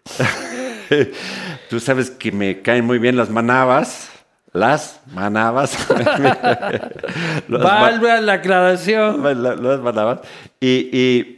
[1.70, 4.10] Tú sabes que me caen muy bien las manabas.
[4.54, 5.78] Las manabas.
[7.48, 9.22] Valve a la aclaración.
[9.44, 10.22] la- las manabas.
[10.60, 11.34] Y, y-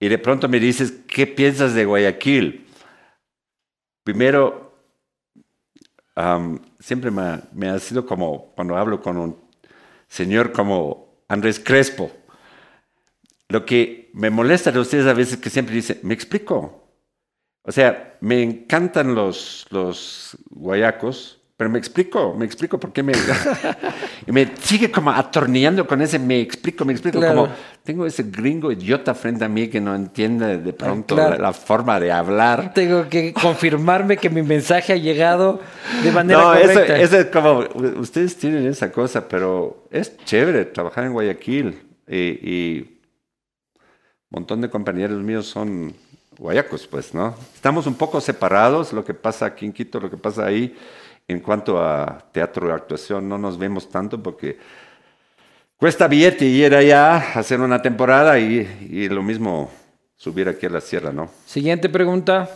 [0.00, 2.66] y de pronto me dices, ¿qué piensas de Guayaquil?
[4.02, 4.74] Primero,
[6.14, 9.43] am, siempre me ha, me ha sido como cuando hablo con un
[10.08, 12.10] señor como Andrés Crespo.
[13.48, 16.88] Lo que me molesta de ustedes a veces es que siempre dice, me explico.
[17.62, 23.12] O sea, me encantan los, los guayacos, pero me explico, me explico por qué me...
[24.26, 27.18] y me sigue como atornillando con ese me explico, me explico.
[27.18, 27.42] Claro.
[27.42, 27.54] Como
[27.84, 31.36] tengo ese gringo idiota frente a mí que no entiende de pronto claro.
[31.36, 32.74] la, la forma de hablar.
[32.74, 35.60] Tengo que confirmarme que mi mensaje ha llegado
[36.02, 36.98] de manera No, eso, correcta.
[36.98, 37.60] eso es como,
[38.00, 41.82] ustedes tienen esa cosa, pero es chévere trabajar en Guayaquil.
[42.08, 43.00] Y, y
[44.30, 45.94] un montón de compañeros míos son
[46.36, 47.36] guayacos, pues, ¿no?
[47.54, 50.76] Estamos un poco separados, lo que pasa aquí en Quito, lo que pasa ahí,
[51.28, 54.58] en cuanto a teatro y actuación, no nos vemos tanto porque
[55.76, 59.70] cuesta billete ir allá, hacer una temporada y, y lo mismo
[60.16, 61.30] subir aquí a la sierra, ¿no?
[61.46, 62.48] Siguiente pregunta.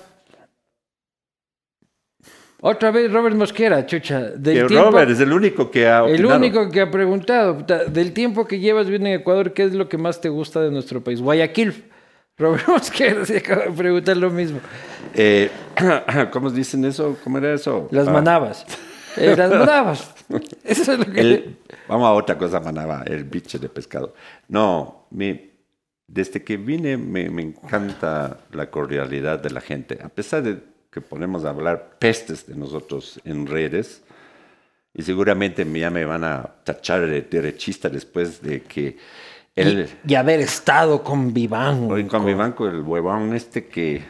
[2.60, 4.20] Otra vez Robert Mosquera, chucha.
[4.20, 7.64] Del Que tiempo, Robert es el único que ha el único que ha preguntado.
[7.88, 10.70] Del tiempo que llevas viviendo en Ecuador, ¿qué es lo que más te gusta de
[10.70, 11.20] nuestro país?
[11.20, 11.84] Guayaquil.
[12.38, 14.60] Robert Mosquera se acaba de preguntar lo mismo.
[15.14, 15.50] Eh,
[16.32, 17.16] ¿Cómo dicen eso?
[17.24, 17.88] ¿Cómo era eso?
[17.90, 18.64] Las Ah, manabas.
[19.16, 20.14] Eh, las manabas.
[20.64, 21.20] Eso es lo que...
[21.20, 21.56] el-
[21.88, 24.14] vamos a otra cosa, manaba, el biche de pescado.
[24.48, 25.50] No, me-
[26.06, 29.98] desde que vine me, me encanta la cordialidad de la gente.
[30.02, 30.58] A pesar de
[30.92, 34.02] que podemos hablar pestes de nosotros en redes,
[34.94, 38.96] y seguramente ya me van a tachar de derechista después de que
[39.66, 41.90] y, y haber estado con Viván.
[41.90, 44.02] Hoy con mi banco, el huevón este que...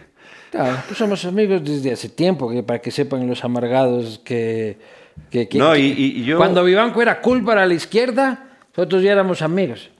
[0.50, 4.78] Claro, pues somos amigos desde hace tiempo, que para que sepan los amargados que...
[5.30, 8.56] que- que- No, que- y- y- y yo- Cuando Vivanco era cool para la izquierda,
[8.76, 9.90] nosotros ya éramos amigos.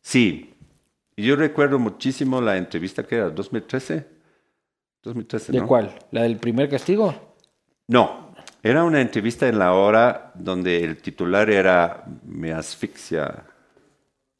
[0.00, 0.54] Sí,
[1.16, 4.06] yo recuerdo muchísimo la entrevista que era 2013.
[5.02, 5.66] 2013, ¿De ¿no?
[5.66, 5.94] cuál?
[6.12, 7.34] ¿La del primer castigo?
[7.88, 13.44] No, era una entrevista en la hora donde el titular era Me asfixia.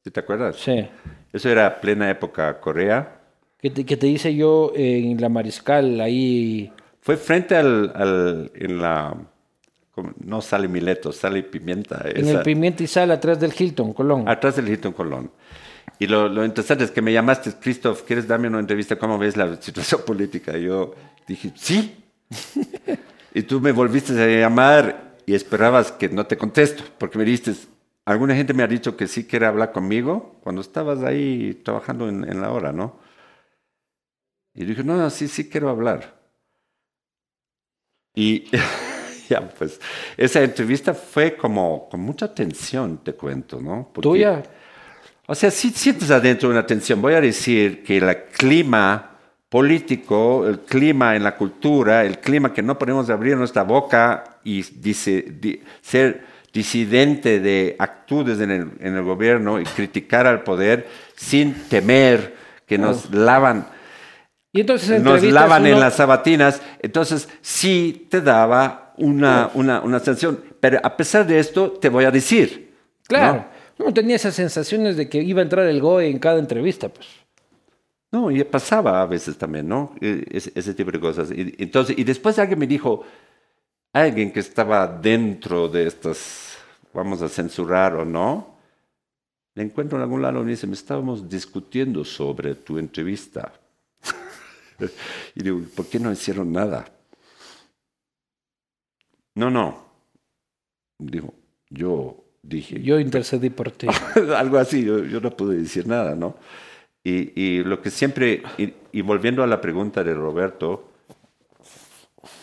[0.04, 0.56] ¿Sí ¿Te acuerdas?
[0.56, 0.86] Sí.
[1.32, 3.20] Eso era plena época Corea.
[3.60, 6.70] Que te, que te hice yo en la Mariscal, ahí...
[7.00, 9.16] Fue frente al, al- en la
[10.18, 12.02] no sale Mileto, sale Pimienta.
[12.04, 14.28] En esa- el Pimienta y Sal, atrás del Hilton, Colón.
[14.28, 15.30] Atrás del Hilton Colón.
[15.98, 18.96] Y lo, lo interesante es que me llamaste, Christoph, ¿quieres darme una entrevista?
[18.96, 20.56] ¿Cómo ves la situación política?
[20.58, 20.94] Y yo
[21.26, 21.96] dije, sí.
[23.34, 27.54] y tú me volviste a llamar y esperabas que no te contesto, porque me dijiste,
[28.04, 32.28] alguna gente me ha dicho que sí quiere hablar conmigo cuando estabas ahí trabajando en,
[32.30, 32.98] en la hora, ¿no?
[34.54, 36.20] Y dije, no, no, sí, sí quiero hablar.
[38.14, 38.44] Y
[39.28, 39.80] ya, pues,
[40.16, 43.90] esa entrevista fue como con mucha tensión, te cuento, ¿no?
[43.92, 44.42] Porque- ¿Tuya?
[45.26, 47.00] o sea, sí sientes adentro una tensión.
[47.02, 49.10] Voy a decir que el clima
[49.48, 54.62] político, el clima en la cultura, el clima que no podemos abrir nuestra boca y
[54.62, 60.86] dice, di- ser disidente de actitudes en el, en el gobierno y criticar al poder
[61.16, 62.34] sin temer
[62.66, 63.66] que nos lavan,
[64.52, 66.62] Y entonces nos lavan en las sabatinas.
[66.80, 70.40] Entonces sí te daba una, una, una sanción.
[70.60, 72.70] Pero a pesar de esto, te voy a decir.
[72.70, 73.06] ¿no?
[73.08, 73.44] Claro.
[73.78, 77.08] Uno tenía esas sensaciones de que iba a entrar el GOE en cada entrevista, pues.
[78.12, 79.92] No, y pasaba a veces también, ¿no?
[80.00, 81.32] E- Ese, ese tipo de cosas.
[81.32, 83.02] Y, entonces, y después alguien me dijo,
[83.92, 86.43] alguien que estaba dentro de estas,
[86.94, 88.54] vamos a censurar o no,
[89.54, 93.52] le encuentro en algún lado y me dice, me estábamos discutiendo sobre tu entrevista.
[95.34, 96.86] y digo, ¿por qué no hicieron nada?
[99.34, 99.84] No, no.
[100.98, 101.34] Dijo,
[101.70, 103.86] yo dije, Yo intercedí por ti.
[104.36, 106.36] algo así, yo, yo no pude decir nada, ¿no?
[107.02, 110.90] Y, y lo que siempre, y, y volviendo a la pregunta de Roberto,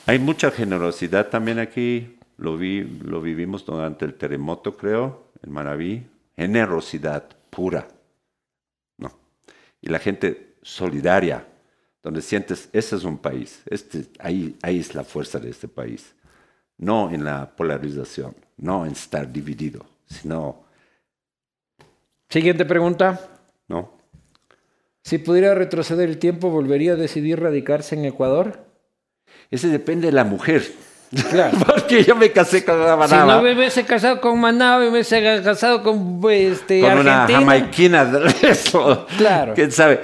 [0.06, 6.06] hay mucha generosidad también aquí, lo, vi, lo vivimos durante el terremoto, creo, en Maraví,
[6.36, 7.88] generosidad pura,
[8.98, 9.12] ¿no?
[9.82, 11.48] Y la gente solidaria,
[12.04, 16.14] donde sientes, ese es un país, este, ahí, ahí es la fuerza de este país,
[16.78, 20.66] no en la polarización, no en estar dividido, sino
[22.32, 23.20] Siguiente pregunta.
[23.68, 23.92] ¿no?
[25.04, 28.66] Si pudiera retroceder el tiempo, ¿volvería a decidir radicarse en Ecuador?
[29.50, 30.64] Ese depende de la mujer.
[31.30, 31.58] Claro.
[31.66, 35.22] Porque yo me casé con una Si no me hubiese casado con Manaba, me hubiese
[35.44, 37.40] casado con este, con una Argentina.
[37.40, 39.06] jamaiquina de eso.
[39.18, 39.54] Claro.
[39.54, 40.00] ¿Quién sabe?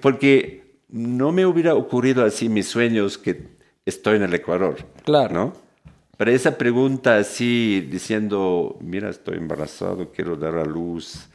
[0.00, 3.48] Porque no me hubiera ocurrido así mis sueños que
[3.86, 4.76] estoy en el Ecuador.
[5.04, 5.32] Claro.
[5.32, 5.52] ¿no?
[6.18, 11.28] Pero esa pregunta así, diciendo, mira, estoy embarazado, quiero dar a luz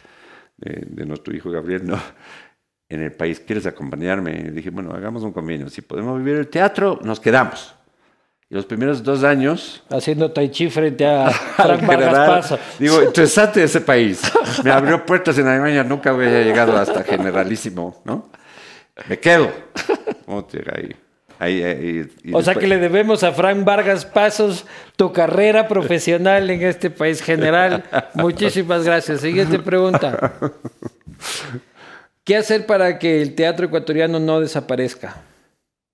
[0.58, 2.00] de, de nuestro hijo Gabriel, no,
[2.90, 4.46] en el país, ¿quieres acompañarme?
[4.48, 5.70] Y dije, bueno, hagamos un convenio.
[5.70, 7.76] Si podemos vivir el teatro, nos quedamos.
[8.50, 9.84] Y los primeros dos años...
[9.90, 12.44] Haciendo tai chi frente a Frank general.
[12.80, 14.22] Digo, interesante ese país.
[14.64, 18.30] Me abrió puertas en Alemania, nunca había llegado hasta generalísimo, ¿no?
[19.10, 19.52] Me quedo.
[20.26, 20.96] ¿Cómo te- ahí,
[21.40, 24.66] ahí, ahí- y O sea que le debemos a Frank Vargas Pasos
[24.96, 27.84] tu carrera profesional en este país general.
[28.14, 29.20] Muchísimas gracias.
[29.22, 30.34] Siguiente pregunta.
[32.24, 35.18] ¿Qué hacer para que el teatro ecuatoriano no desaparezca?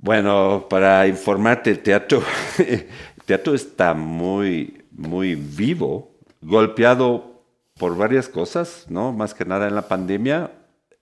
[0.03, 2.21] Bueno, para informarte, el teatro,
[2.57, 2.85] el
[3.25, 6.11] teatro está muy, muy vivo,
[6.41, 7.41] golpeado
[7.79, 9.13] por varias cosas, ¿no?
[9.13, 10.51] Más que nada en la pandemia.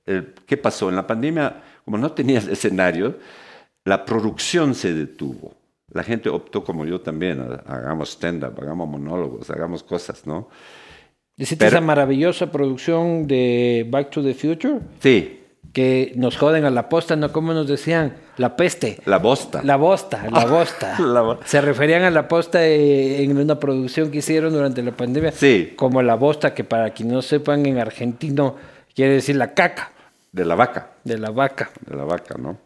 [0.05, 0.89] El- ¿Qué pasó?
[0.89, 3.17] En la pandemia, como no tenías escenario,
[3.85, 5.55] la producción se detuvo.
[5.91, 10.47] La gente optó, como yo también, hagamos stand-up, hagamos monólogos, hagamos cosas, ¿no?
[11.35, 14.79] ¿Hiciste esa maravillosa producción de Back to the Future?
[14.99, 15.40] Sí,
[15.73, 17.31] Que nos joden a la posta, ¿no?
[17.31, 18.15] Como nos decían?
[18.37, 18.97] La peste.
[19.05, 19.61] la bosta.
[19.63, 20.95] La bosta, la bosta.
[20.99, 24.91] La bo- Se referían a la posta eh, en una producción que hicieron durante la
[24.91, 25.31] pandemia.
[25.31, 25.73] Sí.
[25.77, 28.57] Como la bosta, que para quien no sepan, en argentino
[28.93, 29.91] quiere decir la caca
[30.33, 31.69] De la vaca, de la vaca.
[31.85, 32.57] de la vaca, ¿no?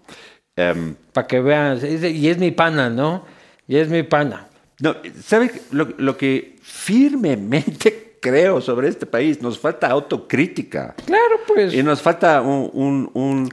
[0.55, 1.79] Em, Para que vean.
[1.83, 3.23] Y es mi pana, ¿no?
[3.67, 4.47] Y es mi pana.
[4.79, 5.61] No, ¿sabe qué?
[5.71, 9.41] lo, lo que firmemente creo sobre este país?
[9.41, 10.95] Nos falta autocrítica.
[11.05, 11.73] Claro, pues.
[11.73, 13.49] Y nos falta un, un- un-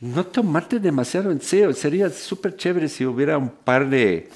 [0.00, 1.72] no tomarte demasiado en serio.
[1.72, 4.28] Sería súper chévere si hubiera un par de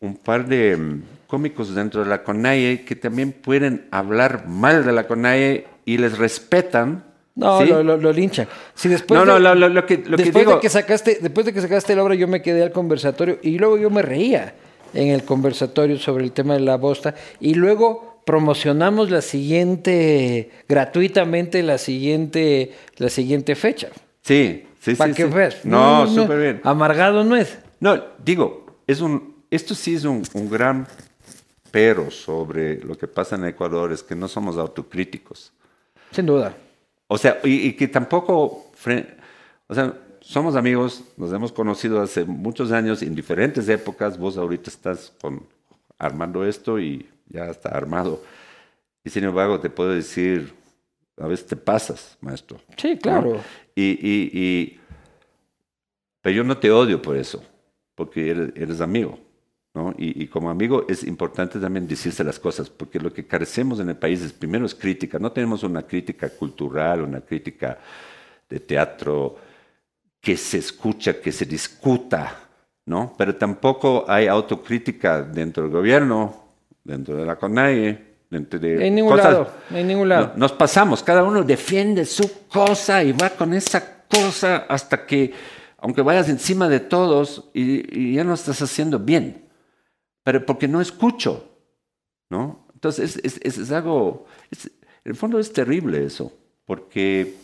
[0.00, 4.92] un par de mm, cómicos dentro de la CONAIE que también pueden hablar mal de
[4.92, 7.04] la CONAIE y les respetan.
[7.34, 7.66] No, ¿sí?
[7.66, 8.46] lo, lo, lo linchan.
[8.74, 10.68] Si después No, de, no, lo- lo- lo que- lo que después digo- de que
[10.68, 13.90] sacaste, después de que sacaste la obra, yo me quedé al conversatorio y luego yo
[13.90, 14.54] me reía
[14.92, 21.62] en el conversatorio sobre el tema de la bosta y luego promocionamos la siguiente gratuitamente
[21.62, 23.88] la siguiente la siguiente fecha.
[24.22, 25.16] Sí, sí, Para sí.
[25.22, 25.34] que sí.
[25.34, 25.64] veas.
[25.64, 26.60] No, súper bien.
[26.64, 27.58] Amargado no es.
[27.80, 30.86] No, digo, es un, esto sí es un, un gran
[31.74, 35.52] pero sobre lo que pasa en Ecuador, es que no somos autocríticos.
[36.12, 36.54] Sin duda.
[37.08, 38.70] O sea, y, y que tampoco,
[39.66, 44.70] o sea, somos amigos, nos hemos conocido hace muchos años, en diferentes épocas, vos ahorita
[44.70, 45.42] estás con,
[45.98, 48.22] armando esto y ya está armado.
[49.04, 50.52] Y sin embargo, te puedo decir,
[51.18, 52.60] a veces te pasas, maestro.
[52.76, 53.00] Sí, ¿no?
[53.00, 53.40] claro.
[53.74, 54.80] Y, y, y-
[56.22, 57.44] pero yo no te odio por eso,
[57.94, 59.18] porque eres, eres amigo.
[59.74, 59.92] ¿no?
[59.98, 63.88] Y, y como amigo es importante también decirse las cosas, porque lo que carecemos en
[63.90, 67.78] el país es, primero es crítica, no tenemos una crítica cultural, una crítica
[68.48, 69.36] de teatro
[70.20, 72.38] que se escucha, que se discuta,
[72.86, 73.12] ¿no?
[73.18, 76.43] Pero tampoco hay autocrítica dentro del gobierno,
[76.84, 80.26] dentro de la CONAIE, dentro de En ningún cosas- lado, en ningún lado.
[80.34, 85.32] no, nos pasamos, cada uno defiende su cosa y va con esa cosa hasta que,
[85.78, 89.44] aunque vayas encima de todos y, y ya no estás haciendo bien,
[90.22, 91.48] pero porque no escucho,
[92.30, 92.66] ¿no?
[92.74, 96.32] Entonces es, es- es algo, es- en el fondo es terrible eso,
[96.66, 97.34] porque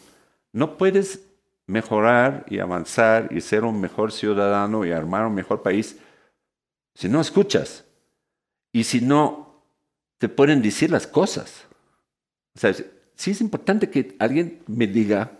[0.52, 1.20] no puedes
[1.66, 5.98] mejorar y avanzar y ser un mejor ciudadano y armar un mejor país
[6.94, 7.84] si no escuchas
[8.72, 9.64] y si no
[10.18, 11.64] te pueden decir las cosas.
[12.54, 12.74] O sea,
[13.14, 15.32] sí es importante que alguien me diga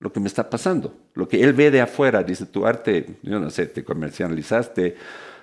[0.00, 3.40] lo que me está pasando, lo que él ve de afuera, dice tu arte, yo
[3.40, 4.96] no sé, te comercializaste,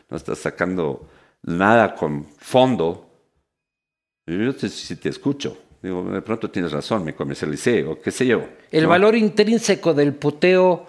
[0.09, 1.09] no estás sacando
[1.43, 3.09] nada con fondo.
[4.25, 8.25] Yo te, si te escucho, digo, de pronto tienes razón, me comercialicé o qué sé
[8.25, 8.47] yo.
[8.71, 8.89] El ¿no?
[8.89, 10.87] valor intrínseco del puteo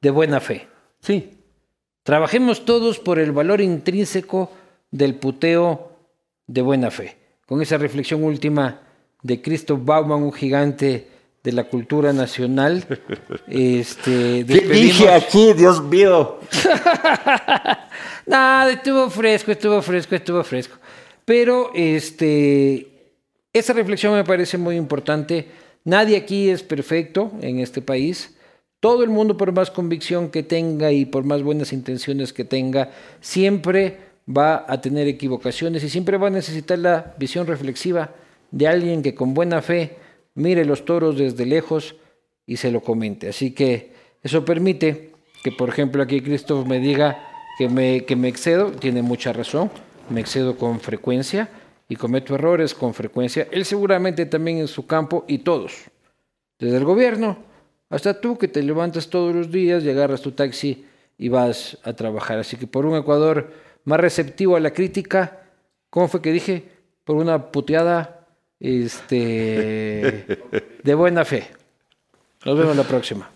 [0.00, 0.68] de buena fe.
[1.00, 1.38] Sí,
[2.08, 4.50] Trabajemos todos por el valor intrínseco
[4.90, 5.92] del puteo
[6.46, 7.16] de buena fe.
[7.46, 8.80] Con esa reflexión última
[9.22, 11.08] de Christoph Bauman, un gigante
[11.42, 12.84] de la cultura nacional.
[13.48, 16.38] Este, ¿Qué dije aquí, Dios mío?
[18.26, 20.76] Nada, estuvo fresco, estuvo fresco, estuvo fresco.
[21.24, 23.14] Pero este,
[23.52, 25.48] esa reflexión me parece muy importante.
[25.84, 28.36] Nadie aquí es perfecto en este país.
[28.80, 32.90] Todo el mundo, por más convicción que tenga y por más buenas intenciones que tenga,
[33.20, 33.96] siempre
[34.28, 38.10] va a tener equivocaciones y siempre va a necesitar la visión reflexiva
[38.50, 39.96] de alguien que con buena fe
[40.34, 41.96] mire los toros desde lejos
[42.46, 43.28] y se lo comente.
[43.28, 43.92] Así que
[44.22, 47.18] eso permite que, por ejemplo, aquí Christoph me diga
[47.58, 49.70] que me, que me excedo, tiene mucha razón,
[50.10, 51.48] me excedo con frecuencia
[51.88, 53.48] y cometo errores con frecuencia.
[53.50, 55.72] Él seguramente también en su campo y todos,
[56.58, 57.48] desde el gobierno
[57.90, 60.84] hasta tú que te levantas todos los días y agarras tu taxi
[61.16, 62.38] y vas a trabajar.
[62.38, 63.50] Así que por un Ecuador
[63.84, 65.42] más receptivo a la crítica,
[65.90, 66.68] ¿cómo fue que dije?
[67.04, 68.26] Por una puteada
[68.60, 70.26] este,
[70.82, 71.50] de buena fe.
[72.44, 73.30] Nos vemos la próxima.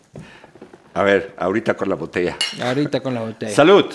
[0.94, 2.36] A ver, ahorita con la botella.
[2.62, 3.52] Ahorita con la botella.
[3.54, 3.86] Salud.